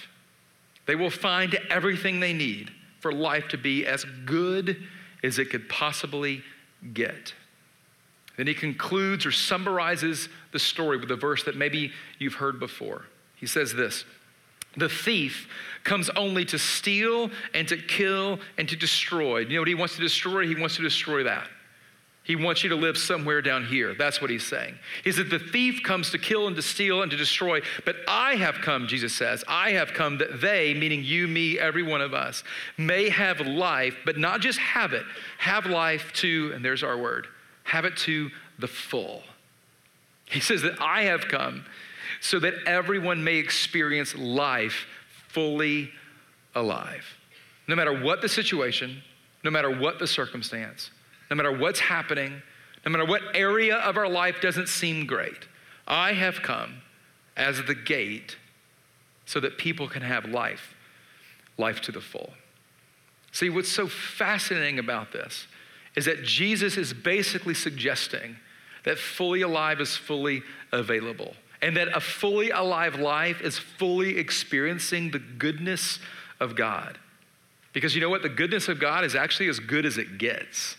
They 0.85 0.97
will 0.97 1.11
find 1.11 1.59
everything 1.71 2.21
they 2.21 2.35
need 2.35 2.71
for 3.01 3.11
life 3.11 3.49
to 3.49 3.57
be 3.57 3.87
as 3.87 4.05
good 4.27 4.77
as 5.25 5.39
it 5.39 5.49
could 5.49 5.67
possibly 5.67 6.43
get. 6.93 7.33
Then 8.37 8.47
he 8.47 8.55
concludes 8.55 9.25
or 9.25 9.33
summarizes 9.33 10.29
the 10.53 10.59
story 10.59 10.99
with 10.99 11.11
a 11.11 11.17
verse 11.17 11.45
that 11.45 11.57
maybe 11.57 11.91
you've 12.19 12.35
heard 12.35 12.61
before. 12.61 13.07
He 13.37 13.47
says 13.47 13.73
this 13.73 14.05
the 14.77 14.89
thief 14.89 15.49
comes 15.85 16.09
only 16.11 16.45
to 16.47 16.59
steal 16.59 17.31
and 17.55 17.69
to 17.69 17.77
kill 17.77 18.39
and 18.59 18.69
to 18.69 18.77
destroy. 18.77 19.39
You 19.39 19.55
know 19.55 19.61
what 19.61 19.69
he 19.69 19.75
wants 19.75 19.97
to 19.97 20.01
destroy? 20.01 20.47
He 20.47 20.55
wants 20.55 20.77
to 20.77 20.83
destroy 20.83 21.25
that. 21.25 21.49
He 22.25 22.37
wants 22.37 22.63
you 22.63 22.71
to 22.71 22.77
live 22.77 22.97
somewhere 22.97 23.43
down 23.43 23.67
here. 23.67 23.95
That's 23.95 24.21
what 24.21 24.31
he's 24.31 24.47
saying. 24.47 24.77
He 25.03 25.11
said, 25.11 25.29
The 25.29 25.41
thief 25.41 25.83
comes 25.83 26.11
to 26.11 26.19
kill 26.19 26.47
and 26.47 26.55
to 26.55 26.63
steal 26.63 27.03
and 27.03 27.11
to 27.11 27.17
destroy, 27.17 27.63
but 27.85 27.97
I 28.07 28.37
have 28.37 28.57
come, 28.57 28.87
Jesus 28.87 29.13
says, 29.13 29.43
I 29.49 29.73
have 29.73 29.93
come 29.93 30.19
that 30.19 30.41
they, 30.41 30.73
meaning 30.73 31.03
you, 31.03 31.27
me, 31.27 31.59
every 31.59 31.83
one 31.83 32.01
of 32.01 32.15
us, 32.15 32.45
may 32.79 33.09
have 33.09 33.41
life, 33.41 33.97
but 34.05 34.19
not 34.19 34.41
just 34.41 34.61
have 34.61 34.93
it, 34.93 35.05
have 35.39 35.67
life 35.67 36.13
to, 36.15 36.53
and 36.55 36.65
there's 36.65 36.85
our 36.85 36.97
word, 36.97 37.27
have 37.65 37.85
it 37.85 37.97
to 37.99 38.31
the 38.61 38.69
full. 38.69 39.25
He 40.27 40.39
says 40.39 40.63
that 40.63 40.81
I 40.81 41.03
have 41.03 41.27
come 41.27 41.65
so 42.23 42.39
that 42.39 42.55
everyone 42.67 43.25
may 43.25 43.35
experience 43.35 44.17
life 44.17 44.87
fully 45.29 45.91
alive. 46.55 47.05
No 47.67 47.75
matter 47.75 48.01
what 48.01 48.23
the 48.23 48.29
situation, 48.29 49.03
no 49.43 49.51
matter 49.51 49.69
what 49.69 49.99
the 49.99 50.07
circumstance, 50.07 50.93
no 51.31 51.37
matter 51.37 51.51
what's 51.51 51.81
happening, 51.81 52.41
no 52.87 52.93
matter 52.93 53.05
what 53.05 53.23
area 53.35 53.77
of 53.79 53.97
our 53.97 54.09
life 54.09 54.41
doesn't 54.41 54.69
seem 54.69 55.05
great, 55.05 55.49
I 55.89 56.13
have 56.13 56.43
come 56.43 56.83
as 57.37 57.61
the 57.65 57.75
gate 57.75 58.37
so 59.27 59.41
that 59.41 59.59
people 59.59 59.89
can 59.89 60.03
have 60.03 60.27
life, 60.27 60.77
life 61.59 61.81
to 61.83 61.93
the 61.93 62.01
full. 62.01 62.35
See, 63.33 63.51
what's 63.51 63.69
so 63.69 63.89
fascinating 63.89 64.79
about 64.79 65.11
this 65.11 65.49
is 65.97 66.05
that 66.05 66.23
Jesus 66.23 66.77
is 66.77 66.93
basically 66.93 67.55
suggesting 67.55 68.37
that 68.85 68.97
fully 68.97 69.43
alive 69.43 69.81
is 69.81 69.97
fully 69.97 70.45
available 70.71 71.35
and 71.63 71.77
that 71.77 71.97
a 71.97 72.01
fully 72.01 72.51
alive 72.51 72.97
life 72.97 73.41
is 73.41 73.57
fully 73.57 74.19
experiencing 74.19 75.13
the 75.13 75.21
goodness 75.21 76.01
of 76.41 76.57
God. 76.57 76.99
Because 77.73 77.95
you 77.95 78.01
know 78.01 78.11
what? 78.11 78.23
The 78.23 78.29
goodness 78.29 78.69
of 78.69 78.81
God 78.81 79.05
is 79.05 79.15
actually 79.15 79.49
as 79.49 79.61
good 79.61 79.87
as 79.87 79.97
it 79.97 80.19
gets. 80.19 80.77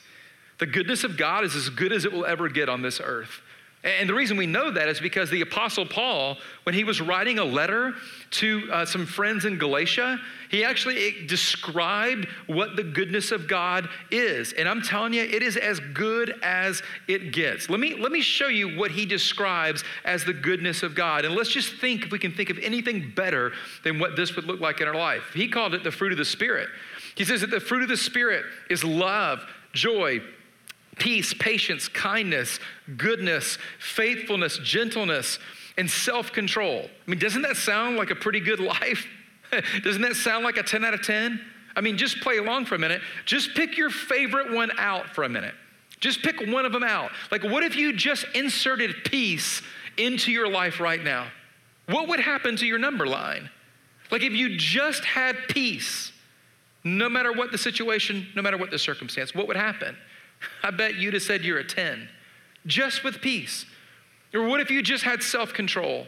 The 0.60 0.66
goodness 0.66 1.04
of 1.04 1.18
God 1.18 1.46
is 1.46 1.56
as 1.56 1.70
good 1.70 1.92
as 1.92 2.06
it 2.06 2.12
will 2.12 2.26
ever 2.26 2.50
get 2.50 2.70
on 2.70 2.82
this 2.82 3.02
earth. 3.04 3.42
And 3.84 4.08
the 4.08 4.14
reason 4.14 4.38
we 4.38 4.46
know 4.48 4.72
that 4.72 4.88
is 4.88 5.02
because 5.02 5.30
the 5.30 5.42
Apostle 5.42 5.86
Paul, 5.86 6.38
when 6.64 6.74
he 6.74 6.86
was 6.86 7.02
writing 7.02 7.38
a 7.38 7.44
letter 7.44 7.94
to 8.32 8.70
uh, 8.72 8.86
some 8.86 9.06
friends 9.06 9.44
in 9.44 9.58
Galatia, 9.58 10.20
he 10.50 10.64
actually 10.64 11.26
described 11.28 12.26
what 12.48 12.78
the 12.78 12.84
goodness 12.84 13.32
of 13.34 13.46
God 13.46 13.90
is. 14.10 14.54
And 14.54 14.70
I'm 14.70 14.82
telling 14.82 15.14
you, 15.14 15.24
it 15.24 15.44
is 15.44 15.58
as 15.58 15.82
good 15.82 16.40
as 16.42 16.82
it 17.10 17.34
gets. 17.34 17.70
Let 17.70 17.82
me, 17.82 17.96
let 17.96 18.14
me 18.14 18.22
show 18.22 18.48
you 18.48 18.78
what 18.78 18.92
he 18.92 19.06
describes 19.06 19.84
as 20.06 20.24
the 20.24 20.34
goodness 20.34 20.82
of 20.82 20.96
God. 20.96 21.26
And 21.26 21.36
let's 21.36 21.50
just 21.50 21.76
think 21.82 22.06
if 22.06 22.12
we 22.12 22.20
can 22.20 22.32
think 22.32 22.50
of 22.50 22.60
anything 22.60 23.12
better 23.14 23.52
than 23.84 24.00
what 24.00 24.16
this 24.16 24.34
would 24.38 24.46
look 24.46 24.62
like 24.62 24.80
in 24.80 24.88
our 24.88 24.96
life. 24.96 25.32
He 25.34 25.50
called 25.50 25.74
it 25.74 25.84
the 25.84 25.92
fruit 25.92 26.14
of 26.14 26.18
the 26.18 26.24
Spirit. 26.24 26.70
He 27.16 27.26
says 27.26 27.42
that 27.42 27.52
the 27.52 27.60
fruit 27.60 27.84
of 27.84 27.90
the 27.90 27.98
Spirit 27.98 28.46
is 28.70 28.84
love, 28.86 29.44
joy, 29.74 30.22
peace, 31.00 31.34
patience, 31.34 31.88
kindness, 31.88 32.60
goodness, 32.98 33.58
faithfulness, 33.80 34.58
gentleness, 34.60 35.40
and 35.78 35.90
self 35.90 36.32
control. 36.32 36.86
I 36.86 37.12
mean, 37.12 37.20
doesn't 37.20 37.42
that 37.44 37.58
sound 37.58 37.98
like 37.98 38.12
a 38.12 38.16
pretty 38.16 38.40
good 38.40 38.60
life? 38.60 39.08
doesn't 39.84 40.02
that 40.02 40.16
sound 40.16 40.44
like 40.44 40.58
a 40.58 40.64
10 40.64 40.84
out 40.84 40.94
of 40.94 41.04
10? 41.04 41.40
I 41.76 41.82
mean, 41.82 41.98
just 41.98 42.22
play 42.22 42.38
along 42.38 42.66
for 42.66 42.76
a 42.76 42.80
minute. 42.80 43.02
Just 43.26 43.56
pick 43.56 43.78
your 43.78 43.90
favorite 43.90 44.54
one 44.54 44.72
out 44.78 45.10
for 45.16 45.24
a 45.24 45.30
minute. 45.30 45.56
Just 46.00 46.22
pick 46.22 46.40
one 46.52 46.66
of 46.66 46.72
them 46.72 46.84
out. 46.84 47.12
Like, 47.32 47.44
what 47.44 47.64
if 47.64 47.76
you 47.76 47.94
just 47.94 48.26
inserted 48.36 49.04
peace 49.06 49.62
into 49.98 50.32
your 50.32 50.50
life 50.50 50.80
right 50.80 51.04
now? 51.04 51.28
What 51.88 52.08
would 52.10 52.20
happen 52.20 52.56
to 52.58 52.66
your 52.66 52.78
number 52.78 53.08
line? 53.08 53.50
Like, 54.12 54.22
if 54.22 54.34
you 54.34 54.58
just 54.58 55.04
had 55.04 55.36
peace, 55.48 56.12
no 56.84 57.10
matter 57.10 57.32
what 57.32 57.52
the 57.52 57.58
situation, 57.58 58.28
no 58.36 58.42
matter 58.42 58.58
what 58.58 58.70
the 58.70 58.78
circumstance, 58.78 59.34
what 59.34 59.48
would 59.48 59.58
happen? 59.58 59.96
I 60.64 60.72
bet 60.72 60.96
you'd 60.96 61.14
have 61.14 61.24
said 61.24 61.44
you're 61.44 61.60
a 61.60 61.64
10, 61.64 62.08
just 62.66 63.04
with 63.04 63.22
peace. 63.22 63.66
Or 64.34 64.48
what 64.48 64.60
if 64.60 64.72
you 64.72 64.82
just 64.82 65.04
had 65.04 65.22
self 65.22 65.54
control? 65.54 66.08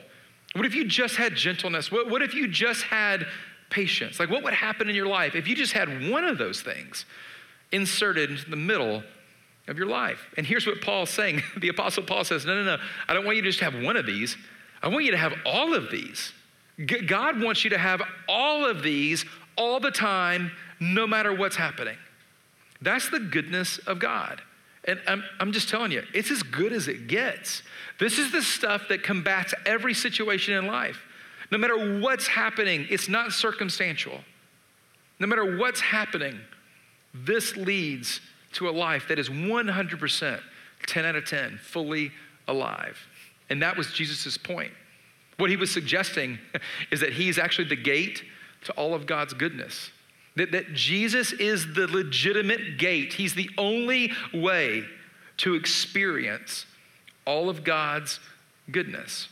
What 0.56 0.66
if 0.66 0.74
you 0.74 0.86
just 0.86 1.16
had 1.16 1.36
gentleness? 1.36 1.92
What, 1.92 2.10
what 2.10 2.22
if 2.22 2.34
you 2.34 2.48
just 2.48 2.84
had 2.84 3.28
patience? 3.70 4.20
Like, 4.20 4.30
what 4.30 4.44
would 4.44 4.54
happen 4.54 4.90
in 4.90 4.96
your 4.96 5.08
life 5.08 5.36
if 5.36 5.48
you 5.48 5.56
just 5.56 5.74
had 5.74 6.10
one 6.10 6.24
of 6.24 6.38
those 6.38 6.62
things 6.62 7.06
inserted 7.72 8.32
into 8.32 8.50
the 8.50 8.56
middle 8.56 9.04
of 9.68 9.78
your 9.78 9.88
life? 9.88 10.26
And 10.38 10.46
here's 10.46 10.66
what 10.66 10.82
Paul's 10.82 11.10
saying 11.10 11.44
the 11.58 11.70
Apostle 11.70 12.04
Paul 12.04 12.24
says, 12.24 12.46
No, 12.46 12.56
no, 12.56 12.64
no, 12.64 12.84
I 13.08 13.14
don't 13.14 13.26
want 13.26 13.36
you 13.36 13.44
to 13.44 13.50
just 13.50 13.60
have 13.60 13.76
one 13.82 13.98
of 13.98 14.06
these, 14.06 14.38
I 14.82 14.88
want 14.88 15.06
you 15.06 15.12
to 15.12 15.18
have 15.18 15.34
all 15.46 15.74
of 15.74 15.92
these. 15.92 16.32
God 17.08 17.42
wants 17.42 17.64
you 17.64 17.70
to 17.70 17.78
have 17.78 18.02
all 18.28 18.66
of 18.66 18.84
these 18.84 19.26
all 19.58 19.80
the 19.80 19.92
time, 19.92 20.52
no 20.80 21.08
matter 21.08 21.34
what's 21.34 21.56
happening. 21.56 21.96
That's 22.82 23.10
the 23.10 23.20
goodness 23.20 23.78
of 23.80 24.00
God. 24.00 24.42
And 24.88 25.00
I'm, 25.08 25.24
I'm 25.40 25.52
just 25.52 25.70
telling 25.70 25.92
you, 25.92 26.04
it's 26.14 26.30
as 26.30 26.44
good 26.44 26.72
as 26.72 26.88
it 26.88 27.08
gets. 27.08 27.64
This 28.00 28.20
is 28.20 28.32
the 28.32 28.42
stuff 28.42 28.84
that 28.90 29.04
combats 29.04 29.54
every 29.66 29.94
situation 29.94 30.54
in 30.54 30.68
life. 30.68 31.02
No 31.52 31.58
matter 31.58 32.00
what's 32.00 32.28
happening, 32.28 32.86
it's 32.90 33.10
not 33.10 33.32
circumstantial. 33.32 34.20
No 35.20 35.28
matter 35.28 35.58
what's 35.58 35.80
happening, 35.80 36.40
this 37.14 37.56
leads 37.56 38.20
to 38.54 38.70
a 38.70 38.72
life 38.72 39.08
that 39.08 39.18
is 39.18 39.30
100% 39.30 40.42
10 40.86 41.06
out 41.06 41.16
of 41.16 41.26
10, 41.26 41.58
fully 41.62 42.12
alive. 42.48 42.98
And 43.50 43.62
that 43.62 43.78
was 43.78 43.92
Jesus' 43.92 44.38
point. 44.38 44.72
What 45.38 45.50
he 45.50 45.56
was 45.56 45.72
suggesting 45.72 46.40
is 46.92 47.00
that 47.02 47.14
he's 47.14 47.38
actually 47.38 47.68
the 47.68 47.76
gate 47.76 48.24
to 48.66 48.72
all 48.74 48.94
of 48.94 49.06
God's 49.06 49.34
goodness. 49.34 49.92
That, 50.36 50.52
that 50.52 50.74
Jesus 50.74 51.32
is 51.32 51.74
the 51.74 51.88
legitimate 51.88 52.78
gate. 52.78 53.14
He's 53.14 53.36
the 53.36 53.50
only 53.58 54.12
way 54.34 54.84
to 55.38 55.56
experience 55.56 56.66
all 57.26 57.50
of 57.50 57.64
God's 57.64 58.20
goodness. 58.70 59.30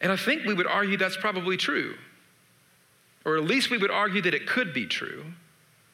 And 0.00 0.10
I 0.10 0.16
think 0.16 0.44
we 0.44 0.54
would 0.54 0.66
argue 0.66 0.96
that's 0.96 1.16
probably 1.16 1.56
true. 1.56 1.96
Or 3.24 3.36
at 3.36 3.44
least 3.44 3.70
we 3.70 3.76
would 3.76 3.90
argue 3.90 4.22
that 4.22 4.34
it 4.34 4.46
could 4.46 4.72
be 4.72 4.86
true. 4.86 5.24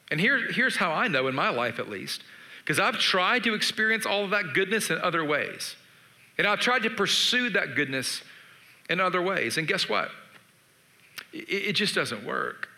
And 0.09 0.21
here, 0.21 0.51
here's 0.51 0.77
how 0.77 0.91
I 0.91 1.09
know 1.09 1.27
in 1.27 1.35
my 1.35 1.49
life, 1.49 1.79
at 1.79 1.89
least, 1.89 2.23
because 2.63 2.79
I've 2.79 2.97
tried 2.97 3.43
to 3.43 3.53
experience 3.53 4.05
all 4.05 4.23
of 4.23 4.29
that 4.29 4.53
goodness 4.53 4.89
in 4.89 4.99
other 4.99 5.25
ways. 5.25 5.75
And 6.37 6.47
I've 6.47 6.59
tried 6.59 6.83
to 6.83 6.89
pursue 6.89 7.49
that 7.49 7.75
goodness 7.75 8.21
in 8.89 9.01
other 9.01 9.21
ways. 9.21 9.57
And 9.57 9.67
guess 9.67 9.89
what? 9.89 10.09
It, 11.33 11.49
it 11.49 11.73
just 11.73 11.93
doesn't 11.93 12.25
work. 12.25 12.69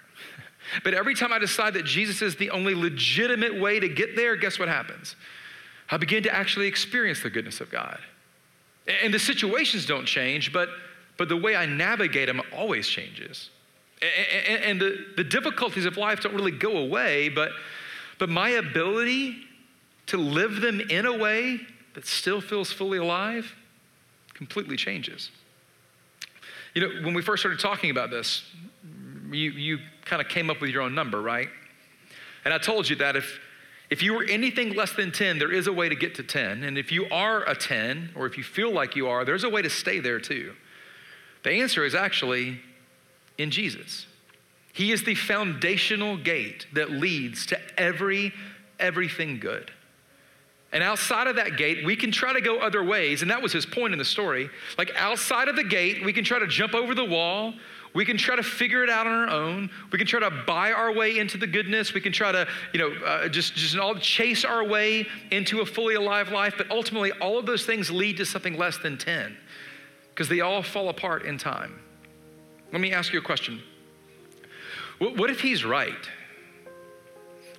But 0.83 0.93
every 0.93 1.15
time 1.15 1.33
I 1.33 1.39
decide 1.39 1.73
that 1.73 1.85
Jesus 1.85 2.21
is 2.21 2.35
the 2.35 2.49
only 2.51 2.75
legitimate 2.75 3.59
way 3.59 3.79
to 3.79 3.89
get 3.89 4.15
there, 4.15 4.35
guess 4.35 4.59
what 4.59 4.67
happens? 4.67 5.15
I 5.89 5.97
begin 5.97 6.23
to 6.23 6.33
actually 6.33 6.67
experience 6.67 7.23
the 7.23 7.29
goodness 7.29 7.61
of 7.61 7.71
God. 7.71 7.99
And 9.03 9.13
the 9.13 9.19
situations 9.19 9.85
don't 9.85 10.05
change, 10.05 10.53
but, 10.53 10.69
but 11.17 11.29
the 11.29 11.37
way 11.37 11.55
I 11.55 11.65
navigate 11.65 12.27
them 12.27 12.41
always 12.53 12.87
changes. 12.87 13.49
And 14.63 14.79
the, 14.79 15.05
the 15.17 15.23
difficulties 15.23 15.85
of 15.85 15.97
life 15.97 16.21
don't 16.21 16.33
really 16.33 16.51
go 16.51 16.77
away, 16.77 17.29
but, 17.29 17.51
but 18.17 18.29
my 18.29 18.49
ability 18.49 19.37
to 20.07 20.17
live 20.17 20.61
them 20.61 20.79
in 20.79 21.05
a 21.05 21.17
way 21.17 21.59
that 21.93 22.05
still 22.05 22.41
feels 22.41 22.71
fully 22.71 22.97
alive 22.97 23.55
completely 24.33 24.77
changes. 24.77 25.31
You 26.73 26.81
know, 26.81 27.01
when 27.05 27.13
we 27.13 27.21
first 27.21 27.41
started 27.41 27.59
talking 27.59 27.91
about 27.91 28.09
this, 28.09 28.43
you, 29.31 29.51
you 29.51 29.79
kind 30.05 30.21
of 30.21 30.27
came 30.27 30.49
up 30.49 30.61
with 30.61 30.69
your 30.69 30.81
own 30.81 30.95
number, 30.95 31.21
right? 31.21 31.49
And 32.45 32.53
I 32.53 32.57
told 32.57 32.89
you 32.89 32.95
that 32.97 33.15
if, 33.15 33.39
if 33.89 34.01
you 34.01 34.13
were 34.13 34.23
anything 34.23 34.73
less 34.73 34.93
than 34.93 35.11
10, 35.11 35.39
there 35.39 35.51
is 35.51 35.67
a 35.67 35.73
way 35.73 35.89
to 35.89 35.95
get 35.95 36.15
to 36.15 36.23
10. 36.23 36.63
And 36.63 36.77
if 36.77 36.91
you 36.91 37.07
are 37.09 37.43
a 37.47 37.55
10, 37.55 38.11
or 38.15 38.25
if 38.25 38.37
you 38.37 38.43
feel 38.43 38.71
like 38.71 38.95
you 38.95 39.07
are, 39.07 39.25
there's 39.25 39.43
a 39.43 39.49
way 39.49 39.61
to 39.61 39.69
stay 39.69 39.99
there 39.99 40.19
too. 40.19 40.53
The 41.43 41.51
answer 41.51 41.85
is 41.85 41.95
actually 41.95 42.59
in 43.37 43.51
Jesus. 43.51 44.05
He 44.73 44.91
is 44.91 45.03
the 45.03 45.15
foundational 45.15 46.17
gate 46.17 46.67
that 46.73 46.91
leads 46.91 47.45
to 47.47 47.59
every 47.79 48.33
everything 48.79 49.39
good. 49.39 49.71
And 50.71 50.83
outside 50.83 51.27
of 51.27 51.35
that 51.37 51.57
gate, 51.57 51.83
we 51.83 51.95
can 51.95 52.11
try 52.11 52.31
to 52.31 52.41
go 52.41 52.59
other 52.59 52.83
ways. 52.83 53.21
And 53.21 53.31
that 53.31 53.41
was 53.41 53.51
his 53.51 53.65
point 53.65 53.91
in 53.91 53.99
the 53.99 54.05
story. 54.05 54.49
Like 54.77 54.91
outside 54.95 55.47
of 55.47 55.55
the 55.55 55.63
gate, 55.63 56.05
we 56.05 56.13
can 56.13 56.23
try 56.23 56.37
to 56.39 56.47
jump 56.47 56.75
over 56.75 56.93
the 56.93 57.05
wall. 57.05 57.53
We 57.93 58.05
can 58.05 58.17
try 58.17 58.35
to 58.35 58.43
figure 58.43 58.83
it 58.83 58.89
out 58.89 59.07
on 59.07 59.13
our 59.13 59.29
own. 59.29 59.69
We 59.91 59.97
can 59.97 60.07
try 60.07 60.19
to 60.19 60.29
buy 60.45 60.71
our 60.71 60.93
way 60.93 61.17
into 61.17 61.37
the 61.37 61.47
goodness. 61.47 61.93
We 61.93 62.01
can 62.01 62.11
try 62.11 62.31
to, 62.31 62.47
you 62.73 62.79
know, 62.79 63.05
uh, 63.05 63.29
just, 63.29 63.55
just 63.55 63.77
all 63.77 63.95
chase 63.95 64.45
our 64.45 64.63
way 64.63 65.07
into 65.31 65.61
a 65.61 65.65
fully 65.65 65.95
alive 65.95 66.29
life. 66.29 66.53
But 66.57 66.69
ultimately, 66.69 67.11
all 67.13 67.39
of 67.39 67.45
those 67.45 67.65
things 67.65 67.89
lead 67.89 68.17
to 68.17 68.25
something 68.25 68.57
less 68.57 68.77
than 68.77 68.97
10 68.97 69.35
because 70.09 70.29
they 70.29 70.41
all 70.41 70.61
fall 70.61 70.89
apart 70.89 71.25
in 71.25 71.37
time. 71.37 71.79
Let 72.71 72.81
me 72.81 72.93
ask 72.93 73.11
you 73.11 73.19
a 73.19 73.23
question. 73.23 73.61
What 74.99 75.29
if 75.29 75.39
he's 75.39 75.65
right? 75.65 76.09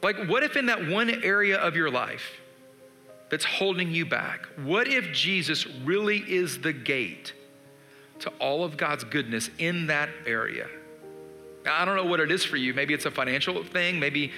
Like, 0.02 0.28
what 0.28 0.42
if 0.42 0.56
in 0.56 0.66
that 0.66 0.86
one 0.86 1.10
area 1.24 1.56
of 1.56 1.74
your 1.74 1.90
life 1.90 2.40
that's 3.30 3.44
holding 3.44 3.90
you 3.90 4.06
back, 4.06 4.46
what 4.62 4.86
if 4.88 5.12
Jesus 5.12 5.66
really 5.84 6.18
is 6.18 6.60
the 6.60 6.72
gate 6.72 7.32
to 8.20 8.30
all 8.38 8.64
of 8.64 8.76
God's 8.76 9.04
goodness 9.04 9.50
in 9.59 9.87
that 9.87 10.09
area? 10.26 10.68
I 11.70 11.85
don't 11.85 11.96
know 11.96 12.04
what 12.04 12.20
it 12.20 12.30
is 12.30 12.44
for 12.44 12.56
you. 12.56 12.72
Maybe 12.72 12.94
it's 12.94 13.06
a 13.06 13.11
financial 13.11 13.62
thing. 13.64 14.00
Maybe, 14.00 14.33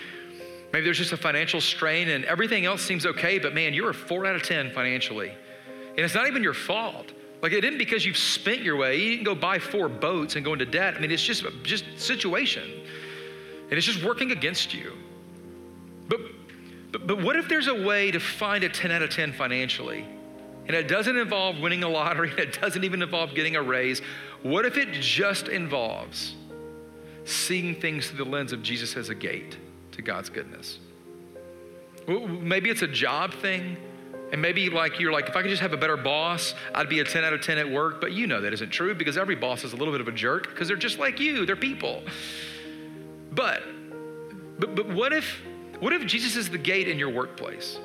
maybe 0.72 0.84
there's 0.84 0.98
just 0.98 1.12
a 1.12 1.16
financial 1.16 1.60
strain 1.60 2.08
and 2.08 2.24
everything 2.24 2.64
else 2.64 2.82
seems 2.82 3.06
okay, 3.06 3.38
but 3.38 3.54
man, 3.54 3.74
you're 3.74 3.90
a 3.90 3.94
four 3.94 4.26
out 4.26 4.34
of 4.34 4.42
10 4.42 4.72
financially. 4.72 5.30
And 5.90 6.00
it's 6.00 6.14
not 6.14 6.26
even 6.26 6.42
your 6.42 6.54
fault. 6.54 7.12
Like 7.42 7.52
it 7.52 7.64
isn't 7.64 7.78
because 7.78 8.06
you've 8.06 8.16
spent 8.16 8.62
your 8.62 8.76
way. 8.76 8.96
You 8.96 9.10
didn't 9.10 9.24
go 9.24 9.34
buy 9.34 9.58
four 9.58 9.88
boats 9.88 10.36
and 10.36 10.44
go 10.44 10.52
into 10.52 10.64
debt. 10.64 10.94
I 10.96 11.00
mean, 11.00 11.10
it's 11.10 11.24
just 11.24 11.44
just 11.64 11.84
situation. 11.98 12.70
And 13.64 13.72
it's 13.72 13.86
just 13.86 14.04
working 14.04 14.30
against 14.30 14.72
you. 14.72 14.92
But, 16.08 16.20
but, 16.92 17.06
but 17.06 17.22
what 17.22 17.36
if 17.36 17.48
there's 17.48 17.68
a 17.68 17.74
way 17.74 18.10
to 18.10 18.20
find 18.20 18.62
a 18.64 18.68
10 18.68 18.90
out 18.90 19.02
of 19.02 19.10
10 19.10 19.32
financially? 19.32 20.06
And 20.66 20.76
it 20.76 20.88
doesn't 20.88 21.16
involve 21.16 21.58
winning 21.58 21.82
a 21.82 21.88
lottery, 21.88 22.30
and 22.30 22.38
it 22.38 22.60
doesn't 22.60 22.84
even 22.84 23.02
involve 23.02 23.34
getting 23.34 23.56
a 23.56 23.62
raise. 23.62 24.00
What 24.42 24.64
if 24.64 24.76
it 24.76 24.92
just 24.92 25.48
involves 25.48 26.34
seeing 27.24 27.74
things 27.74 28.08
through 28.08 28.24
the 28.24 28.30
lens 28.30 28.52
of 28.52 28.62
Jesus 28.62 28.96
as 28.96 29.08
a 29.08 29.14
gate 29.14 29.56
to 29.92 30.02
God's 30.02 30.28
goodness? 30.28 30.78
Maybe 32.06 32.70
it's 32.70 32.82
a 32.82 32.88
job 32.88 33.34
thing. 33.34 33.76
And 34.32 34.40
maybe 34.40 34.70
like 34.70 34.98
you're 34.98 35.12
like, 35.12 35.28
if 35.28 35.36
I 35.36 35.42
could 35.42 35.50
just 35.50 35.60
have 35.60 35.74
a 35.74 35.76
better 35.76 35.98
boss, 35.98 36.54
I'd 36.74 36.88
be 36.88 37.00
a 37.00 37.04
10 37.04 37.22
out 37.22 37.34
of 37.34 37.42
10 37.42 37.58
at 37.58 37.70
work. 37.70 38.00
But 38.00 38.12
you 38.12 38.26
know 38.26 38.40
that 38.40 38.54
isn't 38.54 38.70
true 38.70 38.94
because 38.94 39.18
every 39.18 39.36
boss 39.36 39.62
is 39.62 39.74
a 39.74 39.76
little 39.76 39.92
bit 39.92 40.00
of 40.00 40.08
a 40.08 40.12
jerk 40.12 40.48
because 40.48 40.68
they're 40.68 40.76
just 40.76 40.98
like 40.98 41.20
you, 41.20 41.44
they're 41.44 41.54
people. 41.54 42.02
But, 43.30 43.62
but, 44.58 44.74
but 44.74 44.88
what 44.88 45.12
if 45.12 45.42
what 45.80 45.92
if 45.92 46.06
Jesus 46.06 46.36
is 46.36 46.48
the 46.48 46.58
gate 46.58 46.86
in 46.86 46.98
your 46.98 47.10
workplace? 47.10 47.78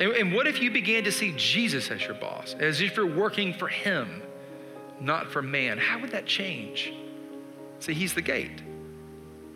And, 0.00 0.12
and 0.12 0.32
what 0.32 0.46
if 0.46 0.60
you 0.60 0.70
began 0.70 1.04
to 1.04 1.12
see 1.12 1.32
Jesus 1.36 1.90
as 1.90 2.02
your 2.02 2.14
boss, 2.14 2.54
as 2.58 2.80
if 2.80 2.96
you're 2.96 3.06
working 3.06 3.52
for 3.54 3.68
Him, 3.68 4.22
not 5.00 5.30
for 5.30 5.42
man? 5.42 5.78
How 5.78 6.00
would 6.00 6.10
that 6.10 6.26
change? 6.26 6.92
See, 7.80 7.94
He's 7.94 8.14
the 8.14 8.22
gate. 8.22 8.62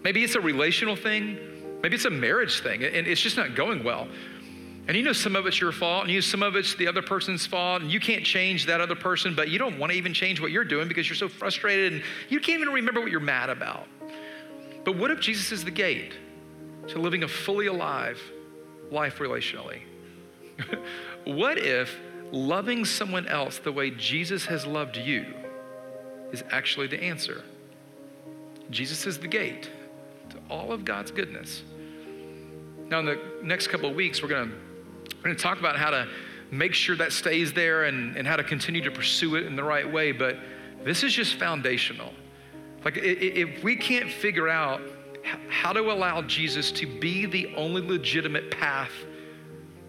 Maybe 0.02 0.22
it's 0.22 0.34
a 0.34 0.40
relational 0.40 0.96
thing, 0.96 1.38
maybe 1.82 1.96
it's 1.96 2.04
a 2.04 2.10
marriage 2.10 2.60
thing, 2.60 2.84
and 2.84 3.06
it's 3.06 3.20
just 3.20 3.36
not 3.36 3.54
going 3.54 3.82
well. 3.82 4.08
And 4.88 4.96
you 4.96 5.02
know 5.02 5.12
some 5.12 5.34
of 5.34 5.46
it's 5.46 5.60
your 5.60 5.72
fault, 5.72 6.02
and 6.02 6.10
you 6.10 6.18
know 6.18 6.20
some 6.20 6.44
of 6.44 6.54
it's 6.54 6.76
the 6.76 6.86
other 6.86 7.02
person's 7.02 7.44
fault, 7.44 7.82
and 7.82 7.90
you 7.90 7.98
can't 7.98 8.24
change 8.24 8.66
that 8.66 8.80
other 8.80 8.94
person, 8.94 9.34
but 9.34 9.48
you 9.48 9.58
don't 9.58 9.78
want 9.78 9.90
to 9.90 9.98
even 9.98 10.14
change 10.14 10.40
what 10.40 10.52
you're 10.52 10.64
doing 10.64 10.86
because 10.86 11.08
you're 11.08 11.16
so 11.16 11.28
frustrated 11.28 11.94
and 11.94 12.02
you 12.28 12.38
can't 12.38 12.60
even 12.60 12.72
remember 12.72 13.00
what 13.00 13.10
you're 13.10 13.18
mad 13.18 13.50
about. 13.50 13.88
But 14.84 14.96
what 14.96 15.10
if 15.10 15.18
Jesus 15.18 15.50
is 15.50 15.64
the 15.64 15.72
gate? 15.72 16.12
to 16.88 16.98
living 17.00 17.24
a 17.24 17.28
fully 17.28 17.66
alive 17.66 18.20
life 18.90 19.18
relationally? 19.18 19.80
what 21.24 21.58
if 21.58 21.98
loving 22.32 22.84
someone 22.84 23.26
else 23.28 23.58
the 23.58 23.72
way 23.72 23.90
Jesus 23.90 24.46
has 24.46 24.66
loved 24.66 24.96
you 24.96 25.26
is 26.32 26.42
actually 26.50 26.86
the 26.86 27.02
answer? 27.02 27.42
Jesus 28.70 29.06
is 29.06 29.18
the 29.18 29.28
gate 29.28 29.70
to 30.30 30.38
all 30.50 30.72
of 30.72 30.84
God's 30.84 31.10
goodness. 31.10 31.62
Now, 32.88 33.00
in 33.00 33.06
the 33.06 33.20
next 33.42 33.68
couple 33.68 33.88
of 33.88 33.96
weeks, 33.96 34.22
we're 34.22 34.28
going 34.28 34.52
to 35.24 35.34
talk 35.34 35.58
about 35.58 35.76
how 35.76 35.90
to 35.90 36.08
make 36.50 36.74
sure 36.74 36.96
that 36.96 37.12
stays 37.12 37.52
there 37.52 37.84
and, 37.84 38.16
and 38.16 38.26
how 38.26 38.36
to 38.36 38.44
continue 38.44 38.82
to 38.82 38.90
pursue 38.90 39.36
it 39.36 39.46
in 39.46 39.56
the 39.56 39.64
right 39.64 39.90
way. 39.90 40.12
But 40.12 40.38
this 40.84 41.02
is 41.02 41.12
just 41.12 41.34
foundational. 41.34 42.12
Like, 42.84 42.96
if 42.98 43.64
we 43.64 43.74
can't 43.74 44.10
figure 44.10 44.48
out 44.48 44.80
how 45.48 45.72
to 45.72 45.80
allow 45.80 46.22
Jesus 46.22 46.70
to 46.72 46.86
be 46.86 47.26
the 47.26 47.52
only 47.56 47.82
legitimate 47.82 48.50
path 48.52 48.92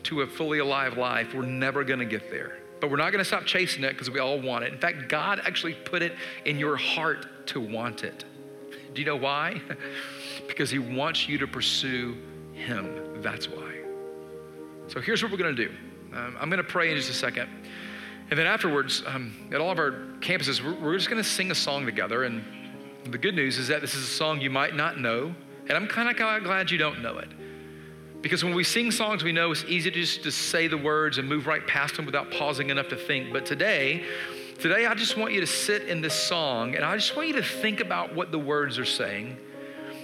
to 0.07 0.21
a 0.21 0.27
fully 0.27 0.59
alive 0.59 0.97
life, 0.97 1.33
we're 1.33 1.41
never 1.43 1.83
going 1.83 1.99
to 1.99 2.05
get 2.05 2.29
there. 2.29 2.57
But 2.79 2.89
we're 2.89 2.97
not 2.97 3.11
going 3.11 3.23
to 3.23 3.25
stop 3.25 3.45
chasing 3.45 3.83
it 3.83 3.93
because 3.93 4.09
we 4.09 4.19
all 4.19 4.39
want 4.39 4.63
it. 4.63 4.73
In 4.73 4.79
fact, 4.79 5.09
God 5.09 5.41
actually 5.43 5.73
put 5.73 6.01
it 6.01 6.13
in 6.45 6.59
your 6.59 6.77
heart 6.77 7.47
to 7.47 7.59
want 7.59 8.03
it. 8.03 8.23
Do 8.93 9.01
you 9.01 9.05
know 9.05 9.15
why? 9.15 9.61
because 10.47 10.69
He 10.69 10.79
wants 10.79 11.27
you 11.27 11.37
to 11.39 11.47
pursue 11.47 12.17
Him. 12.53 13.21
That's 13.21 13.49
why. 13.49 13.73
So 14.87 15.01
here's 15.01 15.21
what 15.21 15.31
we're 15.31 15.37
going 15.37 15.55
to 15.55 15.67
do 15.67 15.73
um, 16.13 16.37
I'm 16.39 16.49
going 16.49 16.63
to 16.63 16.63
pray 16.63 16.89
in 16.89 16.97
just 16.97 17.09
a 17.09 17.13
second. 17.13 17.49
And 18.29 18.37
then 18.37 18.47
afterwards, 18.47 19.03
um, 19.05 19.49
at 19.53 19.61
all 19.61 19.71
of 19.71 19.79
our 19.79 19.91
campuses, 20.19 20.63
we're, 20.63 20.73
we're 20.79 20.97
just 20.97 21.09
going 21.09 21.21
to 21.21 21.27
sing 21.27 21.51
a 21.51 21.55
song 21.55 21.85
together. 21.85 22.23
And 22.23 22.43
the 23.05 23.17
good 23.17 23.35
news 23.35 23.57
is 23.57 23.67
that 23.69 23.81
this 23.81 23.95
is 23.95 24.03
a 24.03 24.11
song 24.11 24.41
you 24.41 24.49
might 24.49 24.75
not 24.75 24.99
know, 24.99 25.33
and 25.67 25.71
I'm 25.71 25.87
kind 25.87 26.09
of 26.09 26.43
glad 26.43 26.71
you 26.71 26.77
don't 26.77 27.01
know 27.01 27.17
it. 27.17 27.29
Because 28.21 28.43
when 28.43 28.55
we 28.55 28.63
sing 28.63 28.91
songs 28.91 29.23
we 29.23 29.31
know, 29.31 29.51
it's 29.51 29.63
easy 29.65 29.91
to 29.91 29.99
just 29.99 30.23
to 30.23 30.31
say 30.31 30.67
the 30.67 30.77
words 30.77 31.17
and 31.17 31.29
move 31.29 31.45
right 31.45 31.65
past 31.67 31.95
them 31.95 32.05
without 32.05 32.31
pausing 32.31 32.69
enough 32.69 32.87
to 32.89 32.95
think. 32.95 33.31
But 33.31 33.45
today, 33.45 34.03
today 34.59 34.85
I 34.85 34.95
just 34.95 35.17
want 35.17 35.33
you 35.33 35.39
to 35.39 35.47
sit 35.47 35.83
in 35.83 36.01
this 36.01 36.15
song 36.15 36.75
and 36.75 36.83
I 36.83 36.95
just 36.95 37.15
want 37.15 37.27
you 37.27 37.35
to 37.35 37.43
think 37.43 37.79
about 37.79 38.15
what 38.15 38.31
the 38.31 38.39
words 38.39 38.79
are 38.79 38.85
saying. 38.85 39.37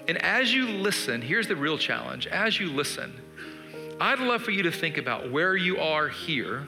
And 0.07 0.17
as 0.21 0.53
you 0.53 0.67
listen, 0.67 1.21
here's 1.21 1.47
the 1.47 1.55
real 1.55 1.77
challenge. 1.77 2.27
As 2.27 2.59
you 2.59 2.69
listen, 2.69 3.13
I'd 3.99 4.19
love 4.19 4.43
for 4.43 4.51
you 4.51 4.63
to 4.63 4.71
think 4.71 4.97
about 4.97 5.31
where 5.31 5.55
you 5.55 5.79
are 5.79 6.09
here 6.09 6.67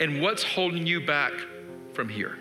and 0.00 0.20
what's 0.20 0.42
holding 0.42 0.86
you 0.86 1.04
back 1.04 1.32
from 1.92 2.08
here. 2.08 2.38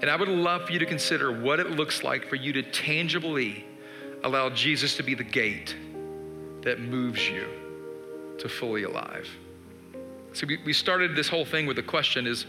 And 0.00 0.10
I 0.10 0.16
would 0.16 0.28
love 0.28 0.66
for 0.66 0.72
you 0.72 0.78
to 0.78 0.86
consider 0.86 1.32
what 1.32 1.58
it 1.58 1.70
looks 1.70 2.02
like 2.02 2.28
for 2.28 2.36
you 2.36 2.52
to 2.54 2.62
tangibly 2.62 3.64
allow 4.22 4.50
Jesus 4.50 4.96
to 4.96 5.02
be 5.02 5.14
the 5.14 5.24
gate 5.24 5.74
that 6.62 6.80
moves 6.80 7.28
you 7.28 7.46
to 8.38 8.48
fully 8.48 8.82
alive. 8.82 9.28
So 10.32 10.46
we, 10.46 10.72
started 10.72 11.16
this 11.16 11.28
whole 11.28 11.44
thing 11.44 11.66
with 11.66 11.76
the 11.76 11.82
question 11.82 12.26
is, 12.26 12.46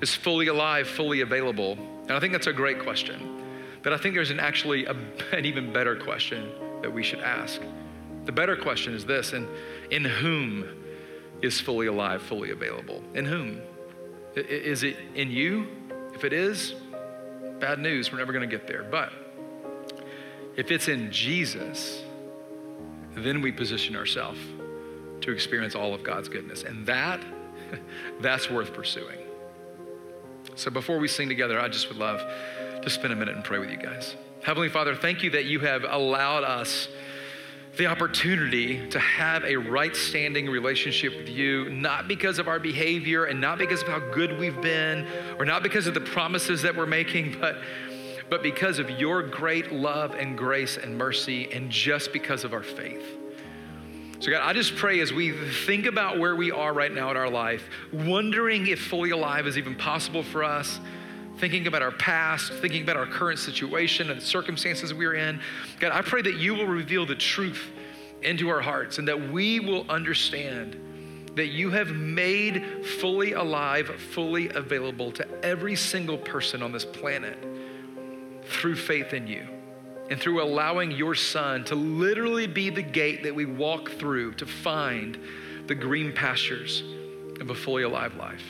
is 0.00 0.14
fully 0.14 0.48
alive, 0.48 0.86
fully 0.88 1.22
available? 1.22 1.78
And 2.02 2.12
I 2.12 2.20
think 2.20 2.32
that's 2.32 2.46
a 2.46 2.52
great 2.52 2.80
question. 2.80 3.42
But 3.82 3.94
I 3.94 3.96
think 3.96 4.14
there's 4.14 4.30
an 4.30 4.40
actually 4.40 4.84
a, 4.84 4.94
an 5.32 5.46
even 5.46 5.72
better 5.72 5.96
question 5.96 6.50
that 6.82 6.92
we 6.92 7.02
should 7.02 7.20
ask. 7.20 7.60
The 8.26 8.32
better 8.32 8.56
question 8.56 8.94
is 8.94 9.06
this, 9.06 9.32
and 9.32 9.48
in 9.90 10.04
whom 10.04 10.64
is 11.40 11.58
fully 11.58 11.86
alive, 11.86 12.20
fully 12.20 12.50
available? 12.50 13.02
In 13.14 13.24
whom? 13.24 13.62
Is 14.36 14.82
it 14.82 14.96
in 15.14 15.30
you? 15.30 15.66
If 16.14 16.24
it 16.24 16.34
is, 16.34 16.74
Bad 17.60 17.78
news, 17.78 18.10
we're 18.10 18.18
never 18.18 18.32
going 18.32 18.48
to 18.48 18.56
get 18.56 18.66
there. 18.66 18.82
But 18.82 19.12
if 20.56 20.70
it's 20.70 20.88
in 20.88 21.12
Jesus, 21.12 22.02
then 23.24 23.42
we 23.42 23.52
position 23.52 23.96
ourselves 23.96 24.38
to 25.22 25.32
experience 25.32 25.74
all 25.74 25.94
of 25.94 26.02
God's 26.02 26.28
goodness. 26.28 26.62
And 26.62 26.86
that, 26.86 27.20
that's 28.20 28.50
worth 28.50 28.72
pursuing. 28.72 29.18
So 30.54 30.70
before 30.70 30.98
we 30.98 31.08
sing 31.08 31.28
together, 31.28 31.60
I 31.60 31.68
just 31.68 31.88
would 31.88 31.98
love 31.98 32.20
to 32.82 32.90
spend 32.90 33.12
a 33.12 33.16
minute 33.16 33.34
and 33.34 33.44
pray 33.44 33.58
with 33.58 33.70
you 33.70 33.76
guys. 33.76 34.16
Heavenly 34.42 34.68
Father, 34.68 34.94
thank 34.94 35.22
you 35.22 35.30
that 35.30 35.44
you 35.44 35.60
have 35.60 35.84
allowed 35.84 36.44
us 36.44 36.88
the 37.76 37.86
opportunity 37.86 38.88
to 38.88 38.98
have 38.98 39.44
a 39.44 39.56
right 39.56 39.94
standing 39.94 40.46
relationship 40.46 41.16
with 41.16 41.28
you, 41.28 41.70
not 41.70 42.08
because 42.08 42.38
of 42.38 42.48
our 42.48 42.58
behavior 42.58 43.26
and 43.26 43.40
not 43.40 43.58
because 43.58 43.82
of 43.82 43.88
how 43.88 44.00
good 44.12 44.38
we've 44.38 44.60
been 44.60 45.06
or 45.38 45.44
not 45.44 45.62
because 45.62 45.86
of 45.86 45.94
the 45.94 46.00
promises 46.00 46.62
that 46.62 46.74
we're 46.74 46.86
making, 46.86 47.36
but, 47.40 47.58
but 48.30 48.42
because 48.42 48.78
of 48.78 48.88
your 48.90 49.22
great 49.22 49.72
love 49.72 50.14
and 50.14 50.38
grace 50.38 50.76
and 50.76 50.96
mercy 50.96 51.50
and 51.52 51.70
just 51.70 52.12
because 52.12 52.44
of 52.44 52.54
our 52.54 52.62
faith. 52.62 53.04
So, 54.20 54.30
God, 54.30 54.42
I 54.42 54.52
just 54.52 54.76
pray 54.76 55.00
as 55.00 55.12
we 55.12 55.32
think 55.32 55.86
about 55.86 56.18
where 56.18 56.36
we 56.36 56.50
are 56.50 56.72
right 56.72 56.92
now 56.92 57.10
in 57.10 57.16
our 57.16 57.28
life, 57.28 57.68
wondering 57.92 58.68
if 58.68 58.80
fully 58.80 59.10
alive 59.10 59.46
is 59.46 59.58
even 59.58 59.74
possible 59.74 60.22
for 60.22 60.44
us 60.44 60.78
thinking 61.38 61.66
about 61.66 61.80
our 61.80 61.90
past, 61.92 62.52
thinking 62.52 62.82
about 62.82 62.98
our 62.98 63.06
current 63.06 63.38
situation 63.38 64.10
and 64.10 64.22
circumstances 64.22 64.92
we're 64.92 65.14
in. 65.14 65.40
God, 65.78 65.92
I 65.92 66.02
pray 66.02 66.20
that 66.20 66.34
you 66.34 66.54
will 66.54 66.66
reveal 66.66 67.06
the 67.06 67.14
truth 67.14 67.70
into 68.22 68.50
our 68.50 68.60
hearts 68.60 68.98
and 68.98 69.08
that 69.08 69.30
we 69.30 69.58
will 69.58 69.90
understand 69.90 70.76
that 71.36 71.46
you 71.46 71.70
have 71.70 71.88
made 71.88 72.84
fully 73.00 73.32
alive, 73.32 73.88
fully 73.88 74.50
available 74.50 75.10
to 75.12 75.26
every 75.42 75.74
single 75.74 76.18
person 76.18 76.62
on 76.62 76.72
this 76.72 76.84
planet 76.84 77.38
through 78.50 78.76
faith 78.76 79.12
in 79.12 79.26
you. 79.26 79.46
and 80.10 80.20
through 80.20 80.42
allowing 80.42 80.90
your 80.90 81.14
son 81.14 81.62
to 81.64 81.76
literally 81.76 82.48
be 82.48 82.68
the 82.68 82.82
gate 82.82 83.22
that 83.22 83.32
we 83.32 83.44
walk 83.44 83.92
through 83.92 84.34
to 84.34 84.44
find 84.44 85.16
the 85.68 85.74
green 85.74 86.12
pastures 86.12 86.82
of 87.40 87.50
a 87.50 87.54
fully 87.54 87.84
alive 87.84 88.16
life. 88.16 88.42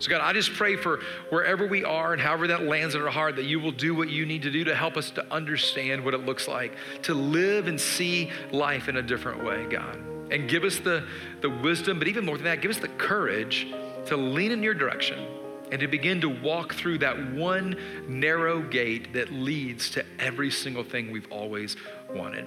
So, 0.00 0.10
God, 0.10 0.20
I 0.20 0.32
just 0.32 0.52
pray 0.54 0.74
for 0.74 1.00
wherever 1.30 1.68
we 1.68 1.84
are 1.84 2.12
and 2.12 2.20
however 2.20 2.48
that 2.48 2.64
lands 2.64 2.96
in 2.96 3.00
our 3.00 3.10
heart, 3.10 3.36
that 3.36 3.44
you 3.44 3.60
will 3.60 3.70
do 3.70 3.94
what 3.94 4.10
you 4.10 4.26
need 4.26 4.42
to 4.42 4.50
do 4.50 4.64
to 4.64 4.74
help 4.74 4.96
us 4.96 5.12
to 5.12 5.24
understand 5.32 6.04
what 6.04 6.14
it 6.14 6.26
looks 6.26 6.48
like 6.48 6.72
to 7.02 7.14
live 7.14 7.68
and 7.68 7.80
see 7.80 8.32
life 8.50 8.88
in 8.88 8.96
a 8.96 9.02
different 9.02 9.44
way, 9.44 9.66
God. 9.70 9.96
And 10.32 10.50
give 10.50 10.64
us 10.64 10.80
the, 10.80 11.06
the 11.42 11.48
wisdom, 11.48 12.00
but 12.00 12.08
even 12.08 12.26
more 12.26 12.36
than 12.36 12.46
that, 12.46 12.60
give 12.60 12.72
us 12.72 12.78
the 12.78 12.88
courage 12.88 13.68
to 14.06 14.16
lean 14.16 14.50
in 14.50 14.64
your 14.64 14.74
direction 14.74 15.28
and 15.74 15.80
to 15.80 15.88
begin 15.88 16.20
to 16.20 16.28
walk 16.28 16.72
through 16.72 16.96
that 16.98 17.32
one 17.32 17.76
narrow 18.06 18.62
gate 18.62 19.12
that 19.12 19.32
leads 19.32 19.90
to 19.90 20.04
every 20.20 20.48
single 20.48 20.84
thing 20.84 21.10
we've 21.10 21.26
always 21.32 21.74
wanted. 22.14 22.46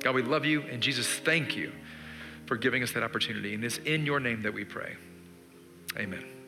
God, 0.00 0.14
we 0.14 0.20
love 0.20 0.44
you, 0.44 0.60
and 0.70 0.82
Jesus, 0.82 1.08
thank 1.08 1.56
you 1.56 1.72
for 2.44 2.58
giving 2.58 2.82
us 2.82 2.92
that 2.92 3.02
opportunity. 3.02 3.54
And 3.54 3.64
it's 3.64 3.78
in 3.78 4.04
your 4.04 4.20
name 4.20 4.42
that 4.42 4.52
we 4.52 4.66
pray. 4.66 4.94
Amen. 5.96 6.39